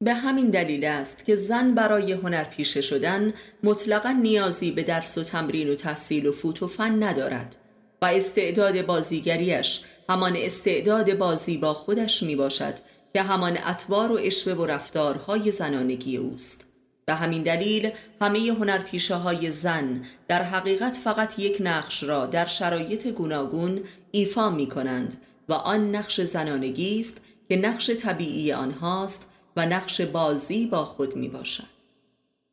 به 0.00 0.14
همین 0.14 0.50
دلیل 0.50 0.84
است 0.84 1.24
که 1.24 1.36
زن 1.36 1.74
برای 1.74 2.12
هنرپیشه 2.12 2.80
شدن 2.80 3.34
مطلقا 3.62 4.10
نیازی 4.10 4.70
به 4.70 4.82
درس 4.82 5.18
و 5.18 5.22
تمرین 5.22 5.70
و 5.70 5.74
تحصیل 5.74 6.26
و 6.26 6.32
فوت 6.32 6.62
و 6.62 6.66
فن 6.66 7.02
ندارد. 7.02 7.56
و 8.02 8.06
استعداد 8.06 8.86
بازیگریش 8.86 9.84
همان 10.08 10.36
استعداد 10.36 11.18
بازی 11.18 11.56
با 11.56 11.74
خودش 11.74 12.22
می 12.22 12.36
باشد 12.36 12.74
که 13.12 13.22
همان 13.22 13.58
اطوار 13.64 14.12
و 14.12 14.18
اشوه 14.22 14.52
و 14.52 14.66
رفتارهای 14.66 15.50
زنانگی 15.50 16.16
اوست 16.16 16.66
به 17.06 17.14
همین 17.14 17.42
دلیل 17.42 17.90
همه 18.20 18.38
هنرپیشه 18.38 19.14
های 19.14 19.50
زن 19.50 20.04
در 20.28 20.42
حقیقت 20.42 20.96
فقط 20.96 21.38
یک 21.38 21.58
نقش 21.60 22.02
را 22.02 22.26
در 22.26 22.46
شرایط 22.46 23.06
گوناگون 23.06 23.80
ایفا 24.10 24.50
می 24.50 24.68
کنند 24.68 25.16
و 25.48 25.52
آن 25.52 25.96
نقش 25.96 26.20
زنانگی 26.20 27.00
است 27.00 27.20
که 27.48 27.56
نقش 27.56 27.90
طبیعی 27.90 28.52
آنهاست 28.52 29.26
و 29.56 29.66
نقش 29.66 30.00
بازی 30.00 30.66
با 30.66 30.84
خود 30.84 31.16
می 31.16 31.28
باشد. 31.28 31.75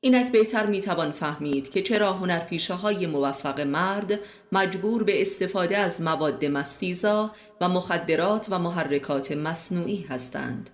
اینک 0.06 0.32
بهتر 0.32 0.66
می 0.66 0.82
توان 0.82 1.12
فهمید 1.12 1.70
که 1.70 1.82
چرا 1.82 2.14
هنرپیشه 2.14 2.74
های 2.74 3.08
موفق 3.08 3.60
مرد 3.62 4.20
مجبور 4.51 5.04
به 5.04 5.22
استفاده 5.22 5.78
از 5.78 6.01
مواد 6.01 6.45
مستیزا 6.45 7.32
و 7.62 7.70
مخدرات 7.70 8.47
و 8.49 8.60
محرکات 8.60 9.32
مصنوعی 9.32 10.06
هستند. 10.10 10.70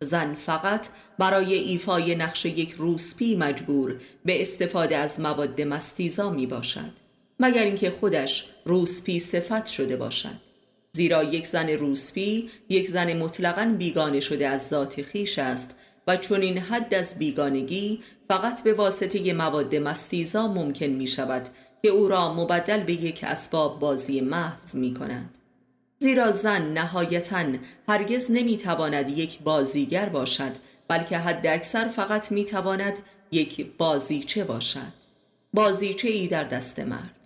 زن 0.00 0.34
فقط 0.34 0.88
برای 1.18 1.54
ایفای 1.54 2.14
نقش 2.14 2.46
یک 2.46 2.70
روسپی 2.72 3.36
مجبور 3.36 3.96
به 4.24 4.40
استفاده 4.40 4.96
از 4.96 5.20
مواد 5.20 5.62
مستیزا 5.62 6.30
می 6.30 6.46
باشد 6.46 6.92
مگر 7.40 7.64
اینکه 7.64 7.90
خودش 7.90 8.50
روسپی 8.64 9.18
صفت 9.18 9.66
شده 9.66 9.96
باشد 9.96 10.40
زیرا 10.92 11.24
یک 11.24 11.46
زن 11.46 11.68
روسپی 11.68 12.50
یک 12.68 12.88
زن 12.88 13.18
مطلقا 13.18 13.74
بیگانه 13.78 14.20
شده 14.20 14.48
از 14.48 14.68
ذات 14.68 15.02
خیش 15.02 15.38
است 15.38 15.74
و 16.06 16.16
چون 16.16 16.42
این 16.42 16.58
حد 16.58 16.94
از 16.94 17.18
بیگانگی 17.18 18.02
فقط 18.28 18.62
به 18.62 18.74
واسطه 18.74 19.32
مواد 19.32 19.76
مستیزا 19.76 20.48
ممکن 20.48 20.86
می 20.86 21.06
شود 21.06 21.48
که 21.82 21.88
او 21.88 22.08
را 22.08 22.34
مبدل 22.34 22.82
به 22.82 22.92
یک 22.92 23.24
اسباب 23.24 23.78
بازی 23.78 24.20
محض 24.20 24.74
می 24.74 24.94
کند. 24.94 25.38
زیرا 25.98 26.30
زن 26.30 26.72
نهایتا 26.72 27.44
هرگز 27.88 28.30
نمی 28.30 28.56
تواند 28.56 29.18
یک 29.18 29.40
بازیگر 29.40 30.08
باشد 30.08 30.52
بلکه 30.88 31.18
حد 31.18 31.46
اکثر 31.46 31.88
فقط 31.88 32.32
می 32.32 32.44
تواند 32.44 32.98
یک 33.32 33.66
بازیچه 33.78 34.44
باشد 34.44 34.92
بازیچه 35.54 36.08
ای 36.08 36.28
در 36.28 36.44
دست 36.44 36.78
مرد 36.78 37.19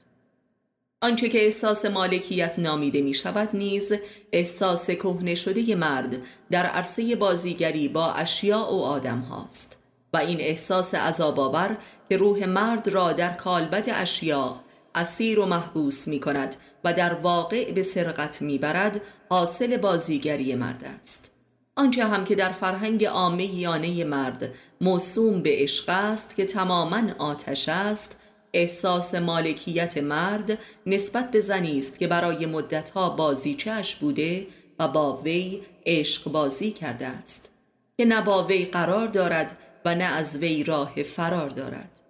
آنچه 1.05 1.29
که 1.29 1.45
احساس 1.45 1.85
مالکیت 1.85 2.59
نامیده 2.59 3.01
می 3.03 3.15
شود 3.15 3.49
نیز 3.55 3.93
احساس 4.33 4.91
کهنه 4.91 5.35
شده 5.35 5.75
مرد 5.75 6.17
در 6.51 6.67
عرصه 6.67 7.17
بازیگری 7.17 7.89
با 7.89 8.13
اشیاء 8.13 8.71
و 8.71 8.81
آدم 8.83 9.19
هاست 9.19 9.77
و 10.13 10.17
این 10.17 10.41
احساس 10.41 10.95
عذابآور 10.95 11.77
که 12.09 12.17
روح 12.17 12.47
مرد 12.47 12.89
را 12.89 13.13
در 13.13 13.33
کالبد 13.33 13.91
اشیاء 13.95 14.55
اسیر 14.95 15.39
و 15.39 15.47
محبوس 15.47 16.09
می 16.09 16.21
کند 16.21 16.57
و 16.85 16.93
در 16.93 17.15
واقع 17.15 17.73
به 17.73 17.83
سرقت 17.83 18.43
می 18.43 18.59
برد 18.59 19.01
حاصل 19.31 19.77
بازیگری 19.77 20.55
مرد 20.55 20.85
است. 21.01 21.31
آنچه 21.77 22.05
هم 22.05 22.25
که 22.25 22.35
در 22.35 22.53
فرهنگ 22.53 23.05
عامه 23.05 23.55
یانه 23.55 24.05
مرد 24.05 24.55
موسوم 24.81 25.43
به 25.43 25.51
عشق 25.53 25.89
است 25.89 26.37
که 26.37 26.47
تماما 26.47 27.03
آتش 27.19 27.69
است 27.69 28.17
احساس 28.55 29.15
مالکیت 29.15 29.99
مرد 29.99 30.59
نسبت 30.87 31.31
به 31.31 31.41
زنی 31.41 31.79
است 31.79 31.99
که 31.99 32.07
برای 32.07 32.47
مدتها 32.47 33.11
بازیچهش 33.11 33.95
بوده 33.95 34.47
و 34.79 34.89
با 34.89 35.17
وی 35.17 35.63
عشق 35.87 36.33
بازی 36.33 36.71
کرده 36.71 37.07
است 37.07 37.51
که 37.97 38.05
نه 38.05 38.23
با 38.23 38.45
وی 38.45 38.65
قرار 38.65 39.09
دارد 39.09 39.59
و 39.85 39.95
نه 39.95 40.05
از 40.05 40.37
وی 40.37 40.65
راه 40.65 41.03
فرار 41.03 41.51
دارد. 41.51 42.01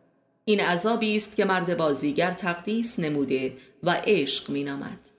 این 0.45 0.61
عذابی 0.61 1.17
است 1.17 1.37
که 1.37 1.45
مرد 1.45 1.77
بازیگر 1.77 2.33
تقدیس 2.33 2.99
نموده 2.99 3.53
و 3.83 3.97
عشق 4.07 4.51
مینامد. 4.51 5.11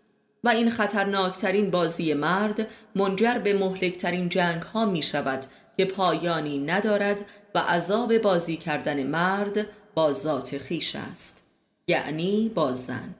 و 0.44 0.50
این 0.50 0.70
خطرناکترین 0.70 1.72
بازی 1.72 2.14
مرد 2.14 2.68
منجر 2.96 3.38
به 3.38 3.54
مهلکترین 3.54 4.30
جنگ 4.30 4.62
ها 4.62 4.86
می 4.86 5.02
شود 5.04 5.46
که 5.78 5.86
پایانی 5.86 6.58
ندارد 6.58 7.26
و 7.56 7.60
عذاب 7.60 8.18
بازی 8.18 8.58
کردن 8.58 9.04
مرد 9.04 9.68
با 9.96 10.14
ذات 10.14 10.58
خیش 10.58 10.96
است 10.96 11.42
یعنی 11.88 12.52
با 12.56 12.74
زن. 12.74 13.16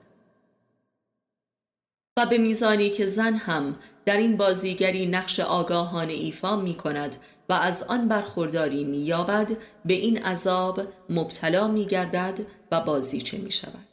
و 2.16 2.26
به 2.26 2.38
میزانی 2.38 2.90
که 2.90 3.06
زن 3.06 3.34
هم 3.34 3.76
در 4.04 4.16
این 4.16 4.36
بازیگری 4.36 5.06
نقش 5.06 5.40
آگاهانه 5.40 6.12
ایفا 6.12 6.56
می 6.56 6.74
کند 6.74 7.16
و 7.48 7.52
از 7.52 7.82
آن 7.82 8.08
برخورداری 8.08 8.84
می 8.84 8.98
یابد 8.98 9.52
به 9.84 9.94
این 9.94 10.22
عذاب 10.22 10.82
مبتلا 11.10 11.68
می 11.68 11.86
گردد 11.86 12.40
و 12.72 12.80
بازیچه 12.80 13.38
می 13.38 13.52
شود 13.52 13.86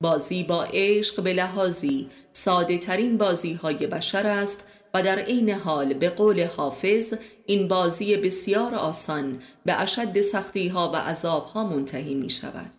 بازی 0.00 0.44
با 0.44 0.64
عشق 0.72 1.22
به 1.22 1.32
لحاظی 1.32 2.10
ساده 2.32 2.78
ترین 2.78 3.18
بازی 3.18 3.52
های 3.52 3.86
بشر 3.86 4.26
است 4.26 4.64
و 4.94 5.02
در 5.02 5.18
عین 5.18 5.50
حال 5.50 5.94
به 5.94 6.10
قول 6.10 6.46
حافظ 6.46 7.14
این 7.46 7.68
بازی 7.68 8.16
بسیار 8.16 8.74
آسان 8.74 9.42
به 9.64 9.80
اشد 9.80 10.20
سختی 10.20 10.68
ها 10.68 10.90
و 10.90 10.96
عذاب 10.96 11.44
ها 11.44 11.64
منتهی 11.64 12.14
می 12.14 12.30
شود 12.30 12.70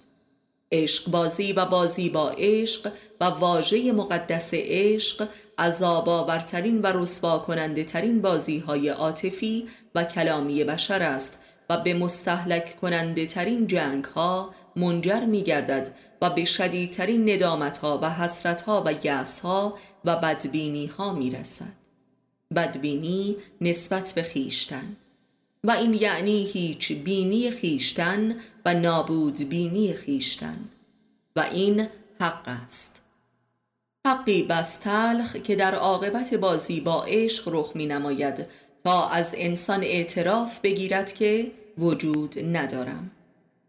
عشق 0.72 1.11
بازی 1.11 1.53
و 1.53 1.66
بازی 1.66 2.09
با 2.09 2.30
عشق 2.38 2.91
و 3.22 3.26
واژه 3.26 3.91
مقدس 3.91 4.49
عشق 4.53 5.28
عذاب 5.59 6.09
آورترین 6.09 6.82
و 6.82 6.88
رسوا 6.88 7.39
کننده 7.39 7.84
ترین 7.84 8.22
بازی 8.22 8.59
های 8.59 8.89
عاطفی 8.89 9.68
و 9.95 10.03
کلامی 10.03 10.64
بشر 10.64 11.03
است 11.03 11.39
و 11.70 11.78
به 11.78 11.93
مستحلک 11.93 12.76
کننده 12.76 13.26
ترین 13.26 13.68
جنگ 13.68 14.05
ها 14.05 14.53
منجر 14.76 15.26
می 15.26 15.43
گردد 15.43 15.95
و 16.22 16.30
به 16.30 16.45
شدیدترین 16.45 17.30
ندامت 17.30 17.78
ها 17.78 17.99
و 18.01 18.09
حسرت 18.09 18.61
ها 18.61 18.84
و 18.86 18.93
یأس 19.03 19.39
ها 19.39 19.78
و 20.05 20.16
بدبینی 20.16 20.86
ها 20.86 21.14
می 21.14 21.32
رسد. 21.32 21.83
بدبینی 22.54 23.36
نسبت 23.62 24.12
به 24.16 24.24
خیشتن. 24.24 24.95
و 25.64 25.72
این 25.72 25.93
یعنی 25.93 26.45
هیچ 26.45 26.91
بینی 26.91 27.51
خیشتن 27.51 28.36
و 28.66 28.74
نابود 28.74 29.49
بینی 29.49 29.93
خیشتن. 29.93 30.70
و 31.36 31.39
این 31.51 31.88
حق 32.22 32.47
است. 32.47 33.01
حقی 34.08 34.43
بس 34.43 34.76
تلخ 34.76 35.36
که 35.36 35.56
در 35.56 35.76
عاقبت 35.76 36.34
بازی 36.34 36.82
با 36.82 37.04
عشق 37.04 37.43
رخ 37.51 37.72
می 37.76 37.86
نماید 37.86 38.45
تا 38.84 39.08
از 39.10 39.36
انسان 39.38 39.84
اعتراف 39.84 40.60
بگیرد 40.60 41.14
که 41.14 41.51
وجود 41.78 42.39
ندارم. 42.58 43.12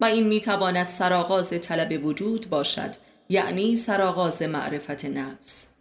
و 0.01 0.05
این 0.05 0.27
می‌تواند 0.27 0.89
سرآغاز 0.89 1.51
طلب 1.51 2.05
وجود 2.05 2.51
باشد 2.51 2.95
یعنی 3.29 3.77
سرآغاز 3.77 4.43
معرفت 4.43 5.05
نفس. 5.05 5.74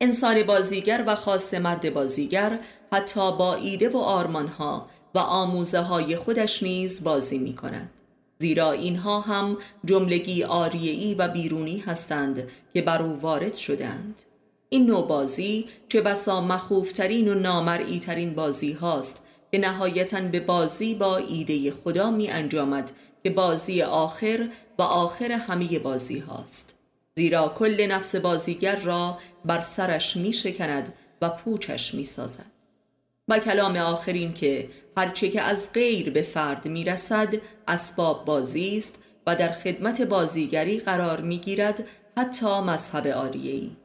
انسان 0.00 0.42
بازیگر 0.42 1.04
و 1.06 1.14
خاص 1.14 1.54
مرد 1.54 1.94
بازیگر 1.94 2.58
حتی 2.92 3.36
با 3.36 3.54
ایده 3.54 3.88
و 3.88 3.96
آرمانها 3.96 4.88
و 5.14 5.18
آموزه 5.18 5.80
های 5.80 6.16
خودش 6.16 6.62
نیز 6.62 7.04
بازی 7.04 7.38
می 7.38 7.54
کند 7.54 7.90
زیرا 8.38 8.72
اینها 8.72 9.20
هم 9.20 9.56
جملگی 9.84 10.44
آریعی 10.44 11.14
و 11.14 11.28
بیرونی 11.28 11.78
هستند 11.78 12.48
که 12.74 12.82
بر 12.82 13.02
او 13.02 13.20
وارد 13.20 13.54
شدند 13.54 14.22
این 14.68 14.86
نوع 14.86 15.08
بازی 15.08 15.66
چه 15.88 16.00
بسا 16.00 16.40
مخوفترین 16.40 17.28
و 17.28 17.34
نامرئی 17.34 17.98
ترین 17.98 18.34
بازی 18.34 18.72
هاست 18.72 19.20
که 19.52 19.58
نهایتا 19.58 20.20
به 20.20 20.40
بازی 20.40 20.94
با 20.94 21.16
ایده 21.16 21.70
خدا 21.70 22.10
می 22.10 22.30
انجامد 22.30 22.92
که 23.22 23.30
بازی 23.30 23.82
آخر 23.82 24.48
و 24.78 24.82
آخر 24.82 25.32
همه 25.32 25.78
بازی 25.78 26.18
هاست. 26.18 26.73
زیرا 27.16 27.48
کل 27.48 27.86
نفس 27.90 28.16
بازیگر 28.16 28.76
را 28.76 29.18
بر 29.44 29.60
سرش 29.60 30.16
می 30.16 30.32
شکند 30.32 30.94
و 31.22 31.30
پوچش 31.30 31.94
می 31.94 32.04
سازد 32.04 32.46
و 33.28 33.38
کلام 33.38 33.76
آخرین 33.76 34.34
که 34.34 34.70
هرچه 34.96 35.28
که 35.28 35.42
از 35.42 35.72
غیر 35.72 36.10
به 36.10 36.22
فرد 36.22 36.68
می 36.68 36.84
رسد 36.84 37.34
اسباب 37.68 38.24
بازی 38.24 38.76
است 38.76 38.98
و 39.26 39.36
در 39.36 39.52
خدمت 39.52 40.02
بازیگری 40.02 40.80
قرار 40.80 41.20
می 41.20 41.38
گیرد 41.38 41.86
حتی 42.16 42.60
مذهب 42.60 43.06
آریهی 43.06 43.76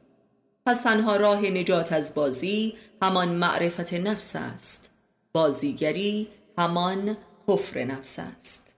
پس 0.66 0.82
تنها 0.82 1.16
راه 1.16 1.46
نجات 1.46 1.92
از 1.92 2.14
بازی 2.14 2.74
همان 3.02 3.28
معرفت 3.28 3.94
نفس 3.94 4.36
است. 4.36 4.90
بازیگری 5.32 6.28
همان 6.58 7.16
کفر 7.48 7.84
نفس 7.84 8.18
است. 8.18 8.69